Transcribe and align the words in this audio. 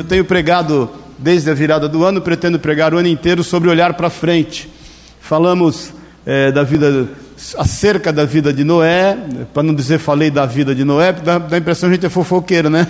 Eu 0.00 0.04
tenho 0.04 0.24
pregado 0.24 0.88
desde 1.18 1.50
a 1.50 1.52
virada 1.52 1.86
do 1.86 2.06
ano, 2.06 2.22
pretendo 2.22 2.58
pregar 2.58 2.94
o 2.94 2.96
ano 2.96 3.06
inteiro 3.06 3.44
sobre 3.44 3.68
olhar 3.68 3.92
para 3.92 4.08
frente. 4.08 4.66
Falamos 5.20 5.92
é, 6.24 6.50
da 6.50 6.62
vida, 6.62 7.06
acerca 7.58 8.10
da 8.10 8.24
vida 8.24 8.50
de 8.50 8.64
Noé, 8.64 9.14
para 9.52 9.62
não 9.62 9.74
dizer 9.74 9.98
falei 9.98 10.30
da 10.30 10.46
vida 10.46 10.74
de 10.74 10.84
Noé, 10.84 11.12
dá, 11.12 11.36
dá 11.36 11.56
a 11.56 11.58
impressão 11.58 11.90
que 11.90 11.92
a 11.92 11.96
gente 11.96 12.06
é 12.06 12.08
fofoqueiro, 12.08 12.70
né? 12.70 12.86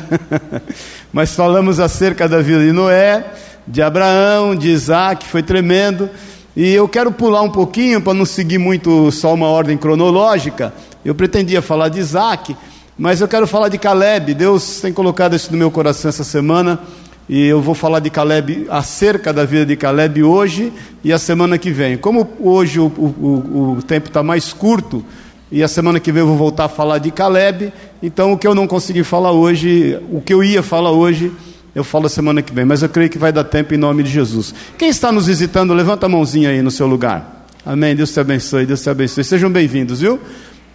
Mas 1.13 1.35
falamos 1.35 1.81
acerca 1.81 2.29
da 2.29 2.41
vida 2.41 2.61
de 2.61 2.71
Noé, 2.71 3.25
de 3.67 3.83
Abraão, 3.83 4.55
de 4.55 4.69
Isaac, 4.69 5.27
foi 5.27 5.43
tremendo. 5.43 6.09
E 6.55 6.73
eu 6.73 6.87
quero 6.89 7.11
pular 7.11 7.43
um 7.43 7.51
pouquinho 7.51 8.01
para 8.01 8.15
não 8.15 8.25
seguir 8.25 8.59
muito 8.59 9.11
só 9.11 9.35
uma 9.35 9.49
ordem 9.49 9.77
cronológica. 9.77 10.73
Eu 11.05 11.17
pretendia 11.17 11.61
falar 11.61 11.89
de 11.89 11.99
Isaac, 11.99 12.55
mas 13.01 13.23
eu 13.23 13.27
quero 13.27 13.47
falar 13.47 13.71
de 13.71 13.79
Caleb. 13.79 14.35
Deus 14.35 14.83
tem 14.83 14.93
colocado 14.93 15.35
isso 15.35 15.51
no 15.51 15.57
meu 15.57 15.71
coração 15.71 16.11
essa 16.11 16.23
semana. 16.23 16.79
E 17.27 17.47
eu 17.47 17.63
vou 17.63 17.75
falar 17.75 17.99
de 17.99 18.11
Caleb, 18.11 18.67
acerca 18.69 19.33
da 19.33 19.47
vida 19.47 19.65
de 19.65 19.75
Caleb 19.75 20.23
hoje 20.23 20.71
e 21.03 21.11
a 21.11 21.19
semana 21.19 21.57
que 21.57 21.71
vem. 21.71 21.97
Como 21.97 22.29
hoje 22.39 22.79
o, 22.79 22.89
o, 22.89 23.77
o 23.79 23.83
tempo 23.83 24.09
está 24.09 24.23
mais 24.23 24.53
curto, 24.53 25.03
e 25.51 25.63
a 25.63 25.69
semana 25.69 25.99
que 25.99 26.13
vem 26.13 26.21
eu 26.21 26.27
vou 26.27 26.37
voltar 26.37 26.67
a 26.67 26.69
falar 26.69 26.99
de 26.99 27.11
Caleb, 27.11 27.73
então 28.03 28.33
o 28.33 28.37
que 28.37 28.47
eu 28.47 28.55
não 28.55 28.67
consegui 28.67 29.03
falar 29.03 29.33
hoje, 29.33 29.99
o 30.11 30.21
que 30.21 30.35
eu 30.35 30.45
ia 30.45 30.63
falar 30.63 30.91
hoje, 30.91 31.33
eu 31.75 31.85
falo 31.85 32.09
semana 32.09 32.43
que 32.43 32.53
vem, 32.53 32.65
mas 32.65 32.83
eu 32.83 32.89
creio 32.89 33.09
que 33.09 33.19
vai 33.19 33.33
dar 33.33 33.45
tempo 33.45 33.73
em 33.73 33.79
nome 33.79 34.03
de 34.03 34.11
Jesus. 34.11 34.53
Quem 34.77 34.89
está 34.89 35.11
nos 35.11 35.27
visitando, 35.27 35.73
levanta 35.73 36.07
a 36.07 36.09
mãozinha 36.09 36.51
aí 36.51 36.61
no 36.61 36.71
seu 36.71 36.87
lugar. 36.87 37.47
Amém. 37.65 37.95
Deus 37.95 38.13
te 38.13 38.19
abençoe, 38.19 38.67
Deus 38.67 38.83
te 38.83 38.91
abençoe. 38.91 39.23
Sejam 39.23 39.51
bem-vindos, 39.51 40.01
viu? 40.01 40.19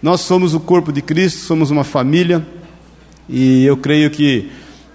Nós 0.02 0.20
somos 0.20 0.54
o 0.54 0.60
corpo 0.60 0.92
de 0.92 1.00
Cristo, 1.00 1.40
somos 1.40 1.70
uma 1.70 1.84
família, 1.84 2.46
e 3.28 3.64
eu 3.64 3.76
creio 3.76 4.10
que 4.10 4.50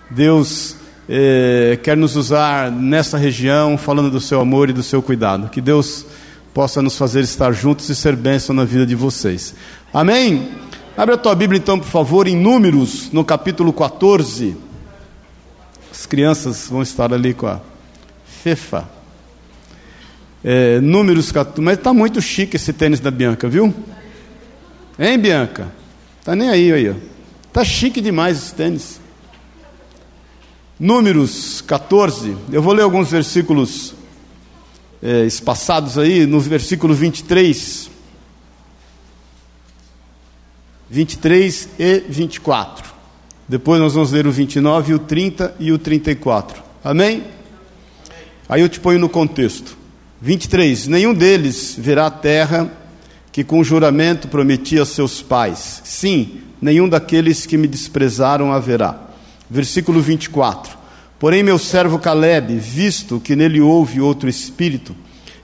Deus 0.09 0.75
eh, 1.09 1.79
quer 1.83 1.97
nos 1.97 2.15
usar 2.15 2.71
nessa 2.71 3.17
região, 3.17 3.77
falando 3.77 4.11
do 4.11 4.21
seu 4.21 4.39
amor 4.39 4.69
e 4.69 4.73
do 4.73 4.83
seu 4.83 5.01
cuidado. 5.01 5.49
Que 5.49 5.59
Deus 5.59 6.05
possa 6.53 6.81
nos 6.81 6.97
fazer 6.97 7.21
estar 7.21 7.51
juntos 7.51 7.89
e 7.89 7.95
ser 7.95 8.15
bênção 8.15 8.55
na 8.55 8.63
vida 8.63 8.85
de 8.85 8.95
vocês. 8.95 9.55
Amém? 9.93 10.49
Abre 10.95 11.15
a 11.15 11.17
tua 11.17 11.33
Bíblia 11.33 11.57
então, 11.57 11.79
por 11.79 11.87
favor, 11.87 12.27
em 12.27 12.35
Números, 12.35 13.09
no 13.11 13.25
capítulo 13.25 13.73
14. 13.73 14.55
As 15.91 16.05
crianças 16.05 16.67
vão 16.69 16.81
estar 16.81 17.13
ali 17.13 17.33
com 17.33 17.47
a 17.47 17.59
Fefa. 18.43 18.89
É, 20.43 20.79
números 20.79 21.31
14. 21.31 21.61
Mas 21.61 21.77
está 21.77 21.93
muito 21.93 22.21
chique 22.21 22.55
esse 22.55 22.73
tênis 22.73 22.99
da 22.99 23.11
Bianca, 23.11 23.47
viu? 23.47 23.73
Hein, 25.03 25.17
Bianca? 25.17 25.73
Tá 26.23 26.35
nem 26.35 26.47
aí, 26.47 26.71
aí. 26.71 26.95
Tá 27.51 27.65
chique 27.65 27.99
demais 27.99 28.37
esse 28.37 28.53
tênis. 28.53 29.01
Números 30.79 31.59
14, 31.61 32.37
eu 32.51 32.61
vou 32.61 32.71
ler 32.71 32.83
alguns 32.83 33.09
versículos 33.09 33.95
é, 35.01 35.25
espaçados 35.25 35.97
aí, 35.97 36.27
no 36.27 36.39
versículo 36.39 36.93
23, 36.93 37.89
23 40.87 41.69
e 41.79 42.03
24. 42.07 42.93
Depois 43.47 43.81
nós 43.81 43.95
vamos 43.95 44.11
ler 44.11 44.27
o 44.27 44.31
29, 44.31 44.93
o 44.93 44.99
30 44.99 45.55
e 45.59 45.71
o 45.71 45.79
34. 45.79 46.61
Amém? 46.83 47.23
Aí 48.47 48.61
eu 48.61 48.69
te 48.69 48.79
ponho 48.79 48.99
no 48.99 49.09
contexto. 49.09 49.75
23: 50.21 50.85
Nenhum 50.85 51.15
deles 51.15 51.75
verá 51.75 52.05
a 52.05 52.11
terra 52.11 52.80
que 53.31 53.43
com 53.43 53.63
juramento 53.63 54.27
prometi 54.27 54.79
a 54.79 54.85
seus 54.85 55.21
pais. 55.21 55.81
Sim, 55.83 56.41
nenhum 56.61 56.89
daqueles 56.89 57.45
que 57.45 57.57
me 57.57 57.67
desprezaram 57.67 58.51
haverá 58.51 59.11
versículo 59.51 60.01
24. 60.01 60.79
Porém, 61.19 61.43
meu 61.43 61.59
servo 61.59 61.99
Caleb, 61.99 62.55
visto 62.55 63.19
que 63.19 63.35
nele 63.35 63.59
houve 63.59 63.99
outro 63.99 64.29
espírito, 64.29 64.95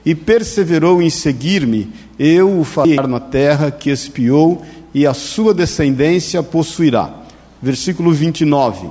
e 0.04 0.14
perseverou 0.14 1.02
em 1.02 1.10
seguir-me, 1.10 1.92
eu 2.18 2.58
o 2.58 2.64
farei 2.64 2.96
na 2.96 3.20
terra 3.20 3.70
que 3.70 3.90
espiou, 3.90 4.64
e 4.94 5.06
a 5.06 5.12
sua 5.12 5.52
descendência 5.52 6.42
possuirá. 6.42 7.12
Versículo 7.60 8.10
29. 8.10 8.88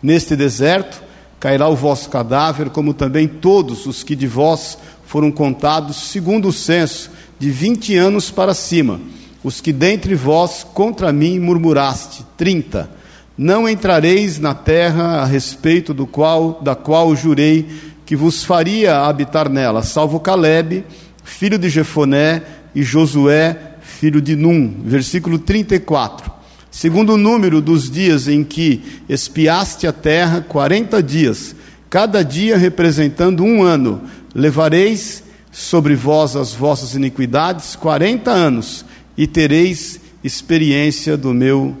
Neste 0.00 0.36
deserto 0.36 1.02
cairá 1.40 1.68
o 1.68 1.74
vosso 1.74 2.08
cadáver, 2.08 2.70
como 2.70 2.94
também 2.94 3.26
todos 3.26 3.86
os 3.86 4.04
que 4.04 4.14
de 4.14 4.28
vós 4.28 4.78
foram 5.04 5.32
contados, 5.32 5.96
segundo 6.10 6.48
o 6.48 6.52
censo, 6.52 7.10
de 7.40 7.50
vinte 7.50 7.96
anos 7.96 8.30
para 8.30 8.54
cima, 8.54 9.00
os 9.42 9.60
que 9.60 9.72
dentre 9.72 10.14
vós 10.14 10.64
contra 10.74 11.12
mim 11.12 11.40
murmuraste. 11.40 12.24
30 12.36 13.00
não 13.36 13.66
entrareis 13.66 14.38
na 14.38 14.52
terra 14.52 15.22
a 15.22 15.24
respeito 15.24 15.94
do 15.94 16.06
qual, 16.06 16.60
da 16.62 16.74
qual 16.74 17.16
jurei 17.16 17.66
que 18.04 18.14
vos 18.14 18.44
faria 18.44 18.98
habitar 18.98 19.48
nela, 19.48 19.82
salvo 19.82 20.20
Caleb, 20.20 20.84
filho 21.24 21.58
de 21.58 21.70
Jefoné, 21.70 22.42
e 22.74 22.82
Josué, 22.82 23.56
filho 23.80 24.20
de 24.20 24.36
Num. 24.36 24.82
Versículo 24.84 25.38
34. 25.38 26.30
Segundo 26.70 27.14
o 27.14 27.16
número 27.16 27.62
dos 27.62 27.90
dias 27.90 28.28
em 28.28 28.44
que 28.44 28.82
espiaste 29.08 29.86
a 29.86 29.92
terra, 29.92 30.44
quarenta 30.46 31.02
dias, 31.02 31.56
cada 31.88 32.22
dia 32.22 32.58
representando 32.58 33.42
um 33.42 33.62
ano, 33.62 34.02
levareis 34.34 35.24
sobre 35.50 35.94
vós 35.94 36.36
as 36.36 36.54
vossas 36.54 36.94
iniquidades 36.94 37.76
quarenta 37.76 38.30
anos, 38.30 38.84
e 39.16 39.26
tereis 39.26 40.00
experiência 40.22 41.16
do 41.16 41.34
meu 41.34 41.76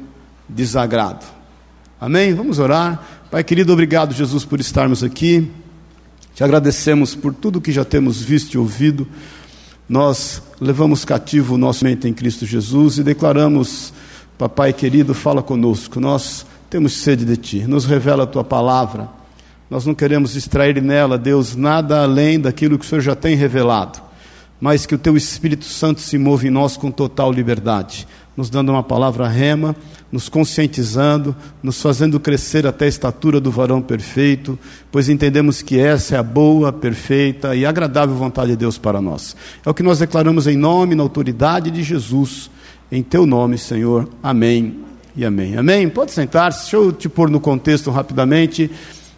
desagrado. 0.48 1.24
Amém? 2.00 2.34
Vamos 2.34 2.58
orar. 2.58 3.26
Pai 3.30 3.44
querido, 3.44 3.72
obrigado, 3.72 4.12
Jesus, 4.12 4.44
por 4.44 4.60
estarmos 4.60 5.04
aqui. 5.04 5.50
Te 6.34 6.42
agradecemos 6.42 7.14
por 7.14 7.34
tudo 7.34 7.60
que 7.60 7.72
já 7.72 7.84
temos 7.84 8.20
visto 8.20 8.54
e 8.54 8.58
ouvido. 8.58 9.06
Nós 9.88 10.42
levamos 10.60 11.04
cativo 11.04 11.54
o 11.54 11.58
nosso 11.58 11.84
mente 11.84 12.08
em 12.08 12.12
Cristo 12.12 12.46
Jesus 12.46 12.98
e 12.98 13.02
declaramos, 13.02 13.92
Papai 14.38 14.72
querido, 14.72 15.14
fala 15.14 15.42
conosco. 15.42 16.00
Nós 16.00 16.46
temos 16.70 16.94
sede 16.94 17.24
de 17.24 17.36
Ti. 17.36 17.66
Nos 17.66 17.84
revela 17.84 18.24
a 18.24 18.26
Tua 18.26 18.42
palavra. 18.42 19.19
Nós 19.70 19.86
não 19.86 19.94
queremos 19.94 20.34
extrair 20.34 20.82
nela, 20.82 21.16
Deus, 21.16 21.54
nada 21.54 22.02
além 22.02 22.40
daquilo 22.40 22.78
que 22.78 22.84
o 22.84 22.88
Senhor 22.88 23.00
já 23.00 23.14
tem 23.14 23.36
revelado, 23.36 24.00
mas 24.60 24.84
que 24.84 24.94
o 24.94 24.98
Teu 24.98 25.16
Espírito 25.16 25.64
Santo 25.64 26.00
se 26.00 26.18
move 26.18 26.48
em 26.48 26.50
nós 26.50 26.76
com 26.76 26.90
total 26.90 27.32
liberdade, 27.32 28.06
nos 28.36 28.50
dando 28.50 28.72
uma 28.72 28.82
palavra 28.82 29.28
rema 29.28 29.76
nos 30.10 30.28
conscientizando, 30.28 31.36
nos 31.62 31.80
fazendo 31.80 32.18
crescer 32.18 32.66
até 32.66 32.86
a 32.86 32.88
estatura 32.88 33.40
do 33.40 33.50
varão 33.50 33.80
perfeito, 33.80 34.58
pois 34.90 35.08
entendemos 35.08 35.62
que 35.62 35.78
essa 35.78 36.16
é 36.16 36.18
a 36.18 36.22
boa, 36.22 36.72
perfeita 36.72 37.54
e 37.54 37.64
agradável 37.64 38.14
vontade 38.14 38.50
de 38.50 38.56
Deus 38.56 38.76
para 38.76 39.00
nós. 39.00 39.36
É 39.64 39.70
o 39.70 39.74
que 39.74 39.82
nós 39.82 40.00
declaramos 40.00 40.46
em 40.46 40.56
nome, 40.56 40.94
na 40.94 41.02
autoridade 41.02 41.70
de 41.70 41.82
Jesus, 41.82 42.50
em 42.90 43.02
teu 43.02 43.24
nome, 43.24 43.56
Senhor. 43.56 44.08
Amém 44.22 44.78
e 45.16 45.24
amém. 45.24 45.56
Amém? 45.56 45.88
Pode 45.88 46.10
sentar-se, 46.10 46.62
deixa 46.62 46.76
eu 46.76 46.92
te 46.92 47.08
pôr 47.08 47.30
no 47.30 47.40
contexto 47.40 47.90
rapidamente. 47.90 48.70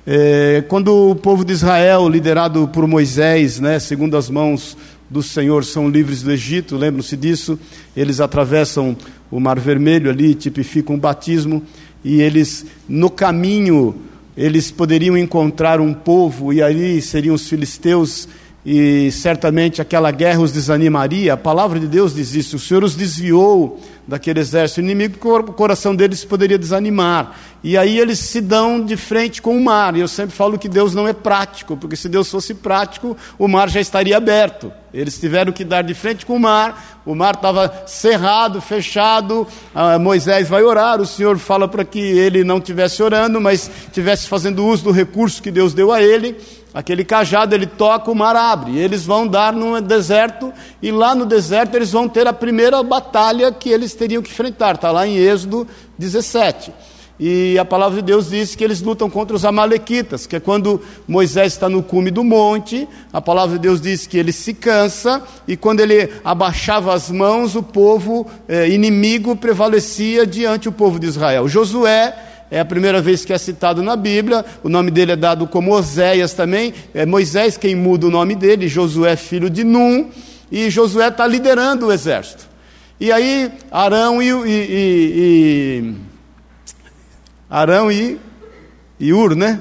É, 0.05 0.65
quando 0.67 1.11
o 1.11 1.15
povo 1.15 1.45
de 1.45 1.53
Israel, 1.53 2.09
liderado 2.09 2.67
por 2.73 2.89
Moisés, 2.89 3.61
né, 3.61 3.79
segundo 3.79 4.17
as 4.17 4.29
mãos 4.29 4.77
do 5.09 5.23
Senhor, 5.23 5.65
são 5.65 5.89
livres 5.89 6.23
do 6.23 6.33
Egito, 6.33 6.77
lembram-se 6.77 7.17
disso? 7.17 7.57
Eles 7.97 8.21
atravessam 8.21 8.97
o 9.31 9.39
Mar 9.39 9.61
Vermelho 9.61 10.11
ali 10.11 10.35
tipifica 10.35 10.93
um 10.93 10.99
batismo, 10.99 11.63
e 12.03 12.21
eles, 12.21 12.67
no 12.89 13.09
caminho, 13.09 13.95
eles 14.37 14.73
poderiam 14.73 15.17
encontrar 15.17 15.81
um 15.81 15.95
povo, 15.95 16.53
e 16.53 16.61
ali 16.61 17.01
seriam 17.01 17.37
os 17.37 17.49
filisteus, 17.49 18.27
e 18.65 19.11
certamente 19.11 19.83
aquela 19.83 20.11
guerra 20.13 20.41
os 20.41 20.53
desanimaria. 20.53 21.33
A 21.35 21.37
palavra 21.37 21.81
de 21.81 21.89
Deus 21.89 22.15
diz 22.15 22.35
isso: 22.35 22.57
o 22.57 22.61
Senhor 22.61 22.85
os 22.85 22.95
desviou 22.95 23.81
daquele 24.07 24.41
exército 24.41 24.81
inimigo, 24.81 25.17
o 25.37 25.53
coração 25.53 25.95
deles 25.95 26.25
poderia 26.25 26.59
desanimar. 26.59 27.37
E 27.63 27.77
aí 27.77 27.99
eles 27.99 28.19
se 28.19 28.41
dão 28.41 28.85
de 28.85 28.97
frente 28.97 29.41
com 29.41 29.57
o 29.57 29.63
mar. 29.63 29.97
E 29.97 30.01
eu 30.01 30.09
sempre 30.09 30.35
falo 30.35 30.59
que 30.59 30.69
Deus 30.69 30.95
não 30.95 31.07
é 31.07 31.13
prático, 31.13 31.77
porque 31.77 31.95
se 31.95 32.09
Deus 32.09 32.29
fosse 32.29 32.55
prático, 32.55 33.17
o 33.39 33.47
mar 33.47 33.69
já 33.69 33.81
estaria 33.81 34.17
aberto. 34.17 34.73
Eles 34.93 35.19
tiveram 35.19 35.53
que 35.53 35.65
dar 35.65 35.83
de 35.83 35.95
frente 35.95 36.27
com 36.27 36.37
o 36.37 36.41
mar, 36.41 37.01
o 37.07 37.15
mar 37.15 37.35
estava 37.35 37.85
cerrado, 37.87 38.61
fechado. 38.61 39.47
Ah, 39.75 39.99
Moisés 39.99 40.49
vai 40.49 40.63
orar, 40.63 41.01
o 41.01 41.07
Senhor 41.07 41.39
fala 41.39 41.67
para 41.67 41.85
que 41.85 41.99
ele 41.99 42.45
não 42.45 42.59
estivesse 42.59 43.03
orando, 43.03 43.41
mas 43.41 43.71
estivesse 43.87 44.29
fazendo 44.29 44.67
uso 44.67 44.85
do 44.85 44.91
recurso 44.91 45.43
que 45.43 45.51
Deus 45.51 45.73
deu 45.73 45.93
a 45.93 46.03
ele. 46.03 46.37
Aquele 46.75 47.05
cajado 47.05 47.55
ele 47.55 47.67
toca, 47.67 48.11
o 48.11 48.15
mar 48.15 48.35
abre. 48.35 48.79
Eles 48.79 49.05
vão 49.05 49.27
dar 49.27 49.53
no 49.53 49.81
deserto, 49.81 50.53
e 50.81 50.91
lá 50.91 51.15
no 51.15 51.27
deserto 51.27 51.75
eles 51.75 51.93
vão 51.93 52.09
ter 52.09 52.27
a 52.27 52.33
primeira 52.33 52.83
batalha 52.83 53.53
que 53.53 53.69
eles 53.69 53.95
teriam 53.95 54.23
que 54.23 54.31
enfrentar. 54.31 54.77
Está 54.77 54.91
lá 54.91 55.07
em 55.07 55.17
Êxodo 55.17 55.67
17. 55.99 56.73
E 57.21 57.59
a 57.59 57.65
palavra 57.65 58.01
de 58.01 58.07
Deus 58.07 58.31
diz 58.31 58.57
que 58.57 58.65
eles 58.65 58.81
lutam 58.81 59.09
contra 59.09 59.37
os 59.37 59.45
amalequitas, 59.45 60.27
que 60.27 60.37
é 60.37 60.41
quando 60.41 60.81
Moisés 61.07 61.53
está 61.53 61.69
no 61.69 61.83
cume 61.83 62.11
do 62.11 62.25
monte, 62.25 62.89
a 63.13 63.21
palavra 63.21 63.57
de 63.57 63.63
Deus 63.63 63.81
diz 63.81 64.07
que 64.07 64.19
ele 64.19 64.33
se 64.33 64.55
cansa, 64.55 65.23
e 65.47 65.57
quando 65.57 65.81
ele 65.81 66.11
abaixava 66.25 66.93
as 66.93 67.11
mãos, 67.11 67.55
o 67.55 67.63
povo 67.63 68.27
eh, 68.49 68.71
inimigo 68.71 69.37
prevalecia 69.37 70.27
diante 70.27 70.65
do 70.65 70.73
povo 70.73 70.99
de 70.99 71.07
Israel. 71.07 71.47
Josué 71.47 72.32
é 72.53 72.61
a 72.61 72.67
primeira 72.67 73.01
vez 73.01 73.25
que 73.25 73.33
é 73.33 73.39
citado 73.39 73.83
na 73.83 73.97
Bíblia, 73.97 74.45
o 74.63 74.69
nome 74.69 74.91
dele 74.91 75.13
é 75.13 75.17
dado 75.17 75.47
como 75.47 75.73
Oséias 75.73 76.35
também, 76.35 76.75
é 76.93 77.07
Moisés 77.07 77.57
quem 77.57 77.75
muda 77.75 78.07
o 78.07 78.11
nome 78.11 78.35
dele, 78.35 78.69
Josué 78.69 79.17
filho 79.17 79.49
de 79.49 79.65
Num, 79.65 80.11
e 80.51 80.69
Josué 80.69 81.09
está 81.09 81.27
liderando 81.27 81.87
o 81.87 81.93
exército. 81.93 82.47
E 83.01 83.11
aí 83.11 83.51
Arão 83.71 84.21
e, 84.23 84.29
e, 84.29 84.45
e, 84.51 85.95
Arão 87.49 87.91
e, 87.91 88.21
e 89.01 89.15
Ur, 89.15 89.35
né? 89.35 89.59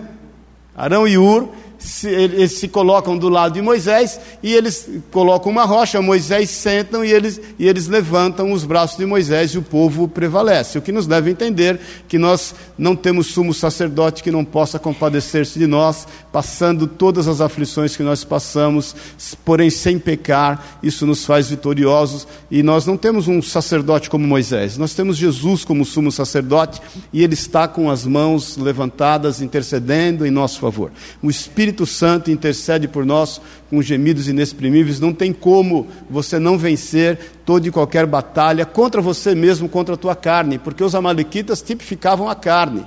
Arão 0.76 1.08
e 1.08 1.18
Ur 1.18 1.48
se, 1.82 2.08
eles 2.08 2.54
se 2.54 2.68
colocam 2.68 3.18
do 3.18 3.28
lado 3.28 3.54
de 3.54 3.62
Moisés 3.62 4.20
e 4.44 4.54
eles 4.54 4.88
colocam 5.10 5.52
uma 5.52 5.66
rocha, 5.66 6.02
Moisés 6.02 6.50
sentam 6.50 7.04
e 7.04 7.12
eles, 7.12 7.42
e 7.58 7.68
eles 7.68 7.88
levantam 7.88 8.52
os 8.52 8.64
braços 8.64 8.98
de 8.98 9.06
Moisés 9.06 9.52
e 9.52 9.58
o 9.58 9.64
povo 9.64 10.08
prevalece. 10.08 10.78
O 10.78 10.82
que 10.82 10.92
nos 10.92 11.08
deve 11.08 11.32
entender 11.32 11.80
que 12.08 12.20
nós 12.20 12.54
não 12.78 12.96
temos 12.96 13.28
sumo 13.28 13.54
sacerdote 13.54 14.22
que 14.22 14.32
não 14.32 14.46
possa 14.46 14.78
compadecer-se 14.78 15.58
de 15.58 15.66
nós, 15.66 16.08
passando 16.32 16.86
todas 16.86 17.28
as 17.28 17.42
aflições 17.42 17.98
que 17.98 18.04
nós 18.04 18.24
passamos, 18.24 18.96
porém 19.44 19.70
sem 19.70 19.98
pecar, 19.98 20.80
isso 20.84 21.08
nos 21.08 21.26
faz 21.26 21.50
vitoriosos 21.50 22.28
e 22.50 22.62
nós 22.62 22.86
não 22.86 22.96
temos 22.96 23.28
um 23.28 23.42
sacerdote 23.42 24.10
como 24.10 24.28
Moisés, 24.28 24.78
nós 24.78 24.94
temos 24.94 25.18
Jesus 25.18 25.66
como 25.66 25.84
sumo 25.84 26.12
sacerdote 26.12 26.80
e 27.12 27.24
ele 27.24 27.34
está 27.34 27.68
com 27.68 27.90
as 27.90 28.06
mãos 28.06 28.56
levantadas 28.56 29.42
intercedendo 29.42 30.26
em 30.26 30.32
nosso 30.32 30.60
favor. 30.60 30.92
O 31.24 31.30
Espírito 31.30 31.71
Espírito 31.72 31.86
Santo 31.86 32.30
intercede 32.30 32.88
por 32.88 33.06
nós 33.06 33.42
com 33.70 33.82
gemidos 33.82 34.28
inexprimíveis. 34.28 35.00
Não 35.00 35.14
tem 35.14 35.32
como 35.32 35.88
você 36.10 36.38
não 36.38 36.58
vencer 36.58 37.18
toda 37.46 37.68
e 37.68 37.72
qualquer 37.72 38.06
batalha 38.06 38.66
contra 38.66 39.02
você 39.02 39.34
mesmo, 39.34 39.70
contra 39.70 39.96
a 39.96 39.98
tua 39.98 40.16
carne, 40.16 40.60
porque 40.60 40.84
os 40.84 40.94
amalequitas 40.94 41.62
tipificavam 41.62 42.28
a 42.30 42.36
carne. 42.36 42.86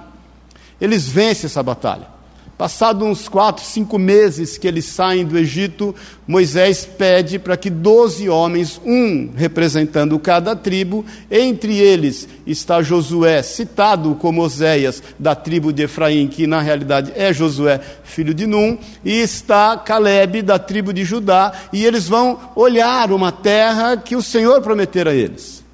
Eles 0.79 1.09
vencem 1.09 1.47
essa 1.47 1.63
batalha. 1.63 2.13
Passados 2.56 3.06
uns 3.06 3.29
quatro, 3.29 3.65
cinco 3.65 3.99
meses 3.99 4.56
que 4.56 4.69
eles 4.69 4.85
saem 4.85 5.25
do 5.25 5.37
Egito, 5.37 5.93
Moisés 6.25 6.87
pede 6.87 7.37
para 7.37 7.56
que 7.56 7.69
doze 7.69 8.29
homens, 8.29 8.81
um 8.85 9.31
representando 9.35 10.17
cada 10.21 10.55
tribo, 10.55 11.05
entre 11.29 11.77
eles 11.77 12.29
está 12.47 12.81
Josué, 12.81 13.43
citado 13.43 14.15
como 14.15 14.41
Oséias, 14.41 15.03
da 15.19 15.35
tribo 15.35 15.73
de 15.73 15.83
Efraim, 15.83 16.29
que 16.29 16.47
na 16.47 16.61
realidade 16.61 17.12
é 17.17 17.33
Josué, 17.33 17.81
filho 18.05 18.33
de 18.33 18.47
Num, 18.47 18.79
e 19.05 19.21
está 19.21 19.77
Caleb, 19.77 20.41
da 20.43 20.59
tribo 20.59 20.93
de 20.93 21.05
Judá, 21.05 21.53
e 21.73 21.85
eles 21.85 22.09
vão 22.09 22.39
olhar 22.55 23.11
uma 23.11 23.33
terra 23.33 23.97
que 23.97 24.15
o 24.15 24.23
Senhor 24.23 24.62
prometera 24.62 25.11
a 25.11 25.15
eles. 25.15 25.65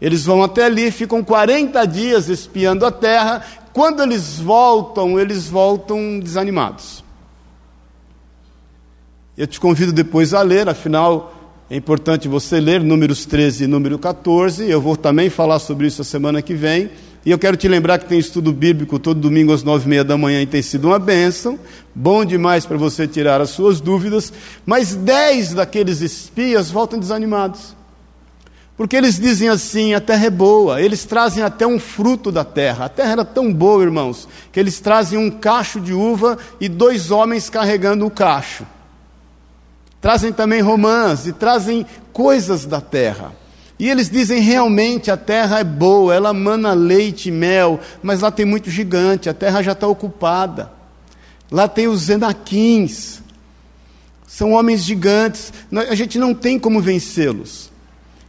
Eles 0.00 0.24
vão 0.24 0.44
até 0.44 0.64
ali, 0.64 0.90
ficam 0.92 1.24
40 1.24 1.84
dias 1.84 2.28
espiando 2.28 2.86
a 2.86 2.90
terra, 2.92 3.42
quando 3.78 4.02
eles 4.02 4.40
voltam, 4.40 5.20
eles 5.20 5.48
voltam 5.48 6.18
desanimados. 6.18 7.04
Eu 9.36 9.46
te 9.46 9.60
convido 9.60 9.92
depois 9.92 10.34
a 10.34 10.42
ler, 10.42 10.68
afinal 10.68 11.32
é 11.70 11.76
importante 11.76 12.26
você 12.26 12.58
ler 12.58 12.82
números 12.82 13.24
13 13.24 13.62
e 13.62 13.66
número 13.68 13.96
14. 13.96 14.68
Eu 14.68 14.80
vou 14.80 14.96
também 14.96 15.30
falar 15.30 15.60
sobre 15.60 15.86
isso 15.86 16.02
a 16.02 16.04
semana 16.04 16.42
que 16.42 16.54
vem. 16.54 16.90
E 17.24 17.30
eu 17.30 17.38
quero 17.38 17.56
te 17.56 17.68
lembrar 17.68 18.00
que 18.00 18.06
tem 18.06 18.18
estudo 18.18 18.52
bíblico 18.52 18.98
todo 18.98 19.20
domingo 19.20 19.52
às 19.52 19.62
nove 19.62 19.86
e 19.86 19.88
meia 19.90 20.02
da 20.02 20.18
manhã 20.18 20.42
e 20.42 20.46
tem 20.46 20.60
sido 20.60 20.88
uma 20.88 20.98
bênção. 20.98 21.56
Bom 21.94 22.24
demais 22.24 22.66
para 22.66 22.76
você 22.76 23.06
tirar 23.06 23.40
as 23.40 23.50
suas 23.50 23.80
dúvidas. 23.80 24.32
Mas 24.66 24.96
dez 24.96 25.54
daqueles 25.54 26.00
espias 26.00 26.68
voltam 26.68 26.98
desanimados. 26.98 27.77
Porque 28.78 28.94
eles 28.94 29.18
dizem 29.18 29.48
assim: 29.48 29.92
a 29.92 30.00
terra 30.00 30.26
é 30.26 30.30
boa, 30.30 30.80
eles 30.80 31.04
trazem 31.04 31.42
até 31.42 31.66
um 31.66 31.80
fruto 31.80 32.30
da 32.30 32.44
terra. 32.44 32.84
A 32.84 32.88
terra 32.88 33.10
era 33.10 33.24
tão 33.24 33.52
boa, 33.52 33.82
irmãos, 33.82 34.28
que 34.52 34.60
eles 34.60 34.78
trazem 34.78 35.18
um 35.18 35.28
cacho 35.28 35.80
de 35.80 35.92
uva 35.92 36.38
e 36.60 36.68
dois 36.68 37.10
homens 37.10 37.50
carregando 37.50 38.06
o 38.06 38.10
cacho. 38.10 38.64
Trazem 40.00 40.32
também 40.32 40.60
romãs 40.60 41.26
e 41.26 41.32
trazem 41.32 41.84
coisas 42.12 42.64
da 42.64 42.80
terra. 42.80 43.32
E 43.80 43.90
eles 43.90 44.08
dizem 44.08 44.40
realmente 44.40 45.10
a 45.10 45.16
terra 45.16 45.58
é 45.58 45.64
boa, 45.64 46.14
ela 46.14 46.32
mana 46.32 46.72
leite 46.72 47.28
e 47.28 47.32
mel, 47.32 47.80
mas 48.00 48.20
lá 48.20 48.30
tem 48.30 48.46
muito 48.46 48.70
gigante, 48.70 49.28
a 49.28 49.34
terra 49.34 49.60
já 49.60 49.72
está 49.72 49.88
ocupada. 49.88 50.70
Lá 51.50 51.66
tem 51.66 51.88
os 51.88 52.08
Enaquins, 52.08 53.22
são 54.26 54.52
homens 54.52 54.84
gigantes, 54.84 55.52
a 55.72 55.94
gente 55.96 56.18
não 56.18 56.32
tem 56.32 56.58
como 56.58 56.80
vencê-los. 56.80 57.67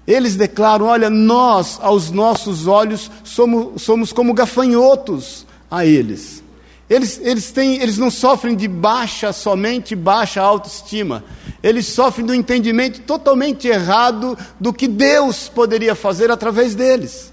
Eles 0.09 0.35
declaram: 0.35 0.87
olha, 0.87 1.07
nós, 1.07 1.77
aos 1.79 2.09
nossos 2.09 2.65
olhos, 2.65 3.11
somos, 3.23 3.79
somos 3.83 4.11
como 4.11 4.33
gafanhotos 4.33 5.45
a 5.69 5.85
eles. 5.85 6.43
Eles, 6.89 7.21
eles, 7.23 7.51
têm, 7.51 7.79
eles 7.79 7.99
não 7.99 8.09
sofrem 8.09 8.55
de 8.55 8.67
baixa, 8.67 9.31
somente 9.31 9.95
baixa 9.95 10.41
autoestima. 10.41 11.23
Eles 11.61 11.85
sofrem 11.85 12.25
do 12.25 12.33
entendimento 12.33 13.01
totalmente 13.01 13.67
errado 13.67 14.35
do 14.59 14.73
que 14.73 14.87
Deus 14.87 15.47
poderia 15.47 15.93
fazer 15.93 16.31
através 16.31 16.73
deles. 16.73 17.31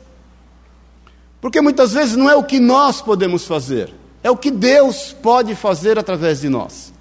Porque 1.40 1.62
muitas 1.62 1.94
vezes 1.94 2.14
não 2.14 2.28
é 2.28 2.36
o 2.36 2.44
que 2.44 2.60
nós 2.60 3.00
podemos 3.00 3.46
fazer, 3.46 3.94
é 4.22 4.30
o 4.30 4.36
que 4.36 4.50
Deus 4.50 5.16
pode 5.22 5.54
fazer 5.54 5.98
através 5.98 6.42
de 6.42 6.50
nós. 6.50 6.92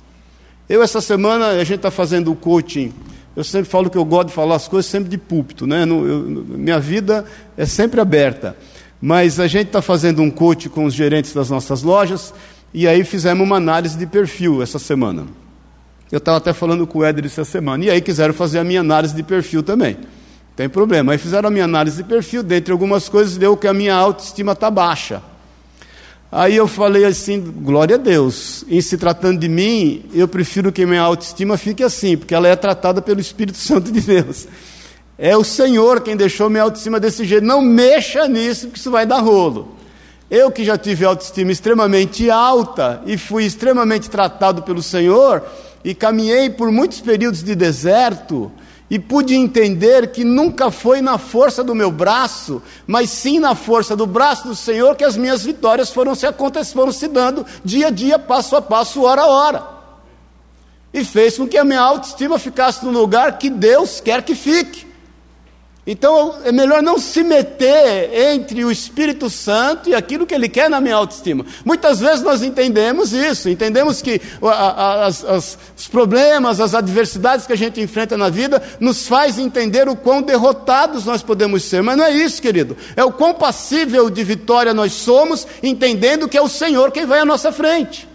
Eu, 0.69 0.81
essa 0.81 1.01
semana, 1.01 1.48
a 1.48 1.63
gente 1.66 1.77
está 1.77 1.92
fazendo 1.92 2.31
o 2.31 2.36
coaching 2.36 2.94
eu 3.36 3.44
sempre 3.44 3.70
falo 3.70 3.90
que 3.90 3.98
eu 3.98 4.06
gosto 4.06 4.30
de 4.30 4.34
falar 4.34 4.56
as 4.56 4.68
coisas 4.68 4.90
sempre 4.90 5.10
de 5.10 5.18
púlpito, 5.18 5.68
né? 5.68 5.84
Eu, 5.84 5.88
minha 6.48 6.80
vida 6.80 7.26
é 7.58 7.66
sempre 7.66 8.00
aberta. 8.00 8.56
Mas 9.02 9.40
a 9.40 9.48
gente 9.48 9.68
está 9.68 9.82
fazendo 9.82 10.22
um 10.22 10.32
coach 10.32 10.70
com 10.70 10.86
os 10.86 10.94
gerentes 10.94 11.34
das 11.34 11.50
nossas 11.50 11.84
lojas 11.84 12.34
e 12.74 12.88
aí 12.88 13.04
fizemos 13.04 13.46
uma 13.46 13.58
análise 13.58 13.98
de 13.98 14.08
perfil 14.08 14.62
essa 14.62 14.80
semana. 14.80 15.26
Eu 16.12 16.20
estava 16.20 16.38
até 16.38 16.54
falando 16.54 16.88
com 16.88 17.00
o 17.00 17.04
Éder 17.04 17.26
essa 17.26 17.44
semana. 17.44 17.84
E 17.84 17.90
aí 17.90 18.00
quiseram 18.00 18.34
fazer 18.34 18.60
a 18.60 18.64
minha 18.64 18.80
análise 18.80 19.14
de 19.14 19.24
perfil 19.24 19.62
também. 19.62 19.98
Tem 20.56 20.70
problema. 20.70 21.12
Aí 21.12 21.18
fizeram 21.18 21.50
a 21.50 21.52
minha 21.52 21.66
análise 21.66 21.98
de 21.98 22.04
perfil, 22.08 22.42
dentre 22.42 22.72
algumas 22.72 23.10
coisas, 23.10 23.38
deu 23.38 23.58
que 23.58 23.68
a 23.68 23.74
minha 23.74 23.94
autoestima 23.94 24.54
está 24.54 24.72
baixa. 24.72 25.22
Aí 26.31 26.56
eu 26.56 26.68
falei 26.68 27.06
assim, 27.06 27.39
glória 27.39 27.95
a 27.95 28.00
Deus, 28.00 28.66
em 28.68 28.81
se 28.81 28.98
tratando 28.98 29.39
de 29.39 29.48
mim, 29.48 30.06
eu 30.13 30.27
prefiro 30.27 30.72
que 30.72 30.86
minha 30.86 31.01
autoestima 31.01 31.57
fique 31.57 31.83
assim, 31.83 32.18
porque 32.18 32.36
ela 32.36 32.48
é 32.48 32.56
tratada 32.56 33.01
pelo 33.01 33.22
Espírito 33.22 33.57
Santo 33.57 33.92
de 33.92 34.01
Deus. 34.01 34.48
É 35.18 35.38
o 35.38 35.44
Senhor 35.44 36.01
quem 36.01 36.18
deixou 36.18 36.50
minha 36.50 36.63
autoestima 36.63 37.00
desse 37.00 37.24
jeito. 37.24 37.45
Não 37.45 37.62
mexa 37.62 38.27
nisso, 38.27 38.68
porque 38.68 38.80
isso 38.80 38.92
vai 38.92 39.06
dar 39.06 39.19
rolo. 39.19 39.75
Eu 40.29 40.51
que 40.51 40.65
já 40.65 40.77
tive 40.77 41.05
autoestima 41.05 41.51
extremamente 41.51 42.29
alta 42.29 43.01
e 43.05 43.17
fui 43.17 43.46
extremamente 43.46 44.10
tratado 44.10 44.63
pelo 44.63 44.82
Senhor 44.82 45.44
e 45.84 45.94
caminhei 45.94 46.50
por 46.50 46.72
muitos 46.72 47.00
períodos 47.00 47.44
de 47.44 47.55
deserto, 47.55 48.51
e 48.89 49.00
pude 49.00 49.34
entender 49.34 50.12
que 50.12 50.24
nunca 50.24 50.70
foi 50.70 51.01
na 51.01 51.18
força 51.18 51.63
do 51.63 51.74
meu 51.74 51.92
braço, 51.92 52.62
mas 52.86 53.10
sim 53.10 53.39
na 53.39 53.56
força 53.56 53.96
do 53.96 54.06
braço 54.06 54.48
do 54.48 54.56
Senhor 54.56 54.96
que 54.96 55.04
as 55.04 55.18
minhas 55.18 55.44
vitórias 55.44 55.89
foram 55.89 56.13
se 56.13 56.27
acontecendo, 56.27 56.75
foram 56.75 56.92
se 56.92 57.08
dando 57.08 57.46
dia 57.63 57.88
a 57.88 57.89
dia, 57.89 58.20
passo 58.20 58.56
a 58.56 58.62
passo, 58.62 59.01
hora 59.04 59.24
a 59.24 59.27
hora. 59.27 59.63
E 60.94 61.04
fez 61.04 61.38
com 61.38 61.48
que 61.48 61.58
a 61.58 61.63
minha 61.65 61.82
autoestima 61.82 62.38
ficasse 62.38 62.86
no 62.86 62.92
lugar 62.92 63.38
que 63.38 63.50
Deus 63.50 64.00
quer 64.00 64.22
que 64.22 64.36
fique. 64.36 64.85
Então 65.88 66.39
é 66.44 66.51
melhor 66.51 66.82
não 66.82 66.98
se 66.98 67.24
meter 67.24 68.10
entre 68.34 68.65
o 68.65 68.72
Espírito 68.72 69.30
Santo 69.30 69.88
e 69.88 69.94
aquilo 69.94 70.25
que 70.25 70.34
ele 70.34 70.50
quer 70.50 70.68
na 70.68 70.82
minha 70.82 70.96
autoestima. 70.96 71.46
Muitas 71.63 72.00
vezes 72.00 72.24
nós 72.24 72.42
entendemos 72.42 73.13
isso, 73.13 73.50
entendemos 73.50 74.01
que 74.01 74.20
as, 74.42 75.24
as, 75.24 75.58
os 75.77 75.88
problemas, 75.88 76.60
as 76.60 76.74
adversidades 76.74 77.46
que 77.46 77.54
a 77.54 77.58
gente 77.58 77.80
enfrenta 77.80 78.18
na 78.18 78.30
vida 78.30 78.63
nos 78.80 79.08
faz 79.08 79.38
entender 79.38 79.88
o 79.88 79.96
quão 79.96 80.24
derrotados 80.24 81.06
nós 81.06 81.22
podemos 81.22 81.63
ser. 81.63 81.84
Mas 81.84 81.98
não 81.98 82.06
é 82.06 82.13
isso, 82.13 82.42
querido. 82.42 82.75
É 82.96 83.04
o 83.04 83.12
quão 83.12 83.36
passível 83.36 84.10
de 84.10 84.24
vitória 84.24 84.74
nós 84.74 84.92
somos, 84.92 85.46
entendendo 85.62 86.27
que 86.27 86.38
é 86.38 86.42
o 86.42 86.50
Senhor 86.50 86.92
quem 86.92 87.06
vai 87.06 87.20
à 87.20 87.25
nossa 87.25 87.51
frente. 87.51 88.10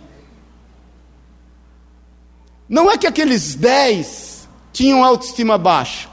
Não 2.69 2.91
é 2.91 2.99
que 2.99 3.07
aqueles 3.07 3.55
dez 3.55 4.49
tinham 4.73 5.05
autoestima 5.05 5.57
baixa. 5.57 6.10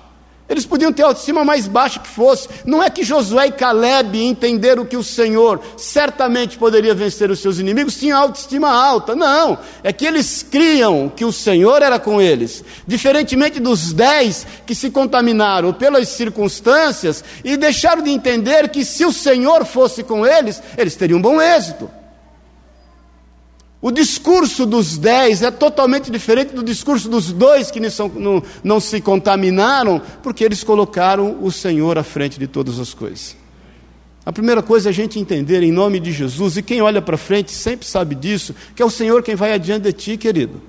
Eles 0.49 0.65
podiam 0.65 0.93
ter 0.93 1.03
autoestima 1.03 1.43
mais 1.43 1.67
baixa 1.67 1.99
que 1.99 2.07
fosse. 2.07 2.47
Não 2.65 2.81
é 2.81 2.89
que 2.89 3.03
Josué 3.03 3.47
e 3.47 3.51
Caleb 3.51 4.17
entenderam 4.23 4.85
que 4.85 4.95
o 4.95 5.03
Senhor 5.03 5.59
certamente 5.75 6.57
poderia 6.57 6.93
vencer 6.93 7.29
os 7.29 7.39
seus 7.39 7.59
inimigos, 7.59 7.97
tinham 7.97 8.17
autoestima 8.17 8.69
alta. 8.69 9.15
Não. 9.15 9.57
É 9.83 9.91
que 9.91 10.05
eles 10.05 10.43
criam 10.43 11.11
que 11.13 11.25
o 11.25 11.33
Senhor 11.33 11.81
era 11.81 11.99
com 11.99 12.21
eles. 12.21 12.63
Diferentemente 12.85 13.59
dos 13.59 13.91
dez 13.91 14.47
que 14.65 14.73
se 14.73 14.89
contaminaram 14.89 15.73
pelas 15.73 16.07
circunstâncias 16.09 17.23
e 17.43 17.57
deixaram 17.57 18.01
de 18.01 18.09
entender 18.09 18.69
que 18.69 18.85
se 18.85 19.03
o 19.03 19.11
Senhor 19.11 19.65
fosse 19.65 20.01
com 20.01 20.25
eles, 20.25 20.61
eles 20.77 20.95
teriam 20.95 21.21
bom 21.21 21.41
êxito. 21.41 21.89
O 23.87 23.91
discurso 23.91 24.65
dos 24.65 24.97
dez 24.97 25.41
é 25.41 25.49
totalmente 25.49 26.11
diferente 26.11 26.53
do 26.53 26.61
discurso 26.61 27.07
dos 27.07 27.31
dois 27.31 27.71
que 27.71 27.79
não, 28.61 28.79
se 28.81 28.99
contaminaram, 28.99 30.01
porque 30.21 30.43
eles 30.43 30.61
colocaram 30.61 31.37
o 31.41 31.49
Senhor 31.53 31.97
à 31.97 32.03
frente 32.03 32.37
de 32.37 32.47
todas 32.47 32.79
as 32.79 32.93
coisas. 32.93 33.37
A 34.25 34.33
primeira 34.33 34.61
coisa 34.61 34.89
é 34.89 34.91
a 34.91 34.93
gente 34.93 35.17
entender 35.17 35.63
em 35.63 35.71
nome 35.71 36.01
de 36.01 36.11
Jesus, 36.11 36.57
e 36.57 36.61
quem 36.61 36.81
olha 36.81 37.01
para 37.01 37.15
frente 37.15 37.53
sempre 37.53 37.87
sabe 37.87 38.13
disso, 38.13 38.53
que 38.75 38.81
é 38.81 38.85
o 38.85 38.89
Senhor 38.89 39.23
quem 39.23 39.35
vai 39.35 39.53
adiante 39.53 39.83
de 39.83 39.93
ti, 39.93 40.17
querido. 40.17 40.61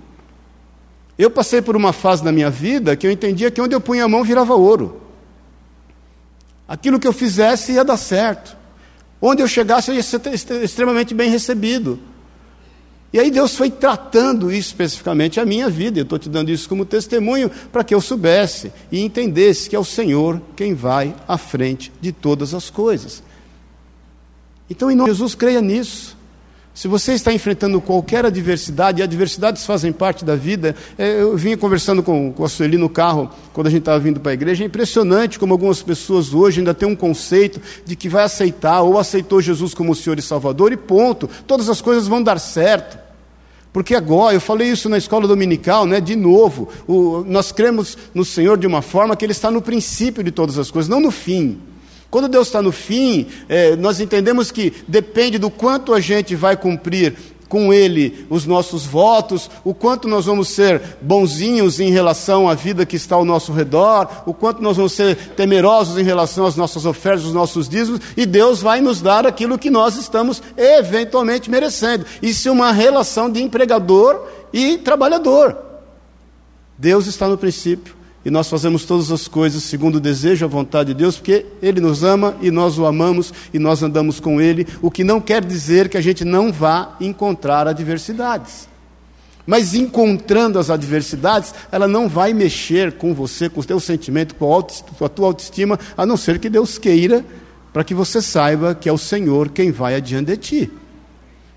Eu 1.19 1.29
passei 1.29 1.61
por 1.61 1.75
uma 1.75 1.93
fase 1.93 2.25
na 2.25 2.31
minha 2.31 2.51
vida 2.51 2.95
que 2.95 3.05
eu 3.05 3.11
entendia 3.11 3.51
que 3.51 3.61
onde 3.61 3.75
eu 3.75 3.81
punha 3.81 4.05
a 4.05 4.09
mão 4.09 4.23
virava 4.23 4.55
ouro. 4.55 5.03
Aquilo 6.69 7.01
que 7.01 7.09
eu 7.09 7.13
fizesse 7.13 7.73
ia 7.73 7.85
dar 7.85 7.97
certo. 7.97 8.57
Onde 9.21 9.43
eu 9.43 9.49
chegasse 9.49 9.91
eu 9.91 9.97
ia 9.97 10.05
ser 10.05 10.21
extremamente 10.63 11.13
bem 11.15 11.29
recebido. 11.29 11.99
E 13.11 13.19
aí 13.19 13.31
Deus 13.31 13.57
foi 13.57 13.71
tratando 13.71 14.53
isso 14.53 14.69
especificamente 14.69 15.41
a 15.41 15.47
minha 15.47 15.71
vida. 15.71 15.99
Eu 15.99 16.03
estou 16.03 16.19
te 16.19 16.29
dando 16.29 16.51
isso 16.51 16.69
como 16.69 16.85
testemunho 16.85 17.51
para 17.73 17.83
que 17.83 17.95
eu 17.95 18.01
soubesse 18.01 18.71
e 18.93 19.01
entendesse 19.01 19.71
que 19.71 19.75
é 19.75 19.79
o 19.79 19.85
Senhor 19.85 20.43
quem 20.55 20.75
vai 20.75 21.15
à 21.27 21.39
frente 21.39 21.91
de 22.01 22.13
todas 22.13 22.53
as 22.53 22.69
coisas. 22.69 23.23
Então, 24.69 24.91
em 24.91 24.95
nome 24.95 25.11
de 25.11 25.17
Jesus, 25.17 25.35
creia 25.35 25.63
nisso. 25.63 26.18
Se 26.79 26.87
você 26.87 27.15
está 27.15 27.33
enfrentando 27.33 27.81
qualquer 27.81 28.25
adversidade, 28.25 29.01
e 29.01 29.03
adversidades 29.03 29.67
fazem 29.67 29.93
parte 29.93 30.25
da 30.25 30.37
vida, 30.37 30.77
é, 30.97 31.23
eu 31.23 31.37
vinha 31.37 31.57
conversando 31.57 32.05
com, 32.05 32.33
com 32.33 32.45
a 32.45 32.49
Sueli 32.49 32.77
no 32.77 32.89
carro, 32.89 33.29
quando 33.53 33.67
a 33.67 33.71
gente 33.71 33.81
estava 33.81 33.99
vindo 33.99 34.21
para 34.21 34.31
a 34.31 34.35
igreja, 34.35 34.63
é 34.63 34.67
impressionante 34.69 35.41
como 35.41 35.53
algumas 35.53 35.83
pessoas 35.83 36.33
hoje 36.33 36.61
ainda 36.61 36.73
têm 36.73 36.89
um 36.89 36.95
conceito 36.95 37.61
de 37.85 37.97
que 37.97 38.09
vai 38.09 38.23
aceitar 38.23 38.83
ou 38.83 38.97
aceitou 38.97 39.43
Jesus 39.43 39.75
como 39.75 39.93
Senhor 39.93 40.21
e 40.21 40.23
Salvador 40.23 40.73
e 40.73 40.77
ponto, 40.77 41.29
todas 41.49 41.69
as 41.69 41.81
coisas 41.81 42.07
vão 42.07 42.23
dar 42.23 42.39
certo. 42.39 42.97
Porque 43.73 43.97
agora, 43.97 44.37
eu 44.37 44.41
falei 44.41 44.71
isso 44.71 44.89
na 44.89 44.99
escola 44.99 45.27
dominical, 45.27 45.85
né, 45.85 46.01
de 46.01 46.15
novo, 46.15 46.69
o, 46.87 47.25
nós 47.27 47.51
cremos 47.51 47.99
no 48.15 48.25
Senhor 48.25 48.57
de 48.57 48.69
uma 48.69 48.83
forma 48.83 49.17
que 49.17 49.25
Ele 49.25 49.33
está 49.33 49.51
no 49.51 49.61
princípio 49.61 50.23
de 50.23 50.31
todas 50.31 50.57
as 50.57 50.71
coisas, 50.71 50.89
não 50.89 51.01
no 51.01 51.11
fim. 51.11 51.59
Quando 52.11 52.29
Deus 52.29 52.49
está 52.49 52.63
no 52.63 52.73
fim, 52.73 53.27
é, 53.49 53.77
nós 53.77 54.01
entendemos 54.01 54.51
que 54.51 54.73
depende 54.87 55.39
do 55.39 55.51
quanto 55.51 55.93
a 55.93 56.01
gente 56.01 56.35
vai 56.35 56.57
cumprir 56.57 57.15
com 57.49 57.73
Ele 57.73 58.27
os 58.29 58.45
nossos 58.45 58.85
votos, 58.85 59.51
o 59.65 59.75
quanto 59.75 60.07
nós 60.07 60.27
vamos 60.27 60.49
ser 60.49 60.81
bonzinhos 61.01 61.81
em 61.81 61.91
relação 61.91 62.49
à 62.49 62.55
vida 62.55 62.85
que 62.85 62.97
está 62.97 63.17
ao 63.17 63.25
nosso 63.25 63.53
redor, 63.53 64.09
o 64.27 64.35
quanto 64.35 64.63
nós 64.63 64.77
vamos 64.77 64.93
ser 64.93 65.17
temerosos 65.35 65.99
em 65.99 66.03
relação 66.03 66.47
às 66.47 66.57
nossas 66.57 66.85
ofertas, 66.85 67.25
os 67.25 67.33
nossos 67.33 67.69
dízimos, 67.69 68.01
e 68.17 68.27
Deus 68.27 68.61
vai 68.61 68.81
nos 68.81 69.01
dar 69.01 69.27
aquilo 69.27 69.59
que 69.59 69.71
nós 69.71 69.97
estamos 69.97 70.43
eventualmente 70.57 71.51
merecendo. 71.51 72.05
Isso 72.23 72.49
é 72.49 72.53
uma 72.53 72.71
relação 72.71 73.31
de 73.31 73.43
empregador 73.43 74.27
e 74.53 74.79
trabalhador. 74.79 75.57
Deus 76.77 77.07
está 77.07 77.27
no 77.29 77.37
princípio, 77.37 77.97
e 78.29 78.31
nós 78.31 78.47
fazemos 78.51 78.85
todas 78.85 79.11
as 79.11 79.27
coisas 79.27 79.63
segundo 79.63 79.95
o 79.95 80.01
desejo 80.01 80.45
e 80.45 80.47
a 80.47 80.49
vontade 80.49 80.89
de 80.89 80.99
Deus, 80.99 81.17
porque 81.17 81.47
Ele 81.63 81.81
nos 81.81 82.05
ama 82.05 82.37
e 82.43 82.51
nós 82.51 82.79
o 82.79 82.85
amamos 82.85 83.33
e 83.55 83.59
nós 83.59 83.83
andamos 83.83 84.21
com 84.21 84.39
Ele, 84.39 84.67
o 84.83 84.91
que 84.91 85.03
não 85.03 85.19
quer 85.19 85.43
dizer 85.43 85.89
que 85.89 85.97
a 85.97 86.01
gente 86.03 86.27
não 86.27 86.53
vá 86.53 86.95
encontrar 87.01 87.67
adversidades. 87.67 88.69
Mas 89.47 89.73
encontrando 89.73 90.59
as 90.59 90.69
adversidades, 90.69 91.55
ela 91.73 91.89
não 91.89 92.07
vai 92.07 92.35
mexer 92.35 92.93
com 92.99 93.15
você, 93.15 93.49
com 93.49 93.63
o 93.63 93.65
teu 93.65 93.81
sentimento, 93.81 94.35
com 94.35 94.55
a 95.03 95.09
tua 95.09 95.29
autoestima, 95.29 95.81
a 95.97 96.05
não 96.05 96.19
ser 96.19 96.39
que 96.39 96.51
Deus 96.51 96.77
queira, 96.77 97.25
para 97.73 97.83
que 97.83 97.95
você 97.95 98.21
saiba 98.21 98.75
que 98.75 98.91
é 98.91 98.93
o 98.93 98.99
Senhor 98.99 99.49
quem 99.49 99.73
vai 99.73 99.95
adiante 99.95 100.27
de 100.27 100.37
ti. 100.37 100.71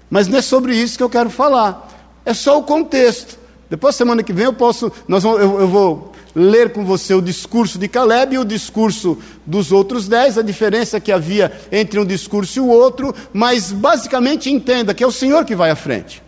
Mas 0.09 0.29
não 0.29 0.37
é 0.37 0.41
sobre 0.41 0.73
isso 0.73 0.95
que 0.95 1.03
eu 1.03 1.09
quero 1.09 1.29
falar, 1.29 2.21
é 2.23 2.33
só 2.33 2.57
o 2.57 2.63
contexto. 2.63 3.37
Depois, 3.69 3.93
semana 3.93 4.23
que 4.23 4.31
vem, 4.31 4.45
eu 4.45 4.53
posso, 4.53 4.89
nós 5.05 5.23
vamos, 5.23 5.41
eu, 5.41 5.59
eu 5.59 5.67
vou 5.67 6.11
ler 6.35 6.71
com 6.71 6.85
você 6.85 7.13
o 7.13 7.21
discurso 7.21 7.77
de 7.77 7.87
Caleb 7.87 8.35
e 8.35 8.39
o 8.39 8.45
discurso 8.45 9.17
dos 9.45 9.71
outros 9.71 10.07
dez, 10.07 10.37
a 10.37 10.41
diferença 10.41 10.99
que 10.99 11.11
havia 11.11 11.51
entre 11.71 11.99
um 11.99 12.05
discurso 12.05 12.59
e 12.59 12.61
o 12.61 12.67
outro, 12.67 13.13
mas 13.33 13.71
basicamente 13.71 14.49
entenda 14.49 14.93
que 14.93 15.03
é 15.03 15.07
o 15.07 15.11
Senhor 15.11 15.45
que 15.45 15.55
vai 15.55 15.69
à 15.69 15.75
frente. 15.75 16.21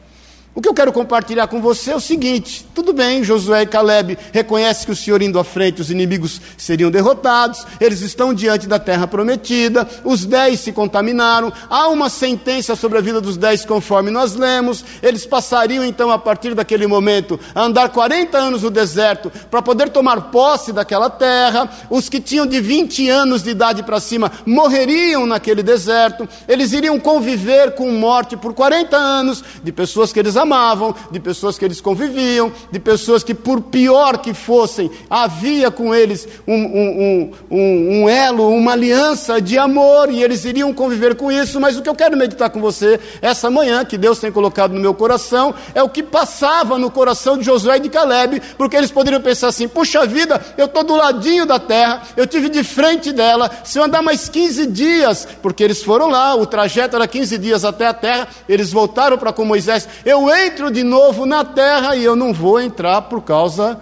O 0.55 0.62
que 0.62 0.69
eu 0.69 0.74
quero 0.74 0.93
compartilhar 0.93 1.48
com 1.48 1.60
você 1.60 1.91
é 1.91 1.95
o 1.95 2.00
seguinte: 2.00 2.63
tudo 2.75 2.93
bem, 2.93 3.24
Josué 3.24 3.63
e 3.63 3.65
Caleb 3.65 4.15
reconhecem 4.31 4.86
que 4.86 4.91
o 4.91 4.95
Senhor 4.95 5.19
indo 5.24 5.39
à 5.39 5.43
frente, 5.43 5.81
os 5.81 5.89
inimigos 5.89 6.39
seriam 6.55 6.91
derrotados, 6.91 7.65
eles 7.81 8.01
estão 8.01 8.31
diante 8.36 8.67
da 8.67 8.77
terra 8.77 9.07
prometida, 9.07 9.88
os 10.03 10.25
dez 10.25 10.60
se 10.60 10.72
contaminaram, 10.72 11.51
há 11.67 11.88
uma 11.88 12.07
sentença 12.07 12.75
sobre 12.75 13.00
a 13.00 13.01
vida 13.01 13.19
dos 13.19 13.36
dez, 13.36 13.65
conforme 13.65 14.12
nós 14.12 14.36
lemos, 14.36 14.86
eles 15.01 15.25
passariam 15.25 15.83
então, 15.83 16.12
a 16.12 16.19
partir 16.19 16.53
daquele 16.53 16.86
momento, 16.86 17.39
a 17.55 17.63
andar 17.63 17.89
40 17.89 18.38
anos 18.38 18.62
no 18.62 18.69
deserto 18.69 19.31
para 19.50 19.62
poder 19.62 19.89
tomar 19.89 20.29
posse 20.29 20.72
daquela 20.72 21.10
terra, 21.10 21.67
os 21.89 22.10
que 22.10 22.22
tinham 22.22 22.45
de 22.45 22.62
20 22.62 23.10
anos 23.10 23.41
de 23.41 23.50
idade 23.50 23.81
para 23.81 24.00
cima 24.00 24.31
morreriam 24.45 25.25
naquele 25.25 25.63
deserto, 25.63 26.29
eles 26.48 26.74
iriam 26.74 27.00
conviver 27.00 27.74
com 27.74 27.89
morte 27.91 28.38
por 28.38 28.53
40 28.53 28.95
anos, 28.95 29.43
de 29.63 29.72
pessoas 29.72 30.13
que 30.13 30.19
eles 30.19 30.42
amavam, 30.43 30.95
de 31.12 31.19
pessoas 31.19 31.57
que 31.57 31.65
eles 31.65 31.81
conviviam, 31.81 32.51
de 32.71 32.79
pessoas 32.79 33.23
que, 33.23 33.33
por 33.33 33.62
pior 33.62 34.19
que 34.19 34.33
fossem, 34.33 34.89
havia 35.09 35.71
com 35.71 35.93
eles 35.93 36.27
um, 36.47 36.53
um, 36.53 37.31
um, 37.50 38.03
um, 38.03 38.09
elo, 38.09 38.50
uma 38.50 38.73
aliança 38.73 39.41
de 39.41 39.57
amor, 39.57 40.09
e 40.12 40.23
eles 40.23 40.45
iriam 40.45 40.73
conviver 40.73 41.15
com 41.15 41.31
isso. 41.31 41.59
Mas 41.59 41.77
o 41.77 41.81
que 41.81 41.89
eu 41.89 41.95
quero 41.95 42.15
meditar 42.15 42.50
com 42.50 42.62
você 42.62 43.00
essa 43.21 43.50
manhã, 43.50 43.83
que 43.83 43.97
Deus 43.97 44.19
tem 44.19 44.31
colocado 44.31 44.73
no 44.73 44.79
meu 44.79 44.93
coração, 44.93 45.53
é 45.73 45.81
o 45.81 45.89
que 45.89 46.03
passava 46.03 46.77
no 46.77 46.91
coração 46.91 47.38
de 47.38 47.43
Josué 47.43 47.77
e 47.77 47.81
de 47.81 47.89
Caleb, 47.89 48.41
porque 48.57 48.75
eles 48.75 48.91
poderiam 48.91 49.21
pensar 49.21 49.47
assim: 49.47 49.67
puxa 49.67 50.05
vida, 50.05 50.39
eu 50.57 50.65
estou 50.65 50.83
do 50.83 50.95
ladinho 50.95 51.45
da 51.45 51.59
terra, 51.59 52.03
eu 52.15 52.27
tive 52.27 52.50
de 52.50 52.63
frente 52.63 53.12
dela, 53.12 53.50
se 53.63 53.79
eu 53.79 53.83
andar 53.83 54.01
mais 54.01 54.29
15 54.29 54.67
dias, 54.67 55.27
porque 55.41 55.63
eles 55.63 55.83
foram 55.83 56.09
lá, 56.09 56.35
o 56.35 56.45
trajeto 56.45 56.95
era 56.95 57.07
15 57.07 57.38
dias 57.38 57.65
até 57.65 57.88
a 57.88 57.93
terra, 57.93 58.27
eles 58.47 58.71
voltaram 58.71 59.17
para 59.17 59.33
com 59.33 59.45
Moisés, 59.45 59.88
eu 60.05 60.29
entro 60.35 60.71
de 60.71 60.83
novo 60.83 61.25
na 61.25 61.43
terra 61.43 61.95
e 61.95 62.03
eu 62.03 62.15
não 62.15 62.33
vou 62.33 62.59
entrar 62.59 63.03
por 63.03 63.21
causa 63.21 63.79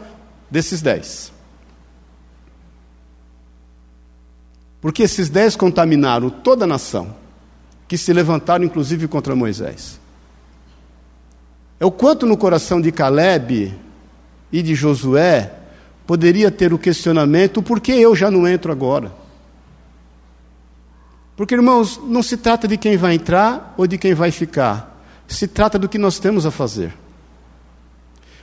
desses 0.50 0.81
dez. 0.81 1.31
Porque 4.79 5.03
esses 5.03 5.29
dez 5.29 5.55
contaminaram 5.55 6.29
toda 6.29 6.65
a 6.65 6.67
nação, 6.67 7.15
que 7.88 7.98
se 7.98 8.12
levantaram 8.12 8.65
inclusive 8.65 9.08
contra 9.08 9.36
Moisés. 9.36 10.00
É 11.79 11.86
o 11.86 11.91
quanto 11.91 12.25
no 12.25 12.38
coração 12.38 12.81
de 12.81 12.91
Caleb 12.91 13.74
e 14.51 14.62
de 14.62 14.75
Josué 14.75 15.53
poderia 16.05 16.51
ter 16.51 16.74
o 16.74 16.79
questionamento: 16.79 17.62
por 17.62 17.79
que 17.79 17.91
eu 17.91 18.15
já 18.15 18.29
não 18.29 18.48
entro 18.48 18.72
agora? 18.72 19.12
Porque, 21.36 21.55
irmãos, 21.55 22.00
não 22.03 22.22
se 22.22 22.38
trata 22.38 22.67
de 22.67 22.77
quem 22.77 22.98
vai 22.98 23.15
entrar 23.15 23.74
ou 23.77 23.88
de 23.88 23.98
quem 23.98 24.13
vai 24.13 24.29
ficar 24.29 24.91
se 25.34 25.48
trata 25.48 25.78
do 25.78 25.90
que 25.90 25.98
nós 25.98 26.20
temos 26.20 26.46
a 26.46 26.52
fazer. 26.52 26.94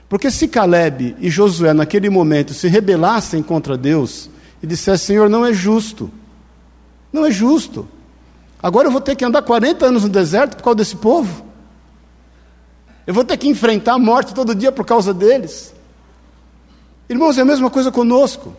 Porque 0.08 0.30
se 0.30 0.48
Caleb 0.48 1.16
e 1.18 1.28
Josué, 1.28 1.72
naquele 1.74 2.08
momento, 2.08 2.54
se 2.54 2.66
rebelassem 2.68 3.42
contra 3.42 3.76
Deus 3.76 4.30
e 4.62 4.66
dissessem: 4.66 5.14
Senhor, 5.16 5.28
não 5.28 5.44
é 5.44 5.52
justo, 5.52 6.10
não 7.12 7.26
é 7.26 7.30
justo, 7.30 7.86
agora 8.62 8.88
eu 8.88 8.92
vou 8.92 9.00
ter 9.00 9.16
que 9.16 9.24
andar 9.24 9.42
40 9.42 9.86
anos 9.86 10.02
no 10.04 10.08
deserto 10.08 10.56
por 10.56 10.62
causa 10.62 10.76
desse 10.76 10.96
povo, 10.96 11.44
eu 13.06 13.12
vou 13.12 13.24
ter 13.24 13.36
que 13.36 13.48
enfrentar 13.48 13.94
a 13.94 13.98
morte 13.98 14.34
todo 14.34 14.54
dia 14.54 14.72
por 14.72 14.84
causa 14.84 15.12
deles. 15.12 15.74
Irmãos, 17.08 17.38
é 17.38 17.40
a 17.40 17.44
mesma 17.44 17.70
coisa 17.70 17.90
conosco. 17.90 18.54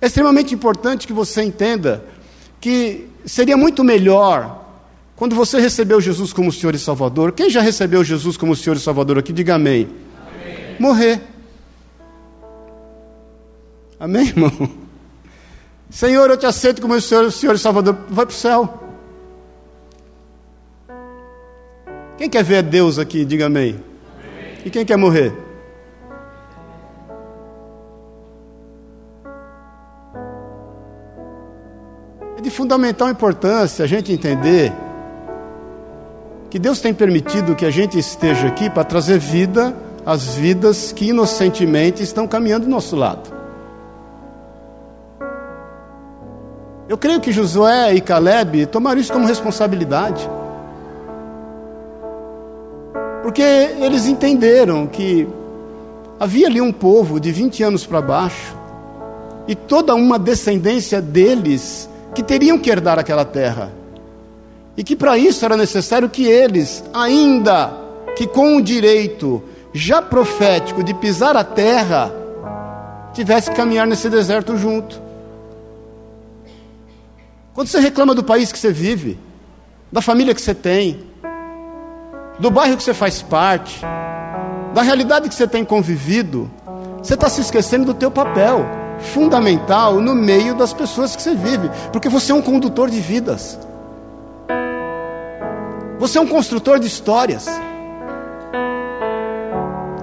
É 0.00 0.06
extremamente 0.06 0.54
importante 0.54 1.06
que 1.06 1.12
você 1.12 1.42
entenda 1.42 2.04
que 2.60 3.08
seria 3.24 3.56
muito 3.56 3.84
melhor 3.84 4.59
quando 5.20 5.36
você 5.36 5.60
recebeu 5.60 6.00
Jesus 6.00 6.32
como 6.32 6.50
Senhor 6.50 6.74
e 6.74 6.78
Salvador, 6.78 7.32
quem 7.32 7.50
já 7.50 7.60
recebeu 7.60 8.02
Jesus 8.02 8.38
como 8.38 8.56
Senhor 8.56 8.74
e 8.74 8.80
Salvador 8.80 9.18
aqui, 9.18 9.34
diga 9.34 9.56
amém. 9.56 9.86
amém. 9.86 10.76
Morrer. 10.80 11.20
Amém, 14.00 14.28
irmão? 14.28 14.50
Senhor, 15.90 16.30
eu 16.30 16.38
te 16.38 16.46
aceito 16.46 16.80
como 16.80 16.98
Senhor, 16.98 17.30
Senhor 17.30 17.54
e 17.54 17.58
Salvador. 17.58 17.98
Vai 18.08 18.24
para 18.24 18.32
o 18.32 18.34
céu. 18.34 18.82
Quem 22.16 22.30
quer 22.30 22.42
ver 22.42 22.62
Deus 22.62 22.98
aqui, 22.98 23.22
diga 23.22 23.44
amém. 23.44 23.72
amém. 23.72 24.58
E 24.64 24.70
quem 24.70 24.86
quer 24.86 24.96
morrer? 24.96 25.34
É 32.38 32.40
de 32.40 32.48
fundamental 32.48 33.10
importância 33.10 33.84
a 33.84 33.86
gente 33.86 34.10
entender 34.10 34.72
que 36.50 36.58
Deus 36.58 36.80
tem 36.80 36.92
permitido 36.92 37.54
que 37.54 37.64
a 37.64 37.70
gente 37.70 37.96
esteja 37.96 38.48
aqui 38.48 38.68
para 38.68 38.82
trazer 38.82 39.18
vida 39.18 39.72
às 40.04 40.34
vidas 40.34 40.90
que 40.90 41.10
inocentemente 41.10 42.02
estão 42.02 42.26
caminhando 42.26 42.64
do 42.64 42.70
nosso 42.70 42.96
lado. 42.96 43.30
Eu 46.88 46.98
creio 46.98 47.20
que 47.20 47.30
Josué 47.30 47.94
e 47.94 48.00
Caleb 48.00 48.66
tomaram 48.66 49.00
isso 49.00 49.12
como 49.12 49.24
responsabilidade. 49.24 50.28
Porque 53.22 53.42
eles 53.42 54.08
entenderam 54.08 54.88
que 54.88 55.28
havia 56.18 56.48
ali 56.48 56.60
um 56.60 56.72
povo 56.72 57.20
de 57.20 57.30
20 57.30 57.62
anos 57.62 57.86
para 57.86 58.02
baixo 58.02 58.56
e 59.46 59.54
toda 59.54 59.94
uma 59.94 60.18
descendência 60.18 61.00
deles 61.00 61.88
que 62.12 62.24
teriam 62.24 62.58
que 62.58 62.68
herdar 62.68 62.98
aquela 62.98 63.24
terra. 63.24 63.79
E 64.80 64.82
que 64.82 64.96
para 64.96 65.18
isso 65.18 65.44
era 65.44 65.58
necessário 65.58 66.08
que 66.08 66.24
eles, 66.24 66.82
ainda 66.94 67.70
que 68.16 68.26
com 68.26 68.56
o 68.56 68.62
direito 68.62 69.42
já 69.74 70.00
profético 70.00 70.82
de 70.82 70.94
pisar 70.94 71.36
a 71.36 71.44
terra, 71.44 72.10
tivesse 73.12 73.50
que 73.50 73.56
caminhar 73.56 73.86
nesse 73.86 74.08
deserto 74.08 74.56
junto. 74.56 74.98
Quando 77.52 77.68
você 77.68 77.78
reclama 77.78 78.14
do 78.14 78.24
país 78.24 78.50
que 78.50 78.58
você 78.58 78.72
vive, 78.72 79.18
da 79.92 80.00
família 80.00 80.34
que 80.34 80.40
você 80.40 80.54
tem, 80.54 81.04
do 82.38 82.50
bairro 82.50 82.78
que 82.78 82.82
você 82.82 82.94
faz 82.94 83.20
parte, 83.20 83.82
da 84.72 84.80
realidade 84.80 85.28
que 85.28 85.34
você 85.34 85.46
tem 85.46 85.62
convivido, 85.62 86.50
você 87.02 87.12
está 87.12 87.28
se 87.28 87.42
esquecendo 87.42 87.84
do 87.84 87.92
teu 87.92 88.10
papel 88.10 88.64
fundamental 89.12 90.00
no 90.00 90.14
meio 90.14 90.54
das 90.54 90.72
pessoas 90.72 91.14
que 91.14 91.20
você 91.20 91.34
vive, 91.34 91.70
porque 91.92 92.08
você 92.08 92.32
é 92.32 92.34
um 92.34 92.40
condutor 92.40 92.88
de 92.88 92.98
vidas. 92.98 93.58
Você 96.00 96.16
é 96.16 96.20
um 96.20 96.26
construtor 96.26 96.78
de 96.78 96.86
histórias. 96.86 97.46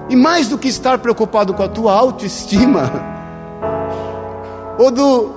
E 0.08 0.14
mais 0.14 0.46
do 0.46 0.56
que 0.56 0.68
estar 0.68 0.96
preocupado 0.98 1.52
com 1.52 1.62
a 1.64 1.68
tua 1.68 1.92
autoestima, 1.92 2.88
ou 4.78 4.92
do, 4.92 5.32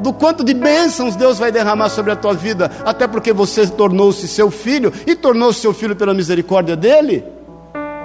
do 0.00 0.12
quanto 0.12 0.42
de 0.42 0.52
bênçãos 0.52 1.14
Deus 1.14 1.38
vai 1.38 1.52
derramar 1.52 1.90
sobre 1.90 2.10
a 2.10 2.16
tua 2.16 2.34
vida, 2.34 2.72
até 2.84 3.06
porque 3.06 3.32
você 3.32 3.68
tornou-se 3.68 4.26
seu 4.26 4.50
filho, 4.50 4.92
e 5.06 5.14
tornou-se 5.14 5.60
seu 5.60 5.72
filho 5.72 5.94
pela 5.94 6.12
misericórdia 6.12 6.74
dele, 6.74 7.24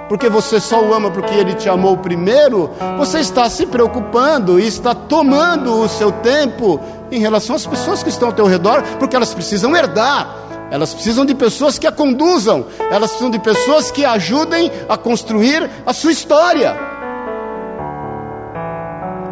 porque 0.08 0.28
você 0.28 0.60
só 0.60 0.80
o 0.80 0.94
ama 0.94 1.10
porque 1.10 1.34
ele 1.34 1.54
te 1.54 1.68
amou 1.68 1.96
primeiro, 1.96 2.70
você 2.98 3.18
está 3.18 3.50
se 3.50 3.66
preocupando 3.66 4.60
e 4.60 4.66
está 4.66 4.94
tomando 4.94 5.80
o 5.80 5.88
seu 5.88 6.12
tempo 6.12 6.80
em 7.10 7.18
relação 7.18 7.56
às 7.56 7.66
pessoas 7.66 8.00
que 8.00 8.10
estão 8.10 8.28
ao 8.28 8.34
teu 8.34 8.46
redor, 8.46 8.80
porque 9.00 9.16
elas 9.16 9.34
precisam 9.34 9.76
herdar 9.76 10.49
elas 10.70 10.94
precisam 10.94 11.26
de 11.26 11.34
pessoas 11.34 11.78
que 11.78 11.86
a 11.86 11.92
conduzam, 11.92 12.66
elas 12.90 13.10
precisam 13.10 13.30
de 13.30 13.38
pessoas 13.38 13.90
que 13.90 14.04
ajudem 14.04 14.70
a 14.88 14.96
construir 14.96 15.68
a 15.84 15.92
sua 15.92 16.12
história. 16.12 16.76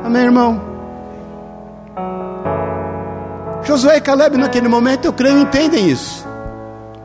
Amém, 0.05 0.23
irmão? 0.23 0.61
Josué 3.63 3.99
e 3.99 4.01
Caleb, 4.01 4.37
naquele 4.37 4.69
momento, 4.69 5.05
eu 5.05 5.13
creio, 5.13 5.39
entendem 5.39 5.89
isso. 5.89 6.27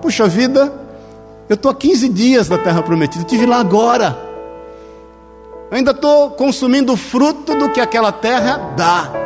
Puxa 0.01 0.27
vida, 0.27 0.73
eu 1.49 1.55
estou 1.55 1.71
há 1.71 1.75
15 1.75 2.09
dias 2.09 2.49
na 2.49 2.57
terra 2.57 2.81
prometida, 2.81 3.23
estive 3.23 3.45
lá 3.45 3.59
agora. 3.59 4.17
Eu 5.69 5.77
ainda 5.77 5.91
estou 5.91 6.31
consumindo 6.31 6.93
o 6.93 6.97
fruto 6.97 7.53
do 7.55 7.69
que 7.69 7.81
aquela 7.81 8.11
terra 8.11 8.73
dá 8.75 9.22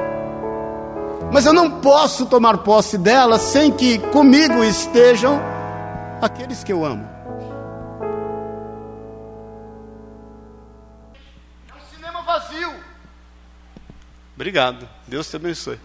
mas 1.31 1.45
eu 1.45 1.53
não 1.53 1.81
posso 1.81 2.25
tomar 2.25 2.59
posse 2.59 2.97
dela 2.97 3.37
sem 3.37 3.71
que 3.71 3.99
comigo 3.99 4.63
estejam 4.63 5.41
aqueles 6.21 6.63
que 6.63 6.71
eu 6.71 6.85
amo. 6.85 7.07
É 11.69 11.75
um 11.75 11.95
cinema 11.95 12.21
vazio. 12.21 12.73
Obrigado, 14.35 14.87
Deus 15.07 15.29
te 15.29 15.35
abençoe. 15.35 15.79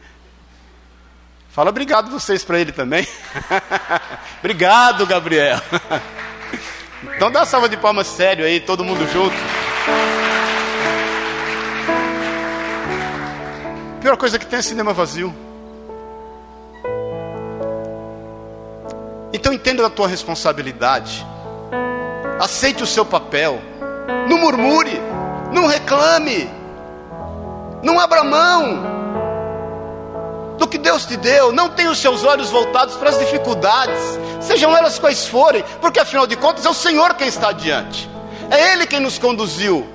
Fala 1.51 1.69
obrigado 1.69 2.11
vocês 2.11 2.45
para 2.45 2.59
ele 2.59 2.73
também. 2.73 3.07
obrigado, 4.41 5.07
Gabriel. 5.07 5.61
então 7.15 7.31
dá 7.31 7.41
uma 7.41 7.47
salva 7.47 7.69
de 7.69 7.77
palmas 7.77 8.07
sério 8.07 8.45
aí, 8.45 8.59
todo 8.59 8.83
mundo 8.83 9.07
junto. 9.13 9.37
Pior 14.03 14.17
coisa 14.17 14.37
que 14.37 14.45
tem 14.45 14.59
é 14.59 14.63
cinema 14.63 14.93
vazio. 14.93 15.33
Então 19.33 19.53
entenda 19.53 19.87
a 19.87 19.91
tua 19.91 20.09
responsabilidade. 20.09 21.25
Aceite 22.41 22.83
o 22.83 22.87
seu 22.87 23.07
papel. 23.07 23.63
Não 24.29 24.39
murmure, 24.39 25.01
não 25.53 25.67
reclame. 25.67 26.51
Não 27.83 27.99
abra 28.01 28.25
mão 28.25 28.83
do 30.59 30.67
que 30.67 30.79
Deus 30.79 31.07
te 31.07 31.17
deu. 31.17 31.53
Não 31.53 31.69
tenha 31.69 31.91
os 31.91 31.99
seus 31.99 32.25
olhos 32.25 32.51
voltados 32.51 32.97
para 32.97 33.11
as 33.11 33.19
dificuldades, 33.19 33.99
sejam 34.41 34.77
elas 34.77 34.99
quais 34.99 35.27
forem, 35.27 35.65
porque 35.81 36.01
afinal 36.01 36.27
de 36.27 36.37
contas 36.37 36.67
é 36.67 36.69
o 36.69 36.75
Senhor 36.75 37.15
quem 37.15 37.29
está 37.29 37.51
adiante. 37.51 38.11
É 38.51 38.73
Ele 38.73 38.85
quem 38.85 39.01
nos 39.01 39.17
conduziu. 39.17 39.87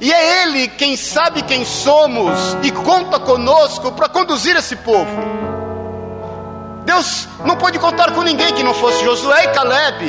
E 0.00 0.10
é 0.10 0.42
Ele 0.42 0.66
quem 0.66 0.96
sabe 0.96 1.42
quem 1.42 1.64
somos 1.64 2.56
e 2.62 2.70
conta 2.70 3.20
conosco 3.20 3.92
para 3.92 4.08
conduzir 4.08 4.56
esse 4.56 4.74
povo. 4.76 5.10
Deus 6.86 7.28
não 7.44 7.56
pôde 7.56 7.78
contar 7.78 8.12
com 8.12 8.22
ninguém 8.22 8.54
que 8.54 8.62
não 8.62 8.72
fosse 8.72 9.04
Josué 9.04 9.44
e 9.44 9.48
Caleb. 9.48 10.06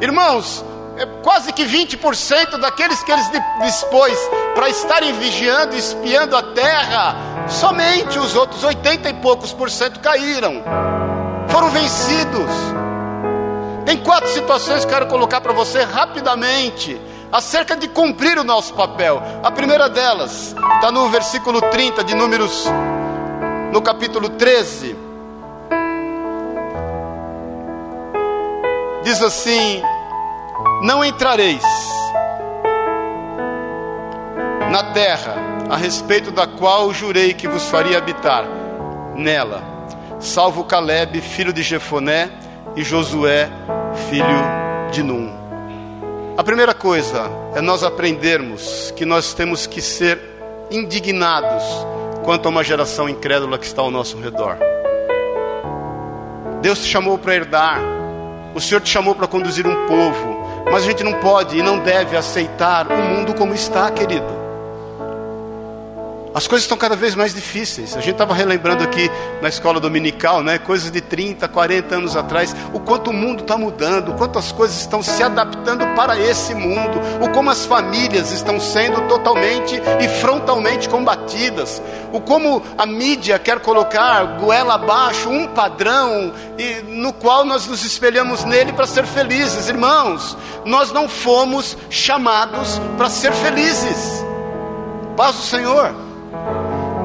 Irmãos, 0.00 0.64
é 0.96 1.04
quase 1.22 1.52
que 1.52 1.64
20% 1.64 2.58
daqueles 2.58 3.02
que 3.02 3.10
eles 3.10 3.28
dispôs 3.62 4.16
para 4.54 4.68
estarem 4.68 5.12
vigiando 5.14 5.74
e 5.74 5.78
espiando 5.78 6.36
a 6.36 6.42
terra, 6.42 7.16
somente 7.48 8.18
os 8.20 8.36
outros 8.36 8.62
80 8.62 9.08
e 9.08 9.14
poucos 9.14 9.52
por 9.52 9.70
cento 9.70 9.98
caíram, 9.98 10.62
foram 11.48 11.68
vencidos. 11.70 12.50
Tem 13.84 13.98
quatro 13.98 14.28
situações 14.30 14.84
que 14.84 14.92
quero 14.92 15.06
colocar 15.06 15.40
para 15.40 15.52
você 15.52 15.82
rapidamente 15.82 17.00
acerca 17.30 17.76
de 17.76 17.88
cumprir 17.88 18.38
o 18.38 18.44
nosso 18.44 18.74
papel. 18.74 19.22
A 19.42 19.50
primeira 19.50 19.88
delas 19.88 20.54
está 20.74 20.90
no 20.90 21.08
versículo 21.08 21.60
30 21.60 22.04
de 22.04 22.14
Números, 22.14 22.66
no 23.72 23.82
capítulo 23.82 24.28
13. 24.30 24.96
Diz 29.02 29.22
assim: 29.22 29.82
Não 30.82 31.04
entrareis 31.04 31.62
na 34.70 34.92
terra 34.92 35.34
a 35.70 35.76
respeito 35.76 36.30
da 36.30 36.46
qual 36.46 36.92
jurei 36.92 37.32
que 37.32 37.48
vos 37.48 37.68
faria 37.68 37.98
habitar 37.98 38.44
nela, 39.14 39.62
salvo 40.20 40.64
Caleb, 40.64 41.20
filho 41.20 41.52
de 41.52 41.62
Jefoné, 41.62 42.30
e 42.76 42.84
Josué, 42.84 43.48
filho 44.10 44.90
de 44.92 45.02
Num. 45.02 45.45
A 46.36 46.44
primeira 46.44 46.74
coisa 46.74 47.30
é 47.54 47.62
nós 47.62 47.82
aprendermos 47.82 48.92
que 48.94 49.06
nós 49.06 49.32
temos 49.32 49.66
que 49.66 49.80
ser 49.80 50.20
indignados 50.70 51.64
quanto 52.26 52.44
a 52.44 52.50
uma 52.50 52.62
geração 52.62 53.08
incrédula 53.08 53.58
que 53.58 53.64
está 53.64 53.80
ao 53.80 53.90
nosso 53.90 54.18
redor. 54.18 54.58
Deus 56.60 56.80
te 56.80 56.88
chamou 56.88 57.16
para 57.16 57.34
herdar, 57.34 57.80
o 58.54 58.60
Senhor 58.60 58.82
te 58.82 58.90
chamou 58.90 59.14
para 59.14 59.26
conduzir 59.26 59.66
um 59.66 59.86
povo, 59.86 60.64
mas 60.70 60.82
a 60.82 60.86
gente 60.86 61.02
não 61.02 61.14
pode 61.20 61.56
e 61.56 61.62
não 61.62 61.78
deve 61.78 62.14
aceitar 62.18 62.86
o 62.86 62.96
mundo 62.98 63.32
como 63.32 63.54
está, 63.54 63.90
querido. 63.90 64.45
As 66.36 66.46
coisas 66.46 66.64
estão 66.64 66.76
cada 66.76 66.94
vez 66.94 67.14
mais 67.14 67.32
difíceis. 67.32 67.96
A 67.96 68.00
gente 68.00 68.12
estava 68.12 68.34
relembrando 68.34 68.84
aqui 68.84 69.10
na 69.40 69.48
escola 69.48 69.80
dominical, 69.80 70.42
né, 70.42 70.58
coisas 70.58 70.90
de 70.90 71.00
30, 71.00 71.48
40 71.48 71.94
anos 71.94 72.14
atrás, 72.14 72.54
o 72.74 72.78
quanto 72.78 73.08
o 73.08 73.12
mundo 73.14 73.40
está 73.40 73.56
mudando, 73.56 74.10
o 74.10 74.14
quanto 74.16 74.38
as 74.38 74.52
coisas 74.52 74.78
estão 74.78 75.02
se 75.02 75.22
adaptando 75.22 75.86
para 75.94 76.20
esse 76.20 76.54
mundo, 76.54 77.00
o 77.22 77.30
como 77.30 77.48
as 77.48 77.64
famílias 77.64 78.32
estão 78.32 78.60
sendo 78.60 79.08
totalmente 79.08 79.80
e 79.98 80.08
frontalmente 80.20 80.90
combatidas, 80.90 81.80
o 82.12 82.20
como 82.20 82.62
a 82.76 82.84
mídia 82.84 83.38
quer 83.38 83.58
colocar 83.60 84.38
goela 84.38 84.74
abaixo 84.74 85.30
um 85.30 85.46
padrão 85.46 86.34
e, 86.58 86.82
no 86.82 87.14
qual 87.14 87.46
nós 87.46 87.66
nos 87.66 87.82
espelhamos 87.82 88.44
nele 88.44 88.74
para 88.74 88.86
ser 88.86 89.06
felizes. 89.06 89.70
Irmãos, 89.70 90.36
nós 90.66 90.92
não 90.92 91.08
fomos 91.08 91.78
chamados 91.88 92.78
para 92.98 93.08
ser 93.08 93.32
felizes. 93.32 94.22
Paz 95.16 95.34
do 95.36 95.42
Senhor. 95.42 96.05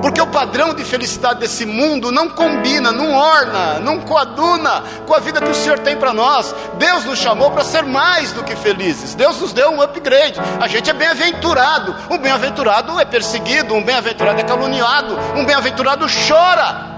Porque 0.01 0.19
o 0.19 0.27
padrão 0.27 0.73
de 0.73 0.83
felicidade 0.83 1.39
desse 1.39 1.65
mundo 1.65 2.11
não 2.11 2.29
combina, 2.29 2.91
não 2.91 3.13
orna, 3.13 3.79
não 3.79 3.99
coaduna 3.99 4.83
com 5.05 5.13
a 5.13 5.19
vida 5.19 5.39
que 5.39 5.49
o 5.49 5.55
Senhor 5.55 5.79
tem 5.79 5.95
para 5.95 6.13
nós. 6.13 6.55
Deus 6.77 7.05
nos 7.05 7.19
chamou 7.19 7.51
para 7.51 7.63
ser 7.63 7.83
mais 7.83 8.31
do 8.31 8.43
que 8.43 8.55
felizes. 8.55 9.13
Deus 9.13 9.39
nos 9.39 9.53
deu 9.53 9.69
um 9.69 9.81
upgrade. 9.81 10.39
A 10.59 10.67
gente 10.67 10.89
é 10.89 10.93
bem-aventurado. 10.93 11.95
Um 12.09 12.17
bem-aventurado 12.17 12.99
é 12.99 13.05
perseguido, 13.05 13.75
um 13.75 13.83
bem-aventurado 13.83 14.39
é 14.39 14.43
caluniado, 14.43 15.17
um 15.35 15.45
bem-aventurado 15.45 16.05
chora. 16.27 16.89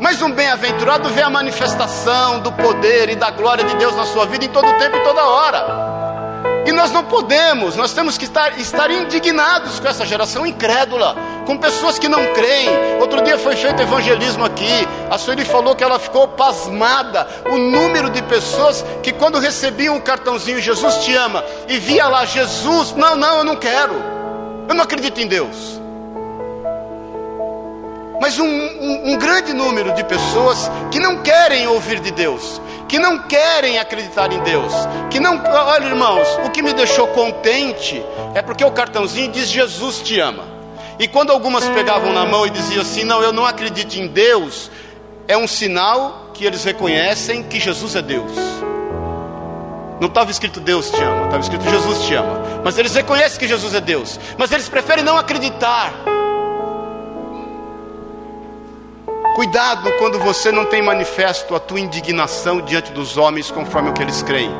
Mas 0.00 0.22
um 0.22 0.30
bem-aventurado 0.30 1.08
vê 1.10 1.22
a 1.22 1.30
manifestação 1.30 2.40
do 2.40 2.52
poder 2.52 3.10
e 3.10 3.16
da 3.16 3.30
glória 3.30 3.64
de 3.64 3.74
Deus 3.76 3.94
na 3.96 4.06
sua 4.06 4.26
vida 4.26 4.44
em 4.44 4.48
todo 4.48 4.66
tempo 4.78 4.96
e 4.96 5.00
toda 5.00 5.24
hora. 5.24 5.89
E 6.66 6.72
nós 6.72 6.90
não 6.90 7.04
podemos, 7.04 7.74
nós 7.74 7.92
temos 7.92 8.18
que 8.18 8.24
estar, 8.24 8.58
estar 8.58 8.90
indignados 8.90 9.80
com 9.80 9.88
essa 9.88 10.04
geração 10.04 10.46
incrédula, 10.46 11.16
com 11.46 11.56
pessoas 11.56 11.98
que 11.98 12.08
não 12.08 12.34
creem. 12.34 12.68
Outro 13.00 13.22
dia 13.22 13.38
foi 13.38 13.56
feito 13.56 13.80
evangelismo 13.80 14.44
aqui, 14.44 14.86
a 15.10 15.16
Sueli 15.16 15.44
falou 15.44 15.74
que 15.74 15.82
ela 15.82 15.98
ficou 15.98 16.28
pasmada, 16.28 17.26
o 17.50 17.56
número 17.56 18.10
de 18.10 18.22
pessoas 18.22 18.84
que 19.02 19.12
quando 19.12 19.38
recebiam 19.38 19.96
o 19.96 20.02
cartãozinho 20.02 20.60
Jesus 20.60 20.96
te 20.96 21.14
ama, 21.14 21.42
e 21.66 21.78
via 21.78 22.06
lá 22.08 22.24
Jesus, 22.24 22.92
não, 22.92 23.16
não, 23.16 23.38
eu 23.38 23.44
não 23.44 23.56
quero, 23.56 23.94
eu 24.68 24.74
não 24.74 24.84
acredito 24.84 25.18
em 25.20 25.26
Deus. 25.26 25.80
Mas 28.20 28.38
um, 28.38 28.44
um, 28.44 29.12
um 29.12 29.18
grande 29.18 29.54
número 29.54 29.94
de 29.94 30.04
pessoas 30.04 30.70
que 30.90 31.00
não 31.00 31.22
querem 31.22 31.66
ouvir 31.66 32.00
de 32.00 32.10
Deus, 32.10 32.60
que 32.90 32.98
não 32.98 33.20
querem 33.20 33.78
acreditar 33.78 34.32
em 34.32 34.40
Deus, 34.40 34.72
que 35.10 35.20
não, 35.20 35.40
olha 35.44 35.86
irmãos, 35.86 36.26
o 36.44 36.50
que 36.50 36.60
me 36.60 36.72
deixou 36.72 37.06
contente 37.06 38.04
é 38.34 38.42
porque 38.42 38.64
o 38.64 38.70
cartãozinho 38.72 39.30
diz 39.30 39.48
Jesus 39.48 40.00
te 40.00 40.18
ama. 40.18 40.42
E 40.98 41.06
quando 41.06 41.30
algumas 41.30 41.64
pegavam 41.68 42.12
na 42.12 42.26
mão 42.26 42.44
e 42.44 42.50
diziam 42.50 42.82
assim: 42.82 43.04
"Não, 43.04 43.22
eu 43.22 43.32
não 43.32 43.46
acredito 43.46 43.94
em 43.94 44.08
Deus", 44.08 44.72
é 45.28 45.36
um 45.36 45.46
sinal 45.46 46.32
que 46.34 46.44
eles 46.44 46.64
reconhecem 46.64 47.44
que 47.44 47.60
Jesus 47.60 47.94
é 47.94 48.02
Deus. 48.02 48.32
Não 50.00 50.08
estava 50.08 50.32
escrito 50.32 50.58
Deus 50.58 50.90
te 50.90 51.00
ama, 51.00 51.26
estava 51.26 51.42
escrito 51.42 51.70
Jesus 51.70 52.06
te 52.06 52.14
ama. 52.14 52.42
Mas 52.64 52.76
eles 52.76 52.92
reconhecem 52.92 53.38
que 53.38 53.46
Jesus 53.46 53.72
é 53.72 53.80
Deus, 53.80 54.18
mas 54.36 54.50
eles 54.50 54.68
preferem 54.68 55.04
não 55.04 55.16
acreditar. 55.16 56.09
Cuidado 59.40 59.90
quando 59.92 60.18
você 60.18 60.52
não 60.52 60.66
tem 60.66 60.82
manifesto 60.82 61.54
a 61.54 61.58
tua 61.58 61.80
indignação 61.80 62.60
diante 62.60 62.92
dos 62.92 63.16
homens 63.16 63.50
conforme 63.50 63.88
o 63.88 63.92
que 63.94 64.02
eles 64.02 64.22
creem. 64.22 64.54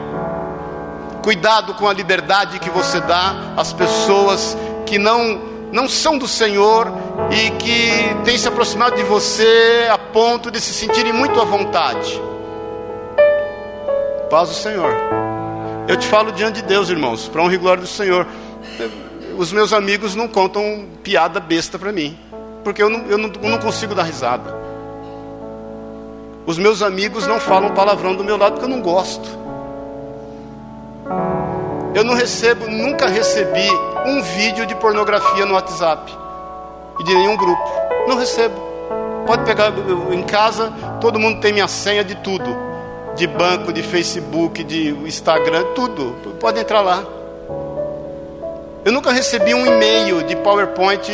Cuidado 1.23 1.75
com 1.75 1.87
a 1.87 1.93
liberdade 1.93 2.59
que 2.59 2.71
você 2.71 2.99
dá 2.99 3.53
às 3.59 3.75
pessoas 3.75 4.57
que 4.87 4.99
não 4.99 5.39
não 5.71 5.87
são 5.87 6.17
do 6.17 6.27
Senhor 6.27 6.91
e 7.31 7.51
que 7.59 7.91
têm 8.25 8.39
se 8.39 8.49
aproximado 8.49 8.97
de 8.97 9.03
você 9.03 9.87
a 9.93 9.99
ponto 9.99 10.51
de 10.51 10.59
se 10.59 10.73
sentirem 10.73 11.13
muito 11.13 11.39
à 11.39 11.45
vontade. 11.45 12.19
Paz 14.31 14.49
do 14.49 14.55
Senhor. 14.55 14.95
Eu 15.89 15.97
te 15.99 16.07
falo 16.07 16.33
diante 16.33 16.63
de 16.63 16.67
Deus, 16.67 16.89
irmãos, 16.89 17.29
para 17.29 17.43
honra 17.43 17.53
e 17.53 17.59
glória 17.59 17.83
do 17.83 17.87
Senhor. 17.87 18.27
Os 19.37 19.53
meus 19.53 19.75
amigos 19.75 20.15
não 20.15 20.27
contam 20.27 20.87
piada 21.03 21.39
besta 21.39 21.79
para 21.79 21.93
mim, 21.93 22.19
porque 22.65 22.83
eu 22.83 22.89
não, 22.89 23.01
eu, 23.09 23.19
não, 23.19 23.31
eu 23.43 23.51
não 23.51 23.59
consigo 23.59 23.95
dar 23.95 24.05
risada. 24.05 24.60
Os 26.51 26.59
meus 26.59 26.83
amigos 26.83 27.29
não 27.29 27.39
falam 27.39 27.73
palavrão 27.75 28.13
do 28.13 28.25
meu 28.25 28.37
lado 28.37 28.55
porque 28.55 28.65
eu 28.65 28.77
não 28.77 28.83
gosto. 28.83 29.39
Eu 31.95 32.03
não 32.03 32.13
recebo, 32.13 32.67
nunca 32.67 33.07
recebi 33.07 33.71
um 34.05 34.21
vídeo 34.21 34.67
de 34.67 34.75
pornografia 34.75 35.47
no 35.47 35.55
WhatsApp 35.55 36.13
e 36.99 37.05
de 37.05 37.15
nenhum 37.15 37.37
grupo. 37.37 37.71
Não 38.09 38.17
recebo. 38.17 38.61
Pode 39.29 39.45
pegar 39.45 39.73
em 40.11 40.25
casa, 40.25 40.73
todo 41.01 41.21
mundo 41.21 41.41
tem 41.41 41.53
minha 41.53 41.69
senha 41.69 42.03
de 42.03 42.17
tudo. 42.17 42.53
De 43.15 43.29
banco, 43.29 43.73
de 43.73 43.85
Facebook, 43.85 44.65
de 44.65 44.89
Instagram, 45.07 45.63
tudo. 45.77 46.17
Pode 46.41 46.59
entrar 46.59 46.81
lá. 46.81 47.05
Eu 48.85 48.91
nunca 48.91 49.13
recebi 49.13 49.55
um 49.55 49.65
e-mail 49.65 50.25
de 50.25 50.35
PowerPoint 50.35 51.13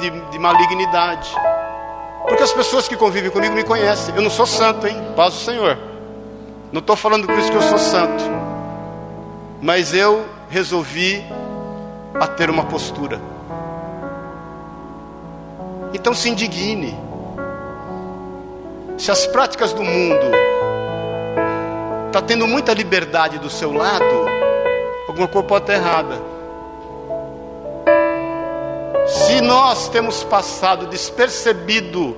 de, 0.00 0.10
de 0.10 0.38
malignidade. 0.40 1.32
Porque 2.28 2.42
as 2.42 2.52
pessoas 2.52 2.86
que 2.86 2.96
convivem 2.96 3.30
comigo 3.30 3.54
me 3.54 3.64
conhecem. 3.64 4.14
Eu 4.14 4.22
não 4.22 4.30
sou 4.30 4.46
santo, 4.46 4.86
hein? 4.86 4.96
Paz 5.16 5.34
do 5.34 5.40
Senhor. 5.40 5.78
Não 6.72 6.80
estou 6.80 6.96
falando 6.96 7.26
com 7.26 7.32
isso 7.38 7.50
que 7.50 7.56
eu 7.56 7.62
sou 7.62 7.78
santo. 7.78 8.24
Mas 9.60 9.92
eu 9.92 10.24
resolvi 10.48 11.24
a 12.14 12.26
ter 12.26 12.50
uma 12.50 12.64
postura. 12.64 13.20
Então 15.92 16.14
se 16.14 16.28
indigne. 16.28 16.96
Se 18.96 19.10
as 19.10 19.26
práticas 19.26 19.72
do 19.72 19.82
mundo 19.82 20.26
está 22.06 22.20
tendo 22.20 22.46
muita 22.46 22.74
liberdade 22.74 23.38
do 23.38 23.48
seu 23.48 23.72
lado, 23.72 24.04
alguma 25.08 25.26
coisa 25.26 25.46
pode 25.48 25.64
estar 25.64 25.74
errada. 25.74 26.39
Se 29.10 29.40
nós 29.40 29.88
temos 29.88 30.22
passado 30.22 30.86
despercebido 30.86 32.16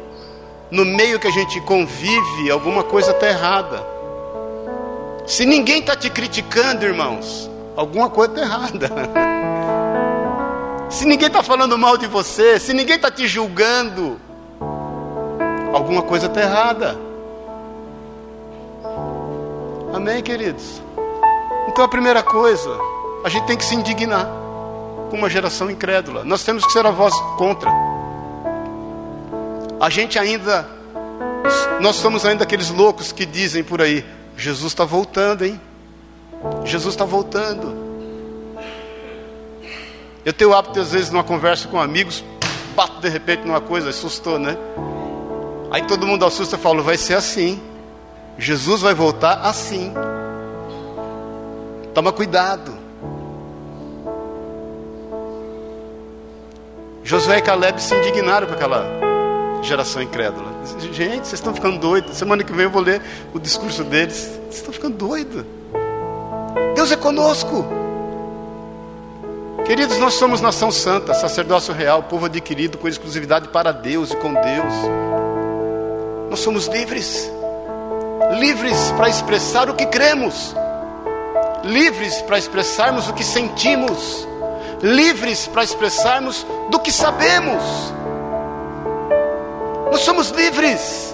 no 0.70 0.84
meio 0.84 1.18
que 1.18 1.26
a 1.26 1.30
gente 1.30 1.58
convive, 1.62 2.50
alguma 2.50 2.84
coisa 2.84 3.12
está 3.12 3.28
errada. 3.28 3.82
Se 5.26 5.46
ninguém 5.46 5.80
está 5.80 5.96
te 5.96 6.10
criticando, 6.10 6.84
irmãos, 6.84 7.50
alguma 7.74 8.10
coisa 8.10 8.34
está 8.34 8.44
errada. 8.44 8.90
Se 10.90 11.06
ninguém 11.06 11.28
está 11.28 11.42
falando 11.42 11.78
mal 11.78 11.96
de 11.96 12.06
você, 12.06 12.60
se 12.60 12.74
ninguém 12.74 12.96
está 12.96 13.10
te 13.10 13.26
julgando, 13.26 14.20
alguma 15.72 16.02
coisa 16.02 16.26
está 16.26 16.42
errada. 16.42 16.98
Amém, 19.94 20.22
queridos? 20.22 20.82
Então 21.66 21.82
a 21.82 21.88
primeira 21.88 22.22
coisa, 22.22 22.76
a 23.24 23.30
gente 23.30 23.46
tem 23.46 23.56
que 23.56 23.64
se 23.64 23.74
indignar 23.74 24.41
com 25.12 25.18
uma 25.18 25.28
geração 25.28 25.70
incrédula. 25.70 26.24
Nós 26.24 26.42
temos 26.42 26.64
que 26.64 26.72
ser 26.72 26.86
a 26.86 26.90
voz 26.90 27.14
contra. 27.36 27.70
A 29.78 29.90
gente 29.90 30.18
ainda, 30.18 30.66
nós 31.82 31.96
somos 31.96 32.24
ainda 32.24 32.44
aqueles 32.44 32.70
loucos 32.70 33.12
que 33.12 33.26
dizem 33.26 33.62
por 33.62 33.82
aí: 33.82 34.06
Jesus 34.38 34.72
está 34.72 34.86
voltando, 34.86 35.44
hein? 35.44 35.60
Jesus 36.64 36.94
está 36.94 37.04
voltando. 37.04 37.76
Eu 40.24 40.32
tenho 40.32 40.52
o 40.52 40.54
hábito, 40.54 40.80
às 40.80 40.92
vezes, 40.92 41.10
numa 41.10 41.24
conversa 41.24 41.68
com 41.68 41.78
amigos, 41.78 42.24
bato 42.74 42.98
de 43.02 43.10
repente 43.10 43.44
numa 43.44 43.60
coisa, 43.60 43.90
assustou, 43.90 44.38
né? 44.38 44.56
Aí 45.70 45.82
todo 45.82 46.06
mundo 46.06 46.24
assusta 46.24 46.56
e 46.56 46.58
fala: 46.58 46.80
vai 46.80 46.96
ser 46.96 47.14
assim. 47.14 47.60
Jesus 48.38 48.80
vai 48.80 48.94
voltar 48.94 49.42
assim. 49.42 49.92
Toma 51.92 52.12
cuidado. 52.12 52.81
Josué 57.04 57.38
e 57.38 57.42
Caleb 57.42 57.82
se 57.82 57.94
indignaram 57.94 58.46
com 58.46 58.54
aquela 58.54 58.86
geração 59.62 60.00
incrédula. 60.02 60.52
Gente, 60.92 61.26
vocês 61.26 61.34
estão 61.34 61.54
ficando 61.54 61.78
doidos. 61.78 62.16
Semana 62.16 62.44
que 62.44 62.52
vem 62.52 62.64
eu 62.64 62.70
vou 62.70 62.82
ler 62.82 63.02
o 63.34 63.38
discurso 63.38 63.82
deles. 63.84 64.38
Vocês 64.44 64.56
estão 64.56 64.72
ficando 64.72 64.96
doidos. 64.96 65.44
Deus 66.74 66.92
é 66.92 66.96
conosco. 66.96 67.66
Queridos, 69.64 69.98
nós 69.98 70.14
somos 70.14 70.40
nação 70.40 70.72
santa, 70.72 71.14
sacerdócio 71.14 71.72
real, 71.72 72.02
povo 72.02 72.26
adquirido 72.26 72.78
com 72.78 72.88
exclusividade 72.88 73.48
para 73.48 73.72
Deus 73.72 74.10
e 74.10 74.16
com 74.16 74.32
Deus. 74.32 74.74
Nós 76.30 76.40
somos 76.40 76.66
livres. 76.66 77.30
Livres 78.38 78.92
para 78.96 79.08
expressar 79.08 79.68
o 79.68 79.74
que 79.74 79.86
cremos. 79.86 80.54
Livres 81.64 82.22
para 82.22 82.38
expressarmos 82.38 83.08
o 83.08 83.12
que 83.12 83.22
sentimos 83.22 84.26
livres 84.82 85.46
para 85.46 85.62
expressarmos 85.62 86.44
do 86.68 86.80
que 86.80 86.90
sabemos. 86.90 87.62
Nós 89.90 90.00
somos 90.00 90.30
livres, 90.30 91.12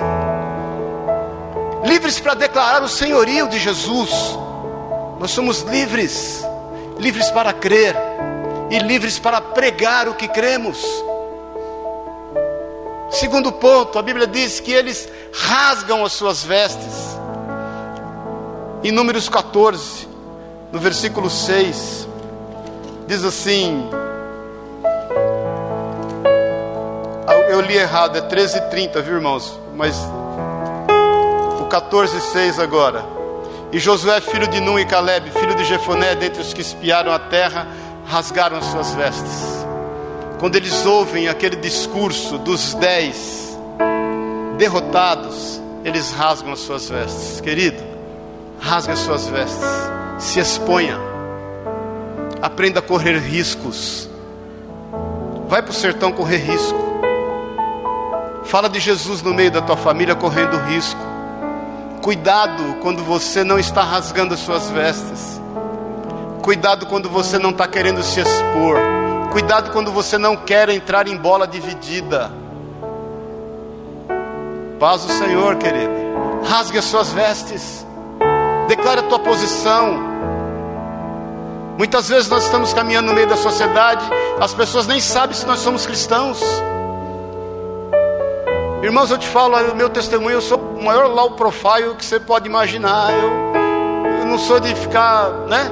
livres 1.84 2.18
para 2.18 2.34
declarar 2.34 2.82
o 2.82 2.88
senhorio 2.88 3.48
de 3.48 3.58
Jesus. 3.58 4.10
Nós 5.18 5.30
somos 5.32 5.62
livres, 5.62 6.44
livres 6.98 7.30
para 7.30 7.52
crer 7.52 7.94
e 8.70 8.78
livres 8.78 9.18
para 9.18 9.40
pregar 9.40 10.08
o 10.08 10.14
que 10.14 10.28
cremos. 10.28 10.82
Segundo 13.10 13.50
ponto, 13.52 13.98
a 13.98 14.02
Bíblia 14.02 14.26
diz 14.26 14.60
que 14.60 14.72
eles 14.72 15.08
rasgam 15.32 16.04
as 16.04 16.12
suas 16.12 16.44
vestes. 16.44 17.18
Em 18.84 18.92
Números 18.92 19.28
14, 19.28 20.06
no 20.70 20.78
versículo 20.78 21.28
6, 21.28 22.07
diz 23.08 23.24
assim. 23.24 23.88
Eu 27.48 27.62
li 27.62 27.76
errado, 27.76 28.16
é 28.16 28.20
13h30, 28.20 29.00
viu 29.00 29.14
irmãos? 29.14 29.58
Mas 29.74 29.96
o 31.58 31.64
14,6 31.64 32.62
agora. 32.62 33.02
E 33.72 33.78
Josué, 33.78 34.20
filho 34.20 34.46
de 34.46 34.60
Nun 34.60 34.78
e 34.78 34.84
Caleb, 34.84 35.30
filho 35.30 35.54
de 35.54 35.64
Jefoné, 35.64 36.14
dentre 36.14 36.42
os 36.42 36.52
que 36.52 36.60
espiaram 36.60 37.10
a 37.10 37.18
terra, 37.18 37.66
rasgaram 38.06 38.58
as 38.58 38.66
suas 38.66 38.94
vestes. 38.94 39.64
Quando 40.38 40.56
eles 40.56 40.84
ouvem 40.84 41.28
aquele 41.28 41.56
discurso 41.56 42.38
dos 42.38 42.74
dez 42.74 43.58
derrotados, 44.58 45.60
eles 45.84 46.12
rasgam 46.12 46.52
as 46.52 46.60
suas 46.60 46.88
vestes. 46.88 47.40
Querido, 47.40 47.82
rasga 48.60 48.92
as 48.92 48.98
suas 49.00 49.26
vestes, 49.26 49.64
se 50.18 50.38
exponha 50.38 51.17
Aprenda 52.40 52.80
a 52.80 52.82
correr 52.82 53.18
riscos. 53.18 54.08
Vai 55.48 55.62
para 55.62 55.70
o 55.70 55.74
sertão 55.74 56.12
correr 56.12 56.36
risco. 56.36 56.78
Fala 58.44 58.68
de 58.68 58.78
Jesus 58.78 59.22
no 59.22 59.34
meio 59.34 59.50
da 59.50 59.60
tua 59.60 59.76
família 59.76 60.14
correndo 60.14 60.56
risco. 60.58 61.00
Cuidado 62.02 62.76
quando 62.80 63.02
você 63.02 63.42
não 63.42 63.58
está 63.58 63.82
rasgando 63.82 64.34
as 64.34 64.40
suas 64.40 64.70
vestes. 64.70 65.40
Cuidado 66.42 66.86
quando 66.86 67.10
você 67.10 67.38
não 67.38 67.50
está 67.50 67.66
querendo 67.66 68.02
se 68.02 68.20
expor. 68.20 68.78
Cuidado 69.32 69.70
quando 69.70 69.92
você 69.92 70.16
não 70.16 70.36
quer 70.36 70.68
entrar 70.70 71.08
em 71.08 71.16
bola 71.16 71.46
dividida. 71.46 72.30
Paz 74.78 75.02
do 75.02 75.12
Senhor, 75.12 75.56
querido. 75.56 75.92
Rasgue 76.44 76.78
as 76.78 76.84
suas 76.84 77.12
vestes. 77.12 77.86
Declare 78.68 79.00
a 79.00 79.02
tua 79.02 79.18
posição. 79.18 79.98
Muitas 81.78 82.08
vezes 82.08 82.28
nós 82.28 82.42
estamos 82.42 82.74
caminhando 82.74 83.06
no 83.06 83.14
meio 83.14 83.28
da 83.28 83.36
sociedade, 83.36 84.04
as 84.40 84.52
pessoas 84.52 84.88
nem 84.88 85.00
sabem 85.00 85.36
se 85.36 85.46
nós 85.46 85.60
somos 85.60 85.86
cristãos. 85.86 86.42
Irmãos, 88.82 89.12
eu 89.12 89.16
te 89.16 89.28
falo, 89.28 89.56
o 89.70 89.76
meu 89.76 89.88
testemunho, 89.88 90.34
eu 90.34 90.40
sou 90.40 90.58
o 90.58 90.84
maior 90.84 91.06
low 91.06 91.30
profile 91.32 91.94
que 91.96 92.04
você 92.04 92.18
pode 92.18 92.48
imaginar. 92.48 93.12
Eu, 93.12 94.22
eu 94.22 94.26
não 94.26 94.40
sou 94.40 94.58
de 94.58 94.74
ficar, 94.74 95.30
né? 95.46 95.70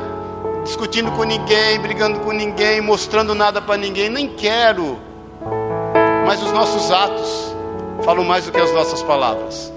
Discutindo 0.63 1.11
com 1.11 1.25
ninguém, 1.25 1.81
brigando 1.81 2.21
com 2.21 2.31
ninguém, 2.31 2.81
mostrando 2.81 3.35
nada 3.35 3.61
para 3.61 3.77
ninguém, 3.77 4.09
nem 4.09 4.29
quero. 4.29 5.01
Mas 6.25 6.41
os 6.41 6.53
nossos 6.53 6.89
atos 6.93 7.53
falam 8.05 8.25
mais 8.25 8.45
do 8.47 8.53
que 8.53 8.61
as 8.61 8.73
nossas 8.73 9.03
palavras. 9.03 9.73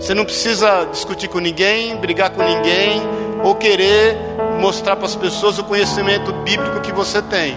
Você 0.00 0.12
não 0.12 0.24
precisa 0.24 0.88
discutir 0.90 1.28
com 1.28 1.38
ninguém, 1.38 1.96
brigar 1.96 2.30
com 2.30 2.42
ninguém, 2.42 3.00
ou 3.44 3.54
querer 3.54 4.16
mostrar 4.58 4.96
para 4.96 5.04
as 5.04 5.14
pessoas 5.14 5.58
o 5.58 5.64
conhecimento 5.64 6.32
bíblico 6.32 6.80
que 6.80 6.90
você 6.90 7.20
tem, 7.20 7.56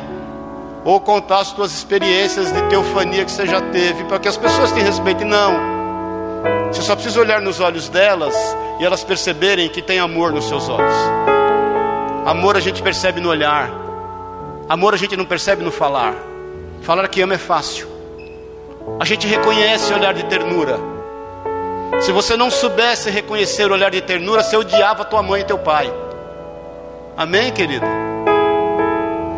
ou 0.83 0.99
contar 0.99 1.39
as 1.39 1.47
suas 1.47 1.71
experiências 1.71 2.51
de 2.51 2.61
teofania 2.63 3.23
que 3.23 3.31
você 3.31 3.47
já 3.47 3.61
teve, 3.61 4.03
para 4.03 4.19
que 4.19 4.27
as 4.27 4.35
pessoas 4.35 4.71
te 4.73 4.81
respeitem. 4.81 5.25
Não. 5.25 5.77
Você 6.71 6.81
só 6.81 6.93
precisa 6.93 7.19
olhar 7.21 7.41
nos 7.41 7.61
olhos 7.61 7.87
delas 7.87 8.35
e 8.79 8.85
elas 8.85 9.03
perceberem 9.03 9.69
que 9.69 9.81
tem 9.81 9.99
amor 9.99 10.33
nos 10.33 10.45
seus 10.45 10.67
olhos. 10.67 10.93
Amor 12.25 12.57
a 12.57 12.59
gente 12.59 12.83
percebe 12.83 13.21
no 13.21 13.29
olhar, 13.29 13.71
amor 14.67 14.93
a 14.93 14.97
gente 14.97 15.15
não 15.15 15.25
percebe 15.25 15.63
no 15.63 15.71
falar. 15.71 16.13
Falar 16.81 17.07
que 17.07 17.21
ama 17.21 17.35
é 17.35 17.37
fácil. 17.37 17.87
A 18.99 19.05
gente 19.05 19.25
reconhece 19.25 19.93
o 19.93 19.95
olhar 19.95 20.13
de 20.13 20.25
ternura. 20.25 20.96
Se 22.01 22.11
você 22.11 22.37
não 22.37 22.51
soubesse 22.51 23.09
reconhecer 23.09 23.69
o 23.69 23.73
olhar 23.73 23.89
de 23.89 24.01
ternura, 24.01 24.43
você 24.43 24.55
odiava 24.55 25.03
tua 25.03 25.23
mãe 25.23 25.41
e 25.41 25.45
teu 25.45 25.57
pai. 25.57 25.91
Amém, 27.15 27.51
querido? 27.51 27.85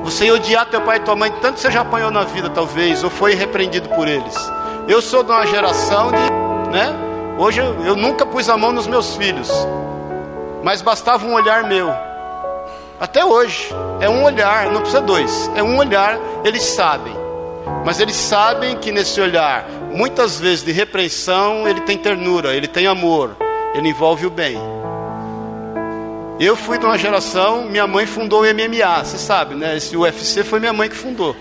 Você 0.03 0.25
ia 0.25 0.33
odiar 0.33 0.65
teu 0.65 0.81
pai 0.81 0.97
e 0.97 0.99
tua 1.01 1.15
mãe, 1.15 1.31
tanto 1.41 1.59
você 1.59 1.71
já 1.71 1.81
apanhou 1.81 2.11
na 2.11 2.23
vida, 2.23 2.49
talvez, 2.49 3.03
ou 3.03 3.09
foi 3.09 3.33
repreendido 3.35 3.87
por 3.89 4.07
eles. 4.07 4.35
Eu 4.87 5.01
sou 5.01 5.23
de 5.23 5.31
uma 5.31 5.45
geração 5.45 6.11
de, 6.11 6.71
né? 6.71 6.93
Hoje 7.37 7.59
eu, 7.61 7.85
eu 7.85 7.95
nunca 7.95 8.25
pus 8.25 8.49
a 8.49 8.57
mão 8.57 8.71
nos 8.71 8.87
meus 8.87 9.15
filhos, 9.15 9.49
mas 10.61 10.81
bastava 10.81 11.25
um 11.25 11.33
olhar 11.33 11.63
meu. 11.63 11.93
Até 12.99 13.23
hoje, 13.23 13.69
é 14.01 14.09
um 14.09 14.23
olhar, 14.25 14.65
não 14.71 14.81
precisa 14.81 15.01
dois, 15.01 15.49
é 15.55 15.63
um 15.63 15.77
olhar, 15.77 16.19
eles 16.43 16.63
sabem. 16.63 17.15
Mas 17.85 17.99
eles 17.99 18.15
sabem 18.15 18.75
que 18.77 18.91
nesse 18.91 19.21
olhar, 19.21 19.65
muitas 19.91 20.39
vezes 20.39 20.63
de 20.63 20.71
repreensão, 20.71 21.67
ele 21.67 21.81
tem 21.81 21.97
ternura, 21.97 22.55
ele 22.55 22.67
tem 22.67 22.87
amor, 22.87 23.35
ele 23.73 23.89
envolve 23.89 24.25
o 24.25 24.29
bem. 24.29 24.57
Eu 26.39 26.55
fui 26.55 26.77
de 26.77 26.85
uma 26.85 26.97
geração, 26.97 27.65
minha 27.65 27.85
mãe 27.85 28.05
fundou 28.05 28.43
o 28.43 28.45
MMA, 28.45 29.03
você 29.03 29.17
sabe, 29.17 29.55
né? 29.55 29.75
Esse 29.75 29.97
UFC 29.97 30.43
foi 30.43 30.59
minha 30.59 30.71
mãe 30.71 30.87
que 30.87 30.95
fundou. 30.95 31.35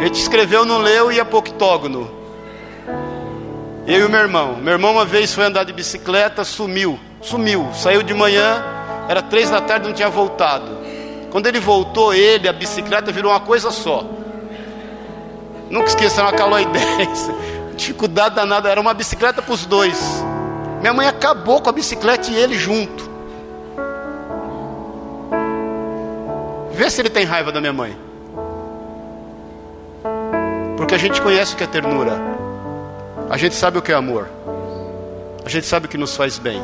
A 0.00 0.04
gente 0.04 0.18
escreveu, 0.18 0.64
não 0.64 0.78
leu 0.78 1.12
e 1.12 1.20
é 1.20 1.24
pouco 1.24 1.50
octógono. 1.50 2.10
Eu 3.86 4.00
e 4.00 4.04
o 4.04 4.10
meu 4.10 4.20
irmão. 4.20 4.56
Meu 4.56 4.72
irmão 4.72 4.92
uma 4.92 5.04
vez 5.04 5.34
foi 5.34 5.44
andar 5.44 5.64
de 5.64 5.72
bicicleta, 5.72 6.44
sumiu, 6.44 6.98
sumiu, 7.20 7.68
saiu 7.74 8.02
de 8.02 8.14
manhã, 8.14 8.64
era 9.08 9.20
três 9.20 9.50
da 9.50 9.60
tarde, 9.60 9.86
não 9.86 9.94
tinha 9.94 10.08
voltado. 10.08 10.78
Quando 11.30 11.46
ele 11.46 11.60
voltou, 11.60 12.14
ele, 12.14 12.48
a 12.48 12.52
bicicleta 12.52 13.12
virou 13.12 13.32
uma 13.32 13.40
coisa 13.40 13.70
só. 13.70 14.04
Nunca 15.72 15.88
esqueçam 15.88 16.28
a 16.28 16.32
Caloi 16.32 16.66
10. 16.66 17.30
Dificuldade 17.76 18.34
danada, 18.34 18.68
era 18.68 18.78
uma 18.78 18.92
bicicleta 18.92 19.40
para 19.40 19.54
os 19.54 19.64
dois. 19.64 19.98
Minha 20.80 20.92
mãe 20.92 21.08
acabou 21.08 21.62
com 21.62 21.70
a 21.70 21.72
bicicleta 21.72 22.30
e 22.30 22.36
ele 22.36 22.58
junto. 22.58 23.10
Vê 26.72 26.90
se 26.90 27.00
ele 27.00 27.08
tem 27.08 27.24
raiva 27.24 27.50
da 27.50 27.58
minha 27.58 27.72
mãe. 27.72 27.96
Porque 30.76 30.94
a 30.94 30.98
gente 30.98 31.22
conhece 31.22 31.54
o 31.54 31.56
que 31.56 31.64
é 31.64 31.66
ternura. 31.66 32.20
A 33.30 33.38
gente 33.38 33.54
sabe 33.54 33.78
o 33.78 33.82
que 33.82 33.92
é 33.92 33.94
amor. 33.94 34.28
A 35.42 35.48
gente 35.48 35.66
sabe 35.66 35.86
o 35.86 35.88
que 35.88 35.96
nos 35.96 36.14
faz 36.14 36.36
bem. 36.38 36.60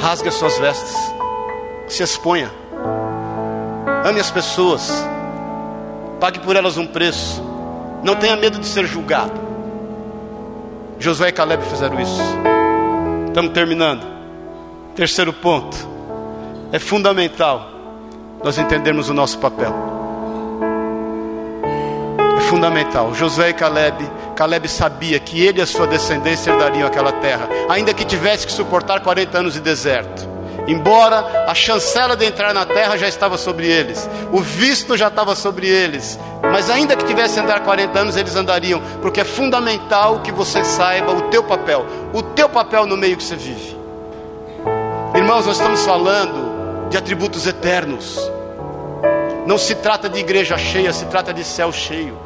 Rasgue 0.00 0.28
as 0.28 0.34
suas 0.34 0.58
vestes. 0.58 0.96
Se 1.86 2.02
exponha. 2.02 2.50
Ame 4.04 4.18
as 4.18 4.32
pessoas. 4.32 4.90
Pague 6.18 6.40
por 6.40 6.56
elas 6.56 6.76
um 6.76 6.86
preço. 6.86 7.47
Não 8.02 8.16
tenha 8.16 8.36
medo 8.36 8.58
de 8.58 8.66
ser 8.66 8.86
julgado. 8.86 9.48
Josué 10.98 11.28
e 11.28 11.32
Caleb 11.32 11.64
fizeram 11.64 12.00
isso. 12.00 12.20
Estamos 13.28 13.52
terminando. 13.52 14.04
Terceiro 14.94 15.32
ponto. 15.32 15.76
É 16.72 16.78
fundamental 16.78 17.70
nós 18.42 18.58
entendermos 18.58 19.08
o 19.08 19.14
nosso 19.14 19.38
papel. 19.38 19.72
É 22.36 22.40
fundamental. 22.42 23.14
Josué 23.14 23.50
e 23.50 23.54
Caleb, 23.54 24.08
Caleb 24.36 24.68
sabia 24.68 25.18
que 25.18 25.40
ele 25.44 25.58
e 25.58 25.62
a 25.62 25.66
sua 25.66 25.86
descendência 25.86 26.50
herdariam 26.50 26.86
aquela 26.86 27.12
terra, 27.12 27.48
ainda 27.68 27.94
que 27.94 28.04
tivesse 28.04 28.46
que 28.46 28.52
suportar 28.52 29.00
40 29.00 29.38
anos 29.38 29.54
de 29.54 29.60
deserto. 29.60 30.28
Embora 30.68 31.46
a 31.48 31.54
chancela 31.54 32.14
de 32.14 32.26
entrar 32.26 32.52
na 32.52 32.66
terra 32.66 32.96
já 32.98 33.08
estava 33.08 33.38
sobre 33.38 33.66
eles, 33.66 34.08
o 34.30 34.40
visto 34.40 34.96
já 34.96 35.08
estava 35.08 35.34
sobre 35.34 35.66
eles, 35.66 36.18
mas 36.42 36.70
ainda 36.70 36.96
que 36.96 37.04
tivesse 37.04 37.38
andar 37.40 37.60
40 37.60 37.98
anos, 37.98 38.16
eles 38.16 38.34
andariam, 38.36 38.80
porque 39.02 39.20
é 39.20 39.24
fundamental 39.24 40.20
que 40.20 40.30
você 40.30 40.64
saiba 40.64 41.12
o 41.12 41.22
teu 41.22 41.42
papel, 41.42 41.84
o 42.12 42.22
teu 42.22 42.48
papel 42.48 42.86
no 42.86 42.96
meio 42.96 43.16
que 43.16 43.24
você 43.24 43.36
vive. 43.36 43.76
Irmãos, 45.14 45.46
nós 45.46 45.56
estamos 45.56 45.84
falando 45.84 46.88
de 46.88 46.96
atributos 46.96 47.46
eternos. 47.46 48.18
Não 49.46 49.58
se 49.58 49.74
trata 49.74 50.08
de 50.08 50.18
igreja 50.18 50.56
cheia, 50.56 50.92
se 50.92 51.06
trata 51.06 51.32
de 51.32 51.42
céu 51.42 51.72
cheio. 51.72 52.16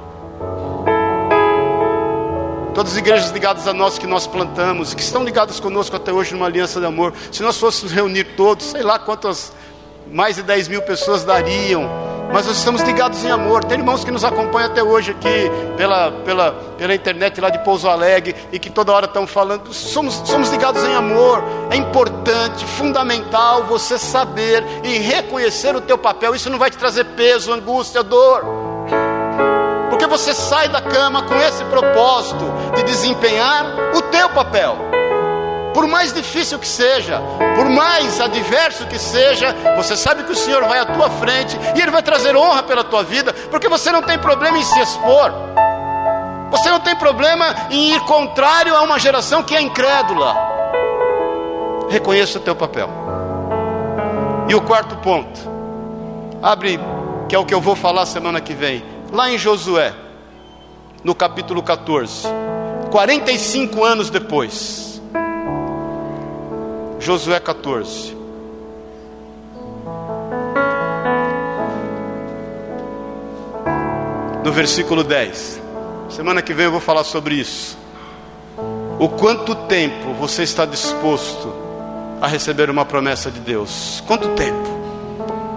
Todas 2.75 2.93
as 2.93 2.99
igrejas 2.99 3.31
ligadas 3.31 3.69
a 3.69 3.73
nós 3.73 3.99
que 3.99 4.07
nós 4.07 4.27
plantamos, 4.27 4.95
que 4.95 5.03
estão 5.03 5.25
ligadas 5.25 5.61
conosco 5.61 5.95
até 5.95 6.13
hoje 6.13 6.33
numa 6.33 6.47
aliança 6.47 6.81
de 6.81 6.87
amor. 6.87 7.13
Se 7.31 7.43
nós 7.43 7.59
fôssemos 7.59 7.93
reunir 7.93 8.25
todos, 8.35 8.67
sei 8.67 8.83
lá 8.83 8.99
quantas, 8.99 9.53
mais 10.11 10.37
de 10.37 10.43
10 10.43 10.69
mil 10.69 10.83
pessoas 10.83 11.23
dariam. 11.23 12.12
Mas 12.33 12.47
nós 12.47 12.57
estamos 12.57 12.83
ligados 12.83 13.23
em 13.25 13.31
amor. 13.31 13.65
Tem 13.65 13.79
irmãos 13.79 14.05
que 14.05 14.11
nos 14.11 14.25
acompanham 14.25 14.71
até 14.71 14.83
hoje 14.83 15.11
aqui 15.11 15.51
pela, 15.77 16.11
pela, 16.11 16.53
pela 16.79 16.95
internet 16.95 17.41
lá 17.41 17.51
de 17.51 17.59
Pouso 17.59 17.89
Alegre 17.89 18.35
e 18.51 18.59
que 18.59 18.71
toda 18.71 18.93
hora 18.93 19.07
estão 19.07 19.27
falando. 19.27 19.73
Somos, 19.73 20.15
somos 20.25 20.49
ligados 20.51 20.83
em 20.85 20.95
amor. 20.95 21.43
É 21.71 21.77
importante, 21.77 22.65
fundamental 22.65 23.65
você 23.65 23.99
saber 23.99 24.65
e 24.83 24.99
reconhecer 24.99 25.77
o 25.77 25.81
teu 25.81 25.99
papel. 25.99 26.35
Isso 26.35 26.49
não 26.49 26.59
vai 26.59 26.71
te 26.71 26.79
trazer 26.79 27.05
peso, 27.05 27.53
angústia, 27.53 28.03
dor 28.03 28.63
porque 30.03 30.07
você 30.07 30.33
sai 30.33 30.69
da 30.69 30.81
cama 30.81 31.23
com 31.23 31.37
esse 31.37 31.63
propósito 31.65 32.45
de 32.75 32.83
desempenhar 32.83 33.67
o 33.95 34.01
teu 34.03 34.29
papel. 34.31 35.02
Por 35.73 35.87
mais 35.87 36.13
difícil 36.13 36.59
que 36.59 36.69
seja, 36.69 37.21
por 37.57 37.69
mais 37.69 38.21
adverso 38.21 38.87
que 38.87 38.99
seja, 38.99 39.55
você 39.77 39.97
sabe 39.97 40.25
que 40.25 40.33
o 40.33 40.37
Senhor 40.37 40.63
vai 40.65 40.79
à 40.79 40.85
tua 40.85 41.09
frente 41.11 41.59
e 41.75 41.81
Ele 41.81 41.91
vai 41.91 42.03
trazer 42.03 42.37
honra 42.37 42.63
pela 42.63 42.85
tua 42.85 43.03
vida, 43.03 43.33
porque 43.51 43.69
você 43.69 43.91
não 43.91 44.03
tem 44.03 44.19
problema 44.19 44.59
em 44.59 44.63
se 44.63 44.79
expor, 44.81 45.33
você 46.51 46.69
não 46.69 46.81
tem 46.81 46.95
problema 46.95 47.55
em 47.71 47.95
ir 47.95 48.01
contrário 48.01 48.77
a 48.77 48.83
uma 48.83 48.99
geração 48.99 49.43
que 49.43 49.55
é 49.55 49.61
incrédula. 49.61 50.37
Reconheça 51.89 52.39
o 52.39 52.43
teu 52.43 52.55
papel. 52.55 52.91
E 54.49 54.55
o 54.55 54.61
quarto 54.61 54.97
ponto, 54.97 55.41
abre, 56.43 56.79
que 57.29 57.35
é 57.35 57.39
o 57.39 57.47
que 57.47 57.55
eu 57.55 57.61
vou 57.61 57.75
falar 57.75 58.05
semana 58.05 58.41
que 58.41 58.53
vem 58.53 58.85
lá 59.11 59.31
em 59.31 59.39
Josué, 59.39 59.95
no 61.03 61.15
capítulo 61.15 61.63
14, 61.63 62.29
45 62.91 63.83
anos 63.83 64.11
depois. 64.11 64.92
Josué 67.03 67.41
14. 67.41 68.17
No 74.45 74.53
versículo 74.53 75.03
10. 75.03 75.61
Semana 76.09 76.41
que 76.41 76.55
vem 76.55 76.67
eu 76.67 76.71
vou 76.71 76.81
falar 76.81 77.03
sobre 77.03 77.35
isso. 77.35 77.77
O 79.01 79.09
quanto 79.09 79.53
tempo 79.67 80.15
você 80.15 80.45
está 80.45 80.65
disposto 80.65 81.53
a 82.21 82.29
receber 82.29 82.71
uma 82.71 82.85
promessa 82.85 83.33
de 83.33 83.41
Deus? 83.41 84.01
Quanto 84.07 84.29
tempo? 84.37 84.71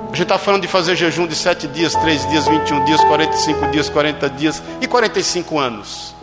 A 0.06 0.16
gente 0.16 0.24
está 0.24 0.40
falando 0.40 0.64
de 0.64 0.68
fazer 0.68 0.96
jejum 0.96 1.28
de 1.28 1.36
7 1.36 1.68
dias, 1.68 1.94
3 1.94 2.28
dias, 2.28 2.48
21 2.48 2.86
dias, 2.86 3.04
45 3.04 3.68
dias, 3.68 3.88
40 3.88 4.30
dias 4.32 4.64
e 4.82 4.88
45 4.88 5.60
anos. 5.60 6.16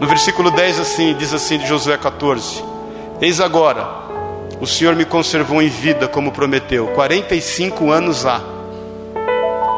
No 0.00 0.06
versículo 0.06 0.50
10 0.50 0.80
assim, 0.80 1.14
diz 1.14 1.34
assim 1.34 1.58
de 1.58 1.66
Josué 1.66 1.98
14: 1.98 2.64
Eis 3.20 3.38
agora, 3.38 3.86
o 4.58 4.66
Senhor 4.66 4.96
me 4.96 5.04
conservou 5.04 5.60
em 5.60 5.68
vida 5.68 6.08
como 6.08 6.32
prometeu, 6.32 6.86
45 6.94 7.90
anos 7.90 8.24
há, 8.24 8.40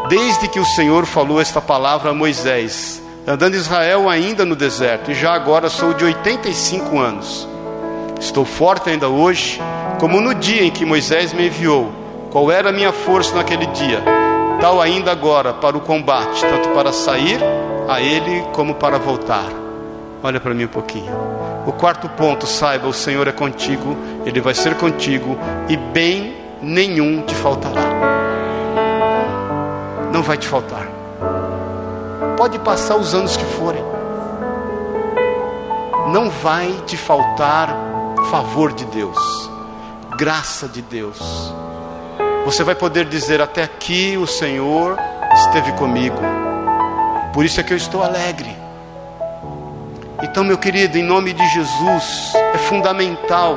desde 0.09 0.47
que 0.47 0.61
o 0.61 0.65
Senhor 0.65 1.07
falou 1.07 1.41
esta 1.41 1.61
palavra 1.61 2.11
a 2.11 2.15
Moisés, 2.15 3.03
andando 3.27 3.57
Israel 3.57 4.09
ainda 4.09 4.45
no 4.45 4.55
deserto, 4.55 5.11
e 5.11 5.15
já 5.15 5.33
agora 5.33 5.69
sou 5.69 5.93
de 5.93 6.05
85 6.05 7.01
anos. 7.01 7.49
Estou 8.21 8.45
forte 8.45 8.91
ainda 8.91 9.09
hoje, 9.09 9.61
como 9.99 10.21
no 10.21 10.37
dia 10.37 10.63
em 10.63 10.71
que 10.71 10.85
Moisés 10.85 11.33
me 11.33 11.49
enviou. 11.49 11.91
qual 12.31 12.49
era 12.49 12.69
a 12.69 12.73
minha 12.73 12.93
força 12.93 13.35
naquele 13.35 13.67
dia, 13.67 14.01
tal 14.61 14.81
ainda 14.81 15.11
agora 15.11 15.53
para 15.53 15.77
o 15.77 15.81
combate, 15.81 16.41
tanto 16.41 16.69
para 16.69 16.93
sair 16.93 17.41
a 17.89 18.01
Ele 18.01 18.43
como 18.53 18.77
para 18.77 18.99
voltar. 18.99 19.62
Olha 20.23 20.39
para 20.39 20.55
mim 20.55 20.65
um 20.65 20.69
pouquinho. 20.69 21.13
O 21.67 21.73
quarto 21.73 22.09
ponto, 22.11 22.47
saiba: 22.47 22.87
o 22.87 22.93
Senhor 22.93 23.27
é 23.27 23.33
contigo, 23.33 23.97
Ele 24.25 24.41
vai 24.41 24.55
ser 24.55 24.77
contigo, 24.77 25.37
e 25.69 25.77
bem 25.77 26.37
nenhum 26.63 27.23
te 27.23 27.35
faltará. 27.35 27.83
Não 30.13 30.23
vai 30.23 30.37
te 30.37 30.47
faltar. 30.47 30.87
Pode 32.37 32.59
passar 32.61 32.97
os 32.97 33.15
anos 33.15 33.37
que 33.37 33.45
forem, 33.45 33.83
não 36.13 36.31
vai 36.31 36.73
te 36.87 36.97
faltar 36.97 37.69
favor 38.31 38.73
de 38.73 38.85
Deus, 38.87 39.19
graça 40.17 40.69
de 40.69 40.83
Deus. 40.83 41.19
Você 42.45 42.63
vai 42.63 42.75
poder 42.75 43.07
dizer: 43.07 43.41
Até 43.41 43.65
aqui 43.65 44.17
o 44.17 44.27
Senhor 44.27 44.97
esteve 45.35 45.73
comigo, 45.73 46.19
por 47.33 47.45
isso 47.45 47.61
é 47.61 47.63
que 47.63 47.73
eu 47.73 47.77
estou 47.77 48.03
alegre. 48.03 48.62
Então, 50.23 50.45
meu 50.45 50.57
querido, 50.57 50.97
em 50.97 51.03
nome 51.03 51.33
de 51.33 51.45
Jesus, 51.49 52.33
é 52.55 52.59
fundamental 52.59 53.57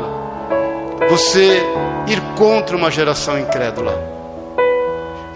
você 1.08 1.62
ir 2.08 2.19
contra 2.36 2.75
uma 2.75 2.89
geração 2.89 3.38
incrédula. 3.38 3.93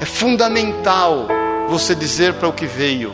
É 0.01 0.05
fundamental 0.05 1.27
você 1.69 1.93
dizer 1.93 2.33
para 2.33 2.47
o 2.47 2.53
que 2.53 2.65
veio. 2.65 3.13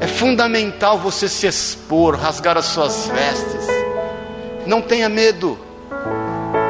É 0.00 0.06
fundamental 0.06 0.98
você 0.98 1.28
se 1.28 1.46
expor, 1.46 2.14
rasgar 2.16 2.58
as 2.58 2.66
suas 2.66 3.08
vestes. 3.08 3.66
Não 4.66 4.82
tenha 4.82 5.08
medo. 5.08 5.58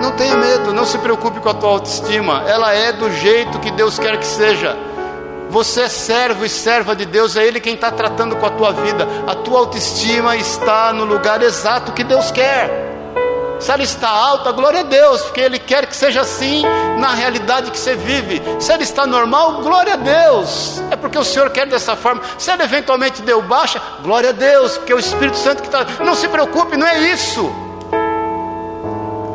Não 0.00 0.12
tenha 0.12 0.36
medo, 0.36 0.72
não 0.72 0.86
se 0.86 0.98
preocupe 0.98 1.40
com 1.40 1.48
a 1.48 1.54
tua 1.54 1.70
autoestima. 1.70 2.44
Ela 2.46 2.72
é 2.72 2.92
do 2.92 3.10
jeito 3.10 3.58
que 3.58 3.72
Deus 3.72 3.98
quer 3.98 4.16
que 4.18 4.26
seja. 4.26 4.76
Você 5.50 5.82
é 5.82 5.88
servo 5.88 6.44
e 6.44 6.48
serva 6.48 6.94
de 6.94 7.04
Deus, 7.04 7.36
é 7.36 7.44
Ele 7.44 7.60
quem 7.60 7.74
está 7.74 7.90
tratando 7.90 8.36
com 8.36 8.46
a 8.46 8.50
tua 8.50 8.72
vida. 8.72 9.06
A 9.26 9.34
tua 9.34 9.60
autoestima 9.60 10.36
está 10.36 10.92
no 10.92 11.04
lugar 11.04 11.42
exato 11.42 11.92
que 11.92 12.02
Deus 12.02 12.30
quer. 12.30 12.86
Se 13.58 13.70
ela 13.70 13.82
está 13.82 14.08
alta, 14.08 14.52
glória 14.52 14.80
a 14.80 14.82
Deus, 14.82 15.22
porque 15.22 15.40
Ele 15.40 15.58
quer 15.58 15.86
que 15.86 15.96
seja 15.96 16.20
assim 16.20 16.62
na 16.98 17.14
realidade 17.14 17.70
que 17.70 17.78
você 17.78 17.94
vive. 17.94 18.42
Se 18.60 18.70
ela 18.70 18.82
está 18.82 19.06
normal, 19.06 19.62
glória 19.62 19.94
a 19.94 19.96
Deus, 19.96 20.82
é 20.90 20.96
porque 20.96 21.18
o 21.18 21.24
Senhor 21.24 21.48
quer 21.50 21.66
dessa 21.66 21.96
forma. 21.96 22.20
Se 22.36 22.50
ela 22.50 22.64
eventualmente 22.64 23.22
deu 23.22 23.40
baixa, 23.40 23.80
glória 24.02 24.30
a 24.30 24.32
Deus, 24.32 24.76
porque 24.76 24.92
é 24.92 24.96
o 24.96 25.00
Espírito 25.00 25.38
Santo 25.38 25.62
que 25.62 25.68
está. 25.68 25.86
Não 26.04 26.14
se 26.14 26.28
preocupe, 26.28 26.76
não 26.76 26.86
é 26.86 26.98
isso. 27.10 27.50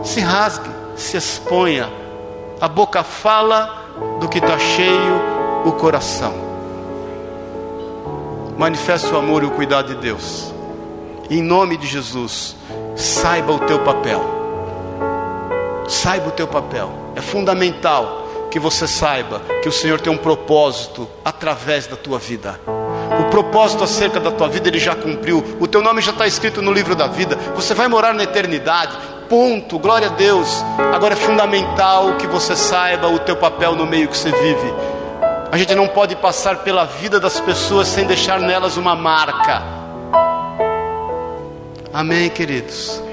Se 0.03 0.19
rasgue, 0.19 0.69
se 0.95 1.17
exponha. 1.17 1.89
A 2.59 2.67
boca 2.67 3.03
fala 3.03 3.85
do 4.19 4.29
que 4.29 4.37
está 4.37 4.59
cheio 4.59 5.40
o 5.65 5.71
coração. 5.73 6.33
Manifeste 8.57 9.07
o 9.11 9.17
amor 9.17 9.43
e 9.43 9.45
o 9.45 9.51
cuidado 9.51 9.95
de 9.95 10.01
Deus. 10.01 10.53
Em 11.29 11.41
nome 11.41 11.77
de 11.77 11.87
Jesus, 11.87 12.55
saiba 12.95 13.53
o 13.53 13.59
teu 13.59 13.79
papel. 13.79 14.21
Saiba 15.87 16.27
o 16.27 16.31
teu 16.31 16.47
papel. 16.47 16.91
É 17.15 17.21
fundamental 17.21 18.27
que 18.51 18.59
você 18.59 18.87
saiba 18.87 19.41
que 19.63 19.69
o 19.69 19.71
Senhor 19.71 19.99
tem 19.99 20.11
um 20.11 20.17
propósito 20.17 21.07
através 21.23 21.87
da 21.87 21.95
tua 21.95 22.19
vida. 22.19 22.59
O 23.19 23.29
propósito 23.29 23.83
acerca 23.83 24.19
da 24.19 24.31
tua 24.31 24.49
vida 24.49 24.67
ele 24.67 24.79
já 24.79 24.95
cumpriu. 24.95 25.43
O 25.59 25.67
teu 25.67 25.81
nome 25.81 26.01
já 26.01 26.11
está 26.11 26.27
escrito 26.27 26.61
no 26.61 26.71
livro 26.71 26.95
da 26.95 27.07
vida. 27.07 27.37
Você 27.55 27.73
vai 27.73 27.87
morar 27.87 28.13
na 28.13 28.23
eternidade. 28.23 28.97
Ponto. 29.29 29.79
Glória 29.79 30.07
a 30.07 30.11
Deus. 30.11 30.63
Agora 30.93 31.13
é 31.13 31.17
fundamental 31.17 32.15
que 32.15 32.27
você 32.27 32.55
saiba 32.55 33.07
o 33.07 33.19
teu 33.19 33.37
papel 33.37 33.75
no 33.75 33.85
meio 33.85 34.07
que 34.07 34.17
você 34.17 34.31
vive. 34.31 34.73
A 35.51 35.57
gente 35.57 35.75
não 35.75 35.85
pode 35.85 36.15
passar 36.15 36.59
pela 36.59 36.85
vida 36.85 37.19
das 37.19 37.41
pessoas 37.41 37.89
sem 37.89 38.05
deixar 38.05 38.39
nelas 38.39 38.77
uma 38.77 38.95
marca. 38.95 39.61
Amém, 41.93 42.29
queridos? 42.29 43.03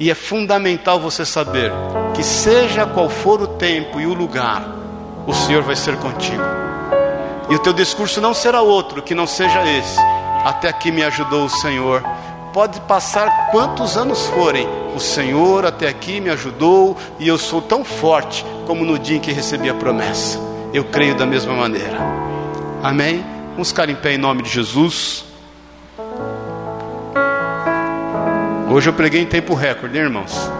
E 0.00 0.10
é 0.10 0.16
fundamental 0.16 0.98
você 0.98 1.24
saber 1.24 1.70
que, 2.12 2.24
seja 2.24 2.84
qual 2.86 3.08
for 3.08 3.40
o 3.40 3.46
tempo 3.46 4.00
e 4.00 4.06
o 4.06 4.14
lugar, 4.14 4.64
o 5.28 5.32
Senhor 5.32 5.62
vai 5.62 5.76
ser 5.76 5.96
contigo. 5.98 6.42
E 7.48 7.54
o 7.54 7.60
teu 7.60 7.72
discurso 7.72 8.20
não 8.20 8.34
será 8.34 8.60
outro 8.60 9.00
que 9.00 9.14
não 9.14 9.26
seja 9.26 9.64
esse. 9.64 9.96
Até 10.44 10.68
aqui 10.68 10.90
me 10.90 11.04
ajudou 11.04 11.44
o 11.44 11.48
Senhor. 11.48 12.02
Pode 12.52 12.80
passar 12.80 13.52
quantos 13.52 13.96
anos 13.96 14.26
forem, 14.26 14.66
o 14.92 14.98
Senhor 14.98 15.64
até 15.64 15.86
aqui 15.86 16.20
me 16.20 16.30
ajudou 16.30 16.96
e 17.16 17.28
eu 17.28 17.38
sou 17.38 17.62
tão 17.62 17.84
forte 17.84 18.44
como 18.66 18.84
no 18.84 18.98
dia 18.98 19.18
em 19.18 19.20
que 19.20 19.30
recebi 19.30 19.70
a 19.70 19.74
promessa 19.74 20.47
eu 20.72 20.84
creio 20.84 21.16
da 21.16 21.26
mesma 21.26 21.54
maneira. 21.54 21.98
Amém? 22.82 23.24
Vamos 23.52 23.68
ficar 23.68 23.88
em 23.88 23.94
pé 23.94 24.14
em 24.14 24.18
nome 24.18 24.42
de 24.42 24.50
Jesus. 24.50 25.24
Hoje 28.70 28.88
eu 28.88 28.92
preguei 28.92 29.22
em 29.22 29.26
tempo 29.26 29.54
recorde, 29.54 29.96
hein, 29.96 30.04
irmãos? 30.04 30.50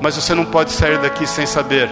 Mas 0.00 0.16
você 0.16 0.34
não 0.34 0.44
pode 0.44 0.72
sair 0.72 0.98
daqui 0.98 1.26
sem 1.26 1.46
saber 1.46 1.88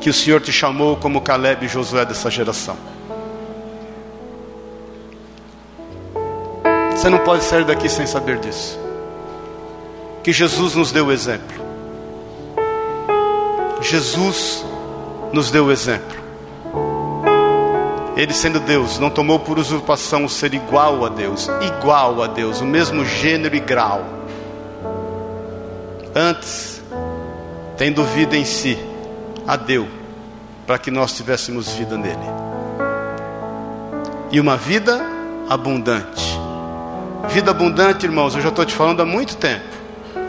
que 0.00 0.08
o 0.08 0.14
Senhor 0.14 0.40
te 0.40 0.52
chamou 0.52 0.96
como 0.96 1.20
Caleb 1.20 1.66
e 1.66 1.68
Josué 1.68 2.04
dessa 2.04 2.30
geração. 2.30 2.76
Você 6.92 7.08
não 7.08 7.18
pode 7.18 7.44
sair 7.44 7.64
daqui 7.64 7.88
sem 7.88 8.06
saber 8.06 8.38
disso. 8.38 8.78
Que 10.22 10.32
Jesus 10.32 10.74
nos 10.74 10.90
deu 10.90 11.06
o 11.06 11.12
exemplo. 11.12 11.67
Jesus 13.80 14.64
nos 15.32 15.50
deu 15.50 15.66
o 15.66 15.72
exemplo. 15.72 16.18
Ele, 18.16 18.32
sendo 18.32 18.58
Deus, 18.58 18.98
não 18.98 19.10
tomou 19.10 19.38
por 19.38 19.58
usurpação 19.58 20.24
o 20.24 20.28
ser 20.28 20.52
igual 20.52 21.04
a 21.04 21.08
Deus, 21.08 21.48
igual 21.62 22.20
a 22.22 22.26
Deus, 22.26 22.60
o 22.60 22.64
mesmo 22.64 23.04
gênero 23.04 23.54
e 23.54 23.60
grau. 23.60 24.04
Antes, 26.14 26.82
tendo 27.76 28.02
vida 28.02 28.36
em 28.36 28.44
si, 28.44 28.76
a 29.46 29.54
deu, 29.54 29.86
para 30.66 30.78
que 30.78 30.90
nós 30.90 31.12
tivéssemos 31.12 31.68
vida 31.68 31.96
nele. 31.96 32.18
E 34.32 34.40
uma 34.40 34.56
vida 34.56 35.00
abundante. 35.48 36.36
Vida 37.28 37.52
abundante, 37.52 38.04
irmãos, 38.04 38.34
eu 38.34 38.40
já 38.40 38.48
estou 38.48 38.64
te 38.64 38.74
falando 38.74 39.00
há 39.00 39.06
muito 39.06 39.36
tempo 39.36 39.77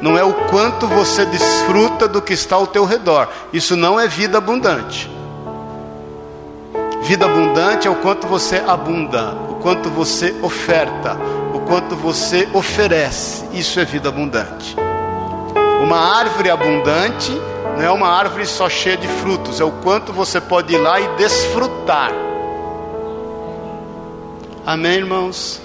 não 0.02 0.18
é 0.18 0.24
o 0.24 0.34
quanto 0.50 0.88
você 0.88 1.26
desfruta 1.26 2.08
do 2.08 2.22
que 2.22 2.34
está 2.34 2.56
ao 2.56 2.68
teu 2.68 2.86
redor. 2.86 3.28
Isso 3.52 3.76
não 3.76 4.00
é 4.00 4.08
vida 4.08 4.38
abundante. 4.38 5.10
Vida 7.02 7.26
abundante 7.26 7.88
é 7.88 7.92
o 7.92 7.96
quanto 7.96 8.28
você 8.28 8.64
abunda, 8.66 9.34
o 9.50 9.56
quanto 9.56 9.90
você 9.90 10.34
oferta, 10.42 11.18
o 11.54 11.60
quanto 11.62 11.96
você 11.96 12.48
oferece. 12.54 13.46
Isso 13.52 13.80
é 13.80 13.86
vida 13.86 14.10
abundante. 14.10 14.76
Uma 15.82 15.98
árvore 16.20 16.50
abundante 16.50 17.32
não 17.76 17.84
é 17.84 17.92
uma 17.92 18.10
árvore 18.10 18.46
só 18.46 18.70
cheia 18.70 18.98
de 18.98 19.08
frutos, 19.08 19.60
é 19.60 19.64
o 19.64 19.72
quanto 19.72 20.14
você 20.14 20.40
pode 20.40 20.74
ir 20.74 20.78
lá 20.78 21.00
e 21.00 21.08
desfrutar. 21.16 22.12
Amém, 24.66 24.98
irmãos? 24.98 25.62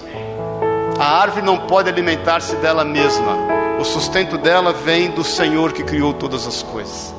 A 0.99 1.21
árvore 1.21 1.45
não 1.45 1.59
pode 1.59 1.89
alimentar-se 1.89 2.57
dela 2.57 2.85
mesma 2.85 3.54
o 3.85 3.87
sustento 3.87 4.39
dela 4.39 4.73
vem 4.73 5.11
do 5.11 5.23
Senhor 5.23 5.71
que 5.71 5.85
criou 5.85 6.15
todas 6.15 6.47
as 6.47 6.63
coisas. 6.63 7.15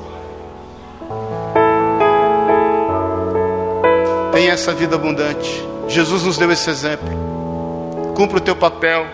Tenha 4.32 4.52
essa 4.52 4.74
vida 4.74 4.96
abundante. 4.96 5.64
Jesus 5.86 6.24
nos 6.24 6.36
deu 6.36 6.50
esse 6.50 6.68
exemplo. 6.68 7.08
Cumpra 8.16 8.38
o 8.38 8.40
teu 8.40 8.56
papel. 8.56 9.06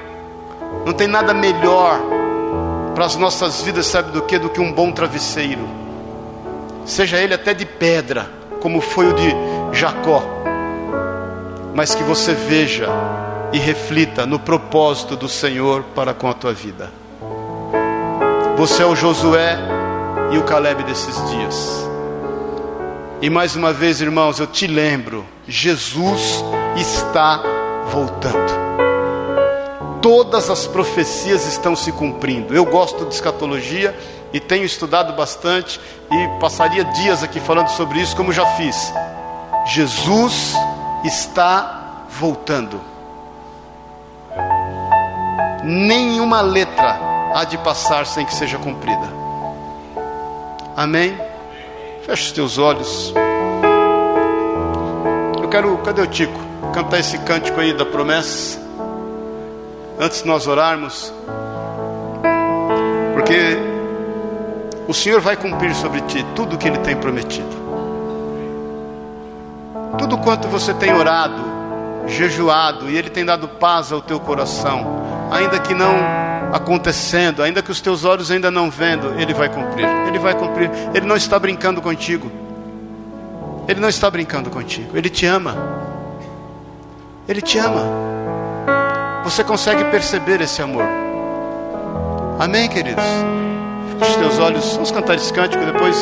Não 0.86 0.94
tem 0.94 1.06
nada 1.06 1.34
melhor 1.34 2.00
para 2.94 3.04
as 3.04 3.16
nossas 3.16 3.60
vidas, 3.60 3.84
sabe 3.84 4.12
do 4.12 4.22
que? 4.22 4.38
Do 4.38 4.48
que 4.48 4.60
um 4.60 4.72
bom 4.72 4.90
travesseiro. 4.90 5.68
Seja 6.86 7.18
ele 7.18 7.34
até 7.34 7.52
de 7.52 7.66
pedra, 7.66 8.30
como 8.60 8.80
foi 8.80 9.08
o 9.08 9.12
de 9.12 9.30
Jacó. 9.72 10.22
Mas 11.74 11.94
que 11.94 12.02
você 12.02 12.32
veja 12.32 12.88
e 13.52 13.58
reflita 13.58 14.24
no 14.24 14.38
propósito 14.38 15.16
do 15.16 15.28
Senhor 15.28 15.82
para 15.94 16.14
com 16.14 16.30
a 16.30 16.32
tua 16.32 16.54
vida. 16.54 17.01
Você 18.56 18.82
é 18.82 18.86
o 18.86 18.94
Josué 18.94 19.58
e 20.30 20.38
o 20.38 20.44
Caleb 20.44 20.84
desses 20.84 21.30
dias. 21.30 21.88
E 23.20 23.30
mais 23.30 23.56
uma 23.56 23.72
vez, 23.72 24.00
irmãos, 24.00 24.38
eu 24.40 24.46
te 24.46 24.66
lembro: 24.66 25.24
Jesus 25.46 26.44
está 26.76 27.42
voltando. 27.90 28.62
Todas 30.00 30.50
as 30.50 30.66
profecias 30.66 31.46
estão 31.46 31.76
se 31.76 31.92
cumprindo. 31.92 32.54
Eu 32.54 32.64
gosto 32.64 33.04
de 33.04 33.14
escatologia 33.14 33.96
e 34.32 34.40
tenho 34.40 34.64
estudado 34.64 35.12
bastante 35.12 35.80
e 36.10 36.40
passaria 36.40 36.84
dias 36.84 37.22
aqui 37.22 37.38
falando 37.38 37.68
sobre 37.68 38.00
isso, 38.00 38.16
como 38.16 38.32
já 38.32 38.46
fiz. 38.56 38.92
Jesus 39.66 40.54
está 41.04 42.06
voltando. 42.10 42.80
Nenhuma 45.62 46.40
letra 46.40 47.11
há 47.34 47.44
de 47.44 47.58
passar 47.58 48.06
sem 48.06 48.24
que 48.24 48.34
seja 48.34 48.58
cumprida. 48.58 49.08
Amém? 50.76 51.16
Feche 52.04 52.26
os 52.26 52.32
teus 52.32 52.58
olhos. 52.58 53.12
Eu 55.40 55.48
quero, 55.48 55.76
cadê 55.78 56.02
o 56.02 56.06
Tico? 56.06 56.38
Cantar 56.72 57.00
esse 57.00 57.18
cântico 57.18 57.60
aí 57.60 57.72
da 57.72 57.84
promessa. 57.84 58.60
Antes 59.98 60.22
de 60.22 60.28
nós 60.28 60.46
orarmos. 60.46 61.12
Porque 63.14 63.58
o 64.88 64.94
Senhor 64.94 65.20
vai 65.20 65.36
cumprir 65.36 65.74
sobre 65.74 66.00
ti 66.02 66.24
tudo 66.34 66.56
o 66.56 66.58
que 66.58 66.68
Ele 66.68 66.78
tem 66.78 66.96
prometido. 66.96 67.62
Tudo 69.98 70.18
quanto 70.18 70.48
você 70.48 70.72
tem 70.74 70.92
orado, 70.92 71.40
jejuado, 72.06 72.90
e 72.90 72.96
Ele 72.96 73.10
tem 73.10 73.24
dado 73.24 73.46
paz 73.46 73.92
ao 73.92 74.00
teu 74.00 74.18
coração, 74.18 75.02
ainda 75.30 75.58
que 75.58 75.74
não 75.74 76.21
acontecendo, 76.52 77.42
ainda 77.42 77.62
que 77.62 77.70
os 77.70 77.80
teus 77.80 78.04
olhos 78.04 78.30
ainda 78.30 78.50
não 78.50 78.70
vendo, 78.70 79.18
Ele 79.18 79.32
vai 79.32 79.48
cumprir. 79.48 79.86
Ele 80.06 80.18
vai 80.18 80.34
cumprir. 80.34 80.70
Ele 80.94 81.06
não 81.06 81.16
está 81.16 81.38
brincando 81.38 81.80
contigo. 81.80 82.30
Ele 83.66 83.80
não 83.80 83.88
está 83.88 84.10
brincando 84.10 84.50
contigo. 84.50 84.96
Ele 84.96 85.08
te 85.08 85.24
ama. 85.24 85.56
Ele 87.26 87.40
te 87.40 87.58
ama. 87.58 87.82
Você 89.24 89.42
consegue 89.42 89.84
perceber 89.84 90.40
esse 90.40 90.60
amor. 90.60 90.84
Amém, 92.38 92.68
queridos? 92.68 93.04
Os 94.00 94.16
teus 94.16 94.38
olhos. 94.38 94.72
Vamos 94.74 94.90
cantar 94.90 95.14
esse 95.14 95.32
cântico 95.32 95.64
depois. 95.64 95.96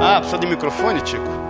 Ah, 0.00 0.16
precisa 0.18 0.38
de 0.38 0.46
microfone, 0.46 1.00
Tico? 1.00 1.41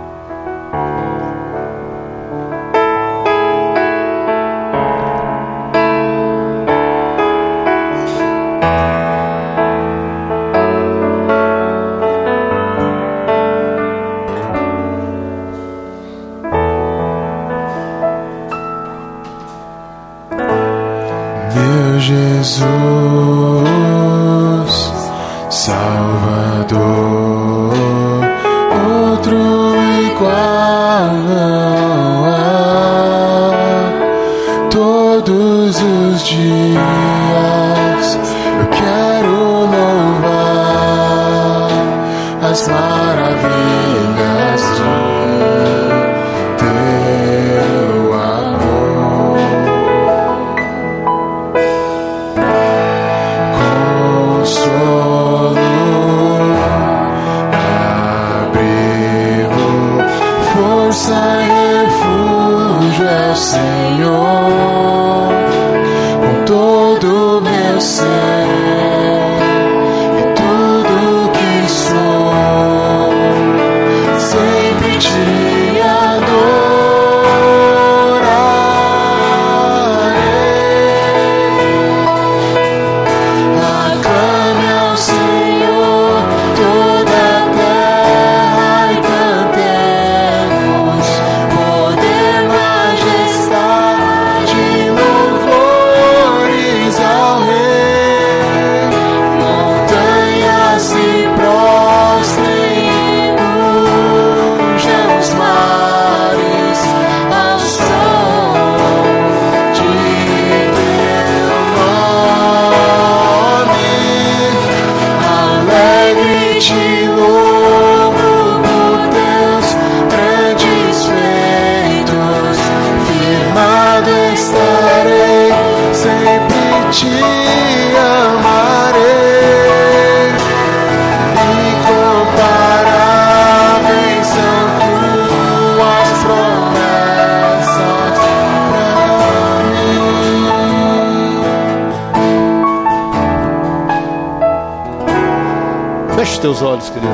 Teus 146.43 146.61
olhos, 146.61 146.89
querido. 146.89 147.13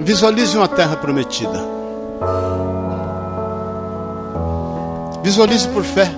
Visualize 0.00 0.56
uma 0.56 0.66
terra 0.66 0.96
prometida. 0.96 1.62
Visualize 5.22 5.68
por 5.68 5.84
fé. 5.84 6.10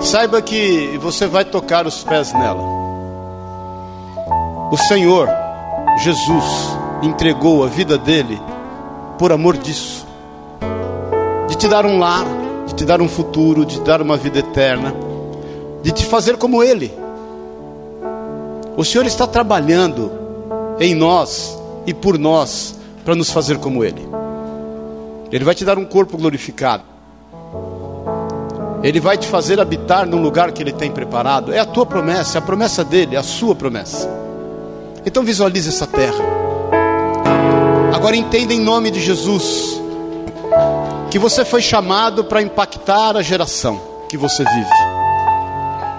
Saiba 0.00 0.40
que 0.40 0.96
você 1.02 1.26
vai 1.26 1.44
tocar 1.44 1.86
os 1.86 2.02
pés 2.02 2.32
nela. 2.32 2.62
O 4.70 4.76
Senhor, 4.88 5.28
Jesus, 5.98 6.78
entregou 7.02 7.62
a 7.62 7.66
vida 7.66 7.98
dele 7.98 8.40
por 9.18 9.32
amor 9.32 9.54
disso 9.58 10.06
de 11.46 11.56
te 11.56 11.68
dar 11.68 11.84
um 11.84 11.98
lar, 11.98 12.24
de 12.74 12.78
te 12.78 12.84
dar 12.84 13.00
um 13.00 13.08
futuro, 13.08 13.64
de 13.64 13.78
te 13.78 13.84
dar 13.84 14.02
uma 14.02 14.16
vida 14.16 14.40
eterna, 14.40 14.92
de 15.80 15.92
te 15.92 16.04
fazer 16.04 16.36
como 16.36 16.62
Ele. 16.62 16.92
O 18.76 18.84
Senhor 18.84 19.06
está 19.06 19.28
trabalhando 19.28 20.10
em 20.80 20.92
nós 20.92 21.56
e 21.86 21.94
por 21.94 22.18
nós 22.18 22.74
para 23.04 23.14
nos 23.14 23.30
fazer 23.30 23.58
como 23.58 23.84
Ele. 23.84 24.04
Ele 25.30 25.44
vai 25.44 25.54
te 25.54 25.64
dar 25.64 25.78
um 25.78 25.84
corpo 25.84 26.18
glorificado. 26.18 26.82
Ele 28.82 28.98
vai 28.98 29.16
te 29.16 29.28
fazer 29.28 29.60
habitar 29.60 30.04
num 30.04 30.20
lugar 30.20 30.50
que 30.50 30.60
Ele 30.60 30.72
tem 30.72 30.90
preparado. 30.90 31.52
É 31.52 31.60
a 31.60 31.64
tua 31.64 31.86
promessa, 31.86 32.38
é 32.38 32.40
a 32.40 32.42
promessa 32.42 32.84
dele, 32.84 33.14
é 33.14 33.18
a 33.18 33.22
sua 33.22 33.54
promessa. 33.54 34.10
Então 35.06 35.22
visualize 35.22 35.68
essa 35.68 35.86
terra. 35.86 36.24
Agora 37.94 38.16
entenda 38.16 38.52
em 38.52 38.60
nome 38.60 38.90
de 38.90 39.00
Jesus 39.00 39.80
que 41.14 41.18
você 41.20 41.44
foi 41.44 41.62
chamado 41.62 42.24
para 42.24 42.42
impactar 42.42 43.16
a 43.16 43.22
geração 43.22 43.80
que 44.08 44.16
você 44.16 44.42
vive, 44.42 44.74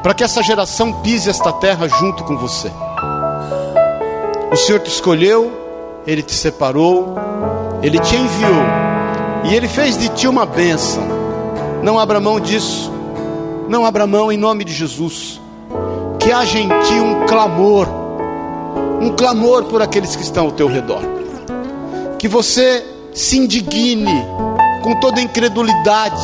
para 0.04 0.14
que 0.14 0.26
essa 0.26 0.44
geração 0.44 0.92
pise 0.92 1.30
esta 1.30 1.54
terra 1.54 1.88
junto 1.88 2.26
com 2.26 2.36
você. 2.36 2.70
O 4.52 4.58
Senhor 4.58 4.80
te 4.82 4.90
escolheu, 4.90 5.54
Ele 6.06 6.22
te 6.22 6.34
separou, 6.34 7.16
Ele 7.82 7.98
te 7.98 8.14
enviou 8.14 8.62
e 9.46 9.56
Ele 9.56 9.70
fez 9.70 9.98
de 9.98 10.10
ti 10.10 10.28
uma 10.28 10.46
bênção. 10.46 11.08
Não 11.82 11.98
abra 11.98 12.20
mão 12.20 12.38
disso, 12.38 12.92
não 13.70 13.86
abra 13.86 14.06
mão 14.06 14.30
em 14.30 14.38
nome 14.38 14.66
de 14.66 14.74
Jesus. 14.74 15.40
Que 16.20 16.34
haja 16.34 16.60
em 16.60 16.68
ti 16.68 16.94
um 16.96 17.26
clamor, 17.26 17.88
um 19.00 19.16
clamor 19.16 19.64
por 19.64 19.82
aqueles 19.82 20.14
que 20.14 20.24
estão 20.24 20.48
ao 20.48 20.52
teu 20.52 20.68
redor. 20.68 21.04
Que 22.20 22.28
você 22.28 22.86
se 23.14 23.38
indigne 23.38 24.26
com 24.86 24.94
toda 25.00 25.20
a 25.20 25.24
incredulidade 25.24 26.22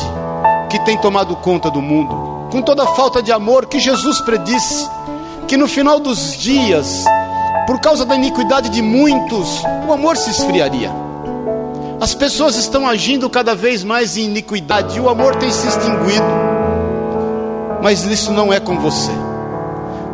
que 0.70 0.78
tem 0.84 0.96
tomado 0.96 1.34
conta 1.34 1.68
do 1.68 1.82
mundo, 1.82 2.46
com 2.48 2.62
toda 2.62 2.84
a 2.84 2.94
falta 2.94 3.20
de 3.20 3.32
amor 3.32 3.66
que 3.66 3.80
Jesus 3.80 4.20
predisse 4.20 4.88
que 5.48 5.56
no 5.56 5.66
final 5.66 5.98
dos 5.98 6.36
dias, 6.36 7.04
por 7.66 7.80
causa 7.80 8.04
da 8.04 8.14
iniquidade 8.14 8.68
de 8.68 8.80
muitos, 8.80 9.64
o 9.88 9.92
amor 9.92 10.16
se 10.16 10.30
esfriaria. 10.30 10.92
As 12.00 12.14
pessoas 12.14 12.54
estão 12.54 12.86
agindo 12.86 13.28
cada 13.28 13.52
vez 13.52 13.82
mais 13.82 14.16
em 14.16 14.26
iniquidade, 14.26 14.96
e 14.96 15.00
o 15.00 15.08
amor 15.08 15.34
tem 15.34 15.50
se 15.50 15.66
extinguido. 15.66 16.24
Mas 17.82 18.04
isso 18.04 18.32
não 18.32 18.52
é 18.52 18.60
com 18.60 18.78
você. 18.78 19.10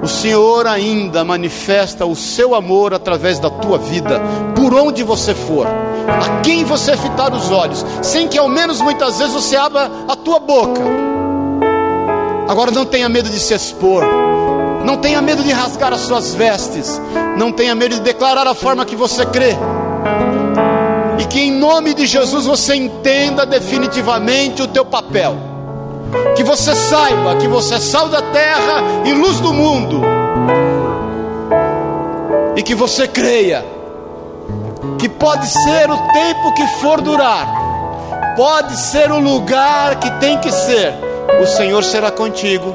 O 0.02 0.08
Senhor 0.08 0.66
ainda 0.66 1.22
manifesta 1.22 2.06
o 2.06 2.16
seu 2.16 2.54
amor 2.54 2.94
através 2.94 3.38
da 3.38 3.50
tua 3.50 3.76
vida, 3.76 4.22
por 4.56 4.72
onde 4.72 5.02
você 5.02 5.34
for, 5.34 5.66
a 6.08 6.40
quem 6.40 6.64
você 6.64 6.96
fitar 6.96 7.32
os 7.32 7.50
olhos, 7.50 7.84
sem 8.02 8.26
que 8.26 8.38
ao 8.38 8.48
menos 8.48 8.80
muitas 8.80 9.18
vezes 9.18 9.34
você 9.34 9.56
abra 9.56 9.90
a 10.08 10.16
tua 10.16 10.38
boca. 10.38 10.82
Agora 12.48 12.70
não 12.70 12.86
tenha 12.86 13.08
medo 13.08 13.28
de 13.28 13.38
se 13.38 13.52
expor, 13.52 14.02
não 14.84 14.96
tenha 14.96 15.20
medo 15.20 15.42
de 15.42 15.52
rasgar 15.52 15.92
as 15.92 16.00
suas 16.00 16.34
vestes, 16.34 17.00
não 17.36 17.52
tenha 17.52 17.74
medo 17.74 17.96
de 17.96 18.00
declarar 18.00 18.46
a 18.46 18.54
forma 18.54 18.86
que 18.86 18.96
você 18.96 19.26
crê. 19.26 19.54
E 21.18 21.24
que 21.26 21.40
em 21.40 21.52
nome 21.52 21.92
de 21.92 22.06
Jesus 22.06 22.46
você 22.46 22.74
entenda 22.74 23.44
definitivamente 23.44 24.62
o 24.62 24.66
teu 24.66 24.84
papel. 24.84 25.36
Que 26.34 26.42
você 26.42 26.74
saiba 26.74 27.36
que 27.36 27.46
você 27.46 27.74
é 27.74 27.80
sal 27.80 28.08
da 28.08 28.22
terra 28.22 28.82
e 29.04 29.12
luz 29.12 29.40
do 29.40 29.52
mundo. 29.52 30.00
E 32.56 32.62
que 32.62 32.74
você 32.74 33.06
creia 33.06 33.77
que 34.98 35.08
pode 35.08 35.46
ser 35.46 35.90
o 35.90 35.96
tempo 36.12 36.54
que 36.54 36.66
for 36.80 37.00
durar, 37.00 38.34
pode 38.36 38.76
ser 38.76 39.10
o 39.10 39.18
lugar 39.18 39.98
que 40.00 40.10
tem 40.18 40.38
que 40.38 40.50
ser, 40.50 40.94
o 41.40 41.46
Senhor 41.46 41.84
será 41.84 42.10
contigo 42.10 42.74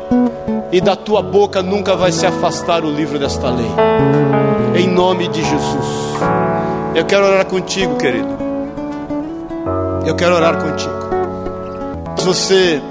e 0.72 0.82
da 0.82 0.96
tua 0.96 1.22
boca 1.22 1.62
nunca 1.62 1.96
vai 1.96 2.12
se 2.12 2.26
afastar 2.26 2.84
o 2.84 2.90
livro 2.90 3.20
desta 3.20 3.50
lei. 3.50 3.70
Em 4.76 4.88
nome 4.88 5.28
de 5.28 5.44
Jesus. 5.44 5.86
Eu 6.96 7.06
quero 7.06 7.26
orar 7.26 7.46
contigo, 7.46 7.96
querido. 7.98 8.30
Eu 10.06 10.16
quero 10.16 10.34
orar 10.36 10.58
contigo. 10.58 10.94
Se 12.18 12.26
você 12.26 12.82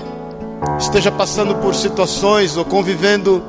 esteja 0.79 1.11
passando 1.11 1.57
por 1.57 1.75
situações 1.75 2.57
ou 2.57 2.65
convivendo 2.65 3.43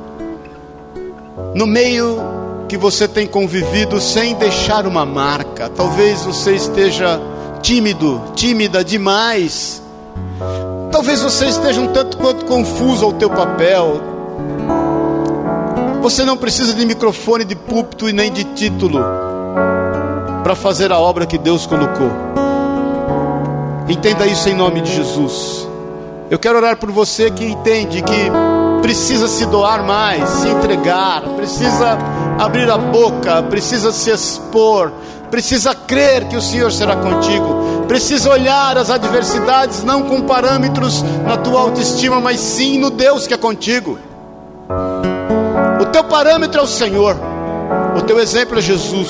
no 1.54 1.66
meio 1.66 2.33
que 2.68 2.76
você 2.76 3.06
tem 3.06 3.26
convivido 3.26 4.00
sem 4.00 4.34
deixar 4.34 4.86
uma 4.86 5.04
marca. 5.04 5.68
Talvez 5.68 6.24
você 6.24 6.54
esteja 6.54 7.20
tímido, 7.62 8.20
tímida 8.34 8.84
demais. 8.84 9.82
Talvez 10.90 11.22
você 11.22 11.46
esteja 11.46 11.80
um 11.80 11.88
tanto 11.88 12.16
quanto 12.16 12.44
confuso 12.44 13.04
ao 13.04 13.12
teu 13.12 13.30
papel. 13.30 14.00
Você 16.02 16.24
não 16.24 16.36
precisa 16.36 16.74
de 16.74 16.84
microfone, 16.84 17.44
de 17.44 17.56
púlpito 17.56 18.08
e 18.08 18.12
nem 18.12 18.30
de 18.30 18.44
título 18.44 19.02
para 20.42 20.54
fazer 20.54 20.92
a 20.92 20.98
obra 20.98 21.24
que 21.24 21.38
Deus 21.38 21.66
colocou. 21.66 22.10
Entenda 23.88 24.26
isso 24.26 24.48
em 24.48 24.54
nome 24.54 24.82
de 24.82 24.94
Jesus. 24.94 25.66
Eu 26.30 26.38
quero 26.38 26.58
orar 26.58 26.76
por 26.76 26.90
você 26.90 27.30
que 27.30 27.44
entende 27.44 28.02
que 28.02 28.30
precisa 28.84 29.26
se 29.28 29.46
doar 29.46 29.82
mais, 29.82 30.28
se 30.28 30.46
entregar, 30.46 31.22
precisa 31.36 31.96
abrir 32.38 32.70
a 32.70 32.76
boca, 32.76 33.42
precisa 33.44 33.90
se 33.90 34.10
expor, 34.10 34.92
precisa 35.30 35.74
crer 35.74 36.28
que 36.28 36.36
o 36.36 36.42
Senhor 36.42 36.70
será 36.70 36.94
contigo, 36.94 37.86
precisa 37.88 38.28
olhar 38.28 38.76
as 38.76 38.90
adversidades 38.90 39.82
não 39.82 40.02
com 40.02 40.20
parâmetros 40.20 41.02
na 41.26 41.38
tua 41.38 41.62
autoestima, 41.62 42.20
mas 42.20 42.38
sim 42.38 42.78
no 42.78 42.90
Deus 42.90 43.26
que 43.26 43.32
é 43.32 43.38
contigo. 43.38 43.98
O 45.80 45.86
teu 45.86 46.04
parâmetro 46.04 46.60
é 46.60 46.62
o 46.62 46.68
Senhor, 46.68 47.16
o 47.96 48.02
teu 48.02 48.20
exemplo 48.20 48.58
é 48.58 48.60
Jesus. 48.60 49.08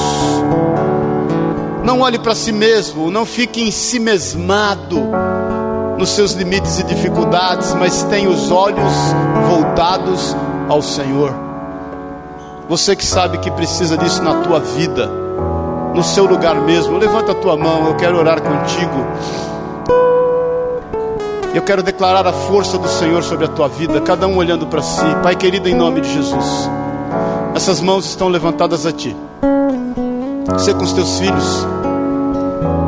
Não 1.83 2.03
olhe 2.03 2.21
para 2.21 2.37
si 2.37 2.53
mesmo, 2.53 3.11
não 3.11 3.27
fique 3.27 3.61
em 3.61 3.73
si 3.73 3.99
mesmado 3.99 5.03
nos 5.99 6.11
seus 6.11 6.33
limites 6.33 6.79
e 6.79 6.85
dificuldades, 6.85 7.75
mas 7.75 8.03
tenha 8.05 8.29
os 8.29 8.51
olhos 8.51 8.93
voltados 9.49 10.37
ao 10.69 10.83
Senhor. 10.83 11.33
Você 12.69 12.97
que 12.97 13.05
sabe 13.05 13.39
que 13.39 13.51
precisa 13.51 13.97
disso 13.97 14.23
na 14.23 14.43
tua 14.43 14.59
vida, 14.59 15.07
no 15.95 16.03
seu 16.03 16.25
lugar 16.25 16.57
mesmo, 16.57 16.99
levanta 16.99 17.33
a 17.33 17.35
tua 17.35 17.57
mão, 17.57 17.87
eu 17.87 17.95
quero 17.95 18.19
orar 18.19 18.41
contigo. 18.41 19.07
Eu 21.55 21.63
quero 21.63 21.85
declarar 21.85 22.27
a 22.27 22.33
força 22.33 22.77
do 22.77 22.89
Senhor 22.89 23.23
sobre 23.23 23.45
a 23.45 23.49
tua 23.49 23.69
vida, 23.69 24.01
cada 24.01 24.27
um 24.27 24.37
olhando 24.37 24.67
para 24.67 24.83
si. 24.83 25.05
Pai 25.23 25.37
querido, 25.37 25.69
em 25.69 25.75
nome 25.75 26.01
de 26.01 26.13
Jesus, 26.13 26.69
essas 27.55 27.81
mãos 27.81 28.07
estão 28.07 28.29
levantadas 28.29 28.87
a 28.87 28.93
ti. 28.93 29.15
Você 30.49 30.75
com 30.75 30.83
os 30.83 30.93
teus 30.93 31.19
filhos. 31.19 31.74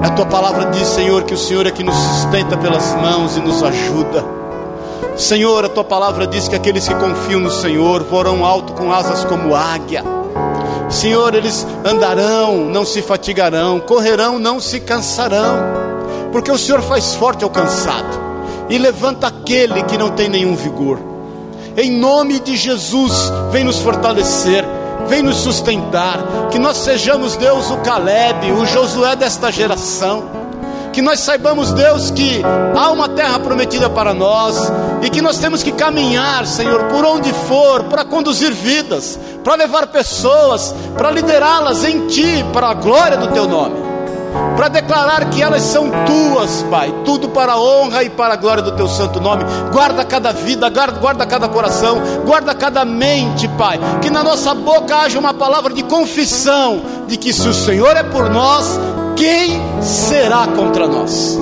A 0.06 0.10
tua 0.10 0.24
palavra 0.24 0.66
diz, 0.66 0.86
Senhor, 0.86 1.24
que 1.24 1.34
o 1.34 1.36
Senhor 1.36 1.66
é 1.66 1.70
que 1.72 1.82
nos 1.82 1.96
sustenta 1.96 2.56
pelas 2.56 2.94
mãos 2.94 3.36
e 3.36 3.40
nos 3.40 3.60
ajuda. 3.60 4.24
Senhor, 5.16 5.64
a 5.64 5.68
tua 5.68 5.82
palavra 5.82 6.28
diz 6.28 6.46
que 6.46 6.54
aqueles 6.54 6.86
que 6.86 6.94
confiam 6.94 7.40
no 7.40 7.50
Senhor 7.50 8.04
voarão 8.04 8.44
alto 8.44 8.72
com 8.72 8.92
asas 8.92 9.24
como 9.24 9.52
águia. 9.52 10.04
Senhor, 10.88 11.34
eles 11.34 11.66
andarão, 11.84 12.66
não 12.66 12.86
se 12.86 13.02
fatigarão, 13.02 13.80
correrão, 13.80 14.38
não 14.38 14.60
se 14.60 14.78
cansarão, 14.78 15.56
porque 16.30 16.52
o 16.52 16.58
Senhor 16.58 16.82
faz 16.82 17.16
forte 17.16 17.42
ao 17.42 17.50
cansado 17.50 18.16
e 18.70 18.78
levanta 18.78 19.26
aquele 19.26 19.82
que 19.82 19.98
não 19.98 20.10
tem 20.10 20.28
nenhum 20.28 20.54
vigor. 20.54 21.00
Em 21.76 21.90
nome 21.90 22.38
de 22.38 22.56
Jesus, 22.56 23.32
vem 23.50 23.64
nos 23.64 23.80
fortalecer 23.80 24.64
vem 25.08 25.22
nos 25.22 25.36
sustentar. 25.36 26.48
Que 26.50 26.58
nós 26.58 26.78
sejamos, 26.78 27.36
Deus, 27.36 27.70
o 27.70 27.78
Caleb, 27.78 28.52
o 28.52 28.66
Josué 28.66 29.16
desta 29.16 29.50
geração. 29.50 30.24
Que 30.92 31.02
nós 31.02 31.20
saibamos, 31.20 31.72
Deus, 31.72 32.10
que 32.10 32.42
há 32.74 32.90
uma 32.90 33.08
terra 33.08 33.38
prometida 33.38 33.90
para 33.90 34.14
nós 34.14 34.72
e 35.02 35.10
que 35.10 35.20
nós 35.20 35.38
temos 35.38 35.62
que 35.62 35.72
caminhar, 35.72 36.46
Senhor, 36.46 36.84
por 36.84 37.04
onde 37.04 37.32
for, 37.32 37.84
para 37.84 38.04
conduzir 38.04 38.52
vidas, 38.52 39.18
para 39.44 39.56
levar 39.56 39.88
pessoas, 39.88 40.74
para 40.96 41.10
liderá-las 41.10 41.84
em 41.84 42.06
Ti, 42.06 42.44
para 42.52 42.68
a 42.68 42.74
glória 42.74 43.18
do 43.18 43.28
Teu 43.28 43.46
nome 43.46 43.85
para 44.56 44.68
declarar 44.68 45.28
que 45.30 45.42
elas 45.42 45.62
são 45.62 45.90
tuas, 46.06 46.62
Pai, 46.70 46.92
tudo 47.04 47.28
para 47.28 47.52
a 47.52 47.60
honra 47.60 48.02
e 48.02 48.10
para 48.10 48.34
a 48.34 48.36
glória 48.36 48.62
do 48.62 48.72
teu 48.72 48.88
santo 48.88 49.20
nome. 49.20 49.44
Guarda 49.72 50.04
cada 50.04 50.32
vida, 50.32 50.68
guarda, 50.70 50.98
guarda 50.98 51.26
cada 51.26 51.48
coração, 51.48 52.00
guarda 52.24 52.54
cada 52.54 52.84
mente, 52.84 53.46
Pai. 53.48 53.78
Que 54.00 54.10
na 54.10 54.22
nossa 54.22 54.54
boca 54.54 54.96
haja 54.96 55.18
uma 55.18 55.34
palavra 55.34 55.74
de 55.74 55.82
confissão 55.82 56.82
de 57.06 57.16
que 57.16 57.32
se 57.32 57.46
o 57.46 57.54
Senhor 57.54 57.96
é 57.96 58.02
por 58.02 58.30
nós, 58.30 58.80
quem 59.14 59.60
será 59.82 60.46
contra 60.46 60.86
nós? 60.88 61.38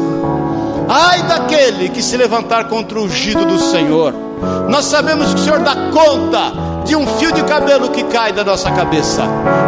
Ai 0.89 1.23
daquele 1.23 1.89
que 1.89 2.03
se 2.03 2.17
levantar 2.17 2.69
contra 2.69 2.99
o 2.99 3.05
ungido 3.05 3.45
do 3.45 3.59
Senhor. 3.59 4.15
Nós 4.69 4.87
sabemos 4.87 5.33
que 5.33 5.41
o 5.41 5.45
Senhor 5.45 5.61
dá 5.61 5.75
conta 5.93 6.53
de 6.85 6.95
um 6.95 7.07
fio 7.19 7.33
de 7.33 7.43
cabelo 7.45 7.91
que 7.91 8.05
cai 8.05 8.33
da 8.33 8.45
nossa 8.45 8.71
cabeça. 8.71 9.23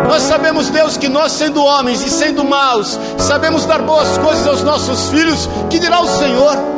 Nós 0.09 0.23
sabemos, 0.23 0.69
Deus, 0.69 0.97
que 0.97 1.09
nós, 1.09 1.33
sendo 1.33 1.65
homens 1.65 2.05
e 2.05 2.11
sendo 2.11 2.45
maus, 2.45 2.99
sabemos 3.19 3.65
dar 3.65 3.83
boas 3.83 4.19
coisas 4.19 4.47
aos 4.47 4.63
nossos 4.63 5.09
filhos, 5.09 5.49
que 5.71 5.79
dirá 5.79 6.01
o 6.01 6.09
Senhor. 6.09 6.76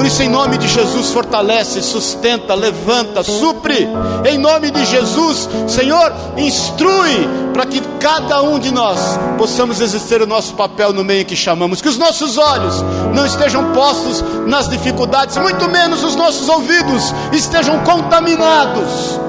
Por 0.00 0.06
isso, 0.06 0.22
em 0.22 0.30
nome 0.30 0.56
de 0.56 0.66
Jesus, 0.66 1.10
fortalece, 1.10 1.82
sustenta, 1.82 2.54
levanta, 2.54 3.22
supre. 3.22 3.86
Em 4.24 4.38
nome 4.38 4.70
de 4.70 4.82
Jesus, 4.86 5.46
Senhor, 5.68 6.10
instrui 6.38 7.28
para 7.52 7.66
que 7.66 7.82
cada 8.00 8.40
um 8.40 8.58
de 8.58 8.72
nós 8.72 8.98
possamos 9.36 9.78
exercer 9.78 10.22
o 10.22 10.26
nosso 10.26 10.54
papel 10.54 10.94
no 10.94 11.04
meio 11.04 11.26
que 11.26 11.36
chamamos. 11.36 11.82
Que 11.82 11.88
os 11.90 11.98
nossos 11.98 12.38
olhos 12.38 12.82
não 13.14 13.26
estejam 13.26 13.72
postos 13.72 14.24
nas 14.46 14.70
dificuldades, 14.70 15.36
muito 15.36 15.68
menos 15.68 16.02
os 16.02 16.16
nossos 16.16 16.48
ouvidos 16.48 17.14
estejam 17.30 17.80
contaminados 17.80 19.20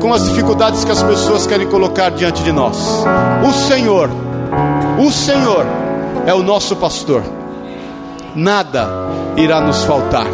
com 0.00 0.12
as 0.12 0.24
dificuldades 0.24 0.84
que 0.84 0.90
as 0.90 1.04
pessoas 1.04 1.46
querem 1.46 1.68
colocar 1.68 2.10
diante 2.10 2.42
de 2.42 2.50
nós. 2.50 2.76
O 3.48 3.52
Senhor, 3.68 4.10
o 4.98 5.12
Senhor 5.12 5.64
é 6.26 6.34
o 6.34 6.42
nosso 6.42 6.74
pastor 6.74 7.22
nada 8.34 8.88
irá 9.36 9.60
nos 9.60 9.84
faltar. 9.84 10.26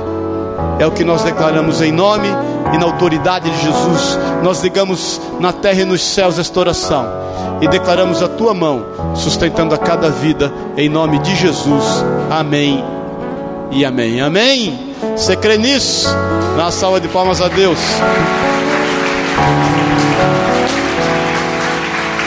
É 0.79 0.87
o 0.87 0.91
que 0.91 1.05
nós 1.05 1.23
declaramos 1.23 1.81
em 1.81 1.93
nome 1.93 2.29
e 2.73 2.79
na 2.79 2.85
autoridade 2.85 3.51
de 3.51 3.63
Jesus. 3.63 4.19
Nós 4.43 4.63
ligamos 4.63 5.21
na 5.39 5.53
terra 5.53 5.83
e 5.83 5.85
nos 5.85 6.03
céus 6.03 6.39
esta 6.39 6.61
oração 6.61 7.07
e 7.61 7.69
declaramos 7.69 8.23
a 8.23 8.29
tua 8.29 8.55
mão 8.55 8.87
sustentando 9.15 9.75
a 9.75 9.79
cada 9.79 10.09
vida 10.09 10.53
em 10.77 10.89
nome 10.89 11.19
de 11.19 11.35
Jesus. 11.35 11.85
Amém 12.31 12.85
e 13.71 13.85
amém. 13.85 14.21
Amém. 14.21 14.95
Você 15.17 15.37
crê 15.37 15.57
nisso? 15.57 16.09
Na 16.57 16.71
salva 16.71 17.01
de 17.01 17.09
palmas 17.09 17.41
a 17.41 17.49
Deus. 17.49 17.79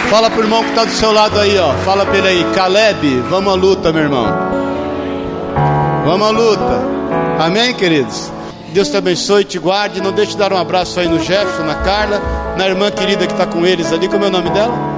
Fala 0.10 0.30
pro 0.30 0.44
irmão 0.44 0.64
que 0.64 0.70
está 0.70 0.86
do 0.86 0.92
seu 0.92 1.12
lado 1.12 1.40
aí, 1.40 1.58
ó. 1.58 1.74
Fala 1.84 2.06
para 2.06 2.18
ele 2.18 2.28
aí, 2.28 2.46
Caleb, 2.54 3.24
vamos 3.30 3.52
à 3.52 3.56
luta, 3.56 3.92
meu 3.92 4.04
irmão. 4.04 4.53
Vamos 6.06 6.28
à 6.28 6.32
luta. 6.32 6.82
Amém, 7.40 7.74
queridos? 7.74 8.32
Deus 8.70 8.90
te 8.90 8.98
abençoe, 8.98 9.44
te 9.44 9.60
guarde. 9.60 10.02
Não 10.02 10.12
deixe 10.12 10.32
de 10.32 10.38
dar 10.38 10.52
um 10.52 10.58
abraço 10.58 11.00
aí 11.00 11.08
no 11.08 11.20
Jefferson, 11.20 11.64
na 11.64 11.76
Carla, 11.76 12.22
na 12.58 12.68
irmã 12.68 12.92
querida 12.92 13.26
que 13.26 13.34
está 13.34 13.46
com 13.46 13.66
eles 13.66 13.92
ali. 13.92 14.08
Como 14.08 14.24
é 14.24 14.28
o 14.28 14.32
nome 14.32 14.50
dela? 14.50 14.94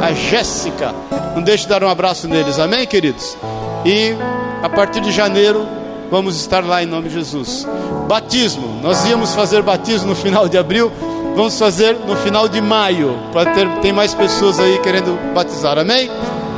a 0.00 0.12
Jéssica. 0.12 0.94
Não 1.34 1.42
deixe 1.42 1.64
de 1.64 1.68
dar 1.68 1.82
um 1.82 1.88
abraço 1.88 2.28
neles, 2.28 2.58
amém, 2.58 2.86
queridos? 2.86 3.36
E 3.84 4.14
a 4.62 4.68
partir 4.68 5.00
de 5.00 5.12
janeiro 5.12 5.66
vamos 6.10 6.36
estar 6.36 6.64
lá 6.64 6.82
em 6.82 6.86
nome 6.86 7.08
de 7.08 7.14
Jesus. 7.14 7.66
Batismo, 8.08 8.80
nós 8.82 9.04
íamos 9.06 9.34
fazer 9.34 9.62
batismo 9.62 10.08
no 10.08 10.16
final 10.16 10.48
de 10.48 10.56
abril, 10.56 10.90
vamos 11.36 11.58
fazer 11.58 11.96
no 12.06 12.16
final 12.16 12.48
de 12.48 12.60
maio, 12.60 13.18
para 13.32 13.52
ter 13.52 13.68
tem 13.80 13.92
mais 13.92 14.14
pessoas 14.14 14.58
aí 14.58 14.78
querendo 14.78 15.18
batizar, 15.34 15.78
amém? 15.78 16.10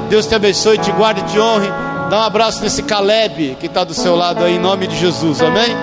Deus 0.09 0.27
te 0.27 0.35
abençoe, 0.35 0.79
te 0.79 0.93
guarde, 0.93 1.23
te 1.23 1.39
honre. 1.39 1.69
Dá 2.11 2.19
um 2.19 2.23
abraço 2.25 2.61
nesse 2.61 2.83
Caleb 2.83 3.57
que 3.61 3.67
está 3.67 3.85
do 3.85 3.95
seu 3.95 4.17
lado 4.17 4.43
aí, 4.43 4.57
em 4.57 4.59
nome 4.59 4.89
de 4.89 4.97
Jesus, 4.97 5.41
amém? 5.41 5.77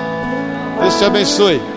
Deus 0.82 0.98
te 0.98 1.06
abençoe. 1.06 1.77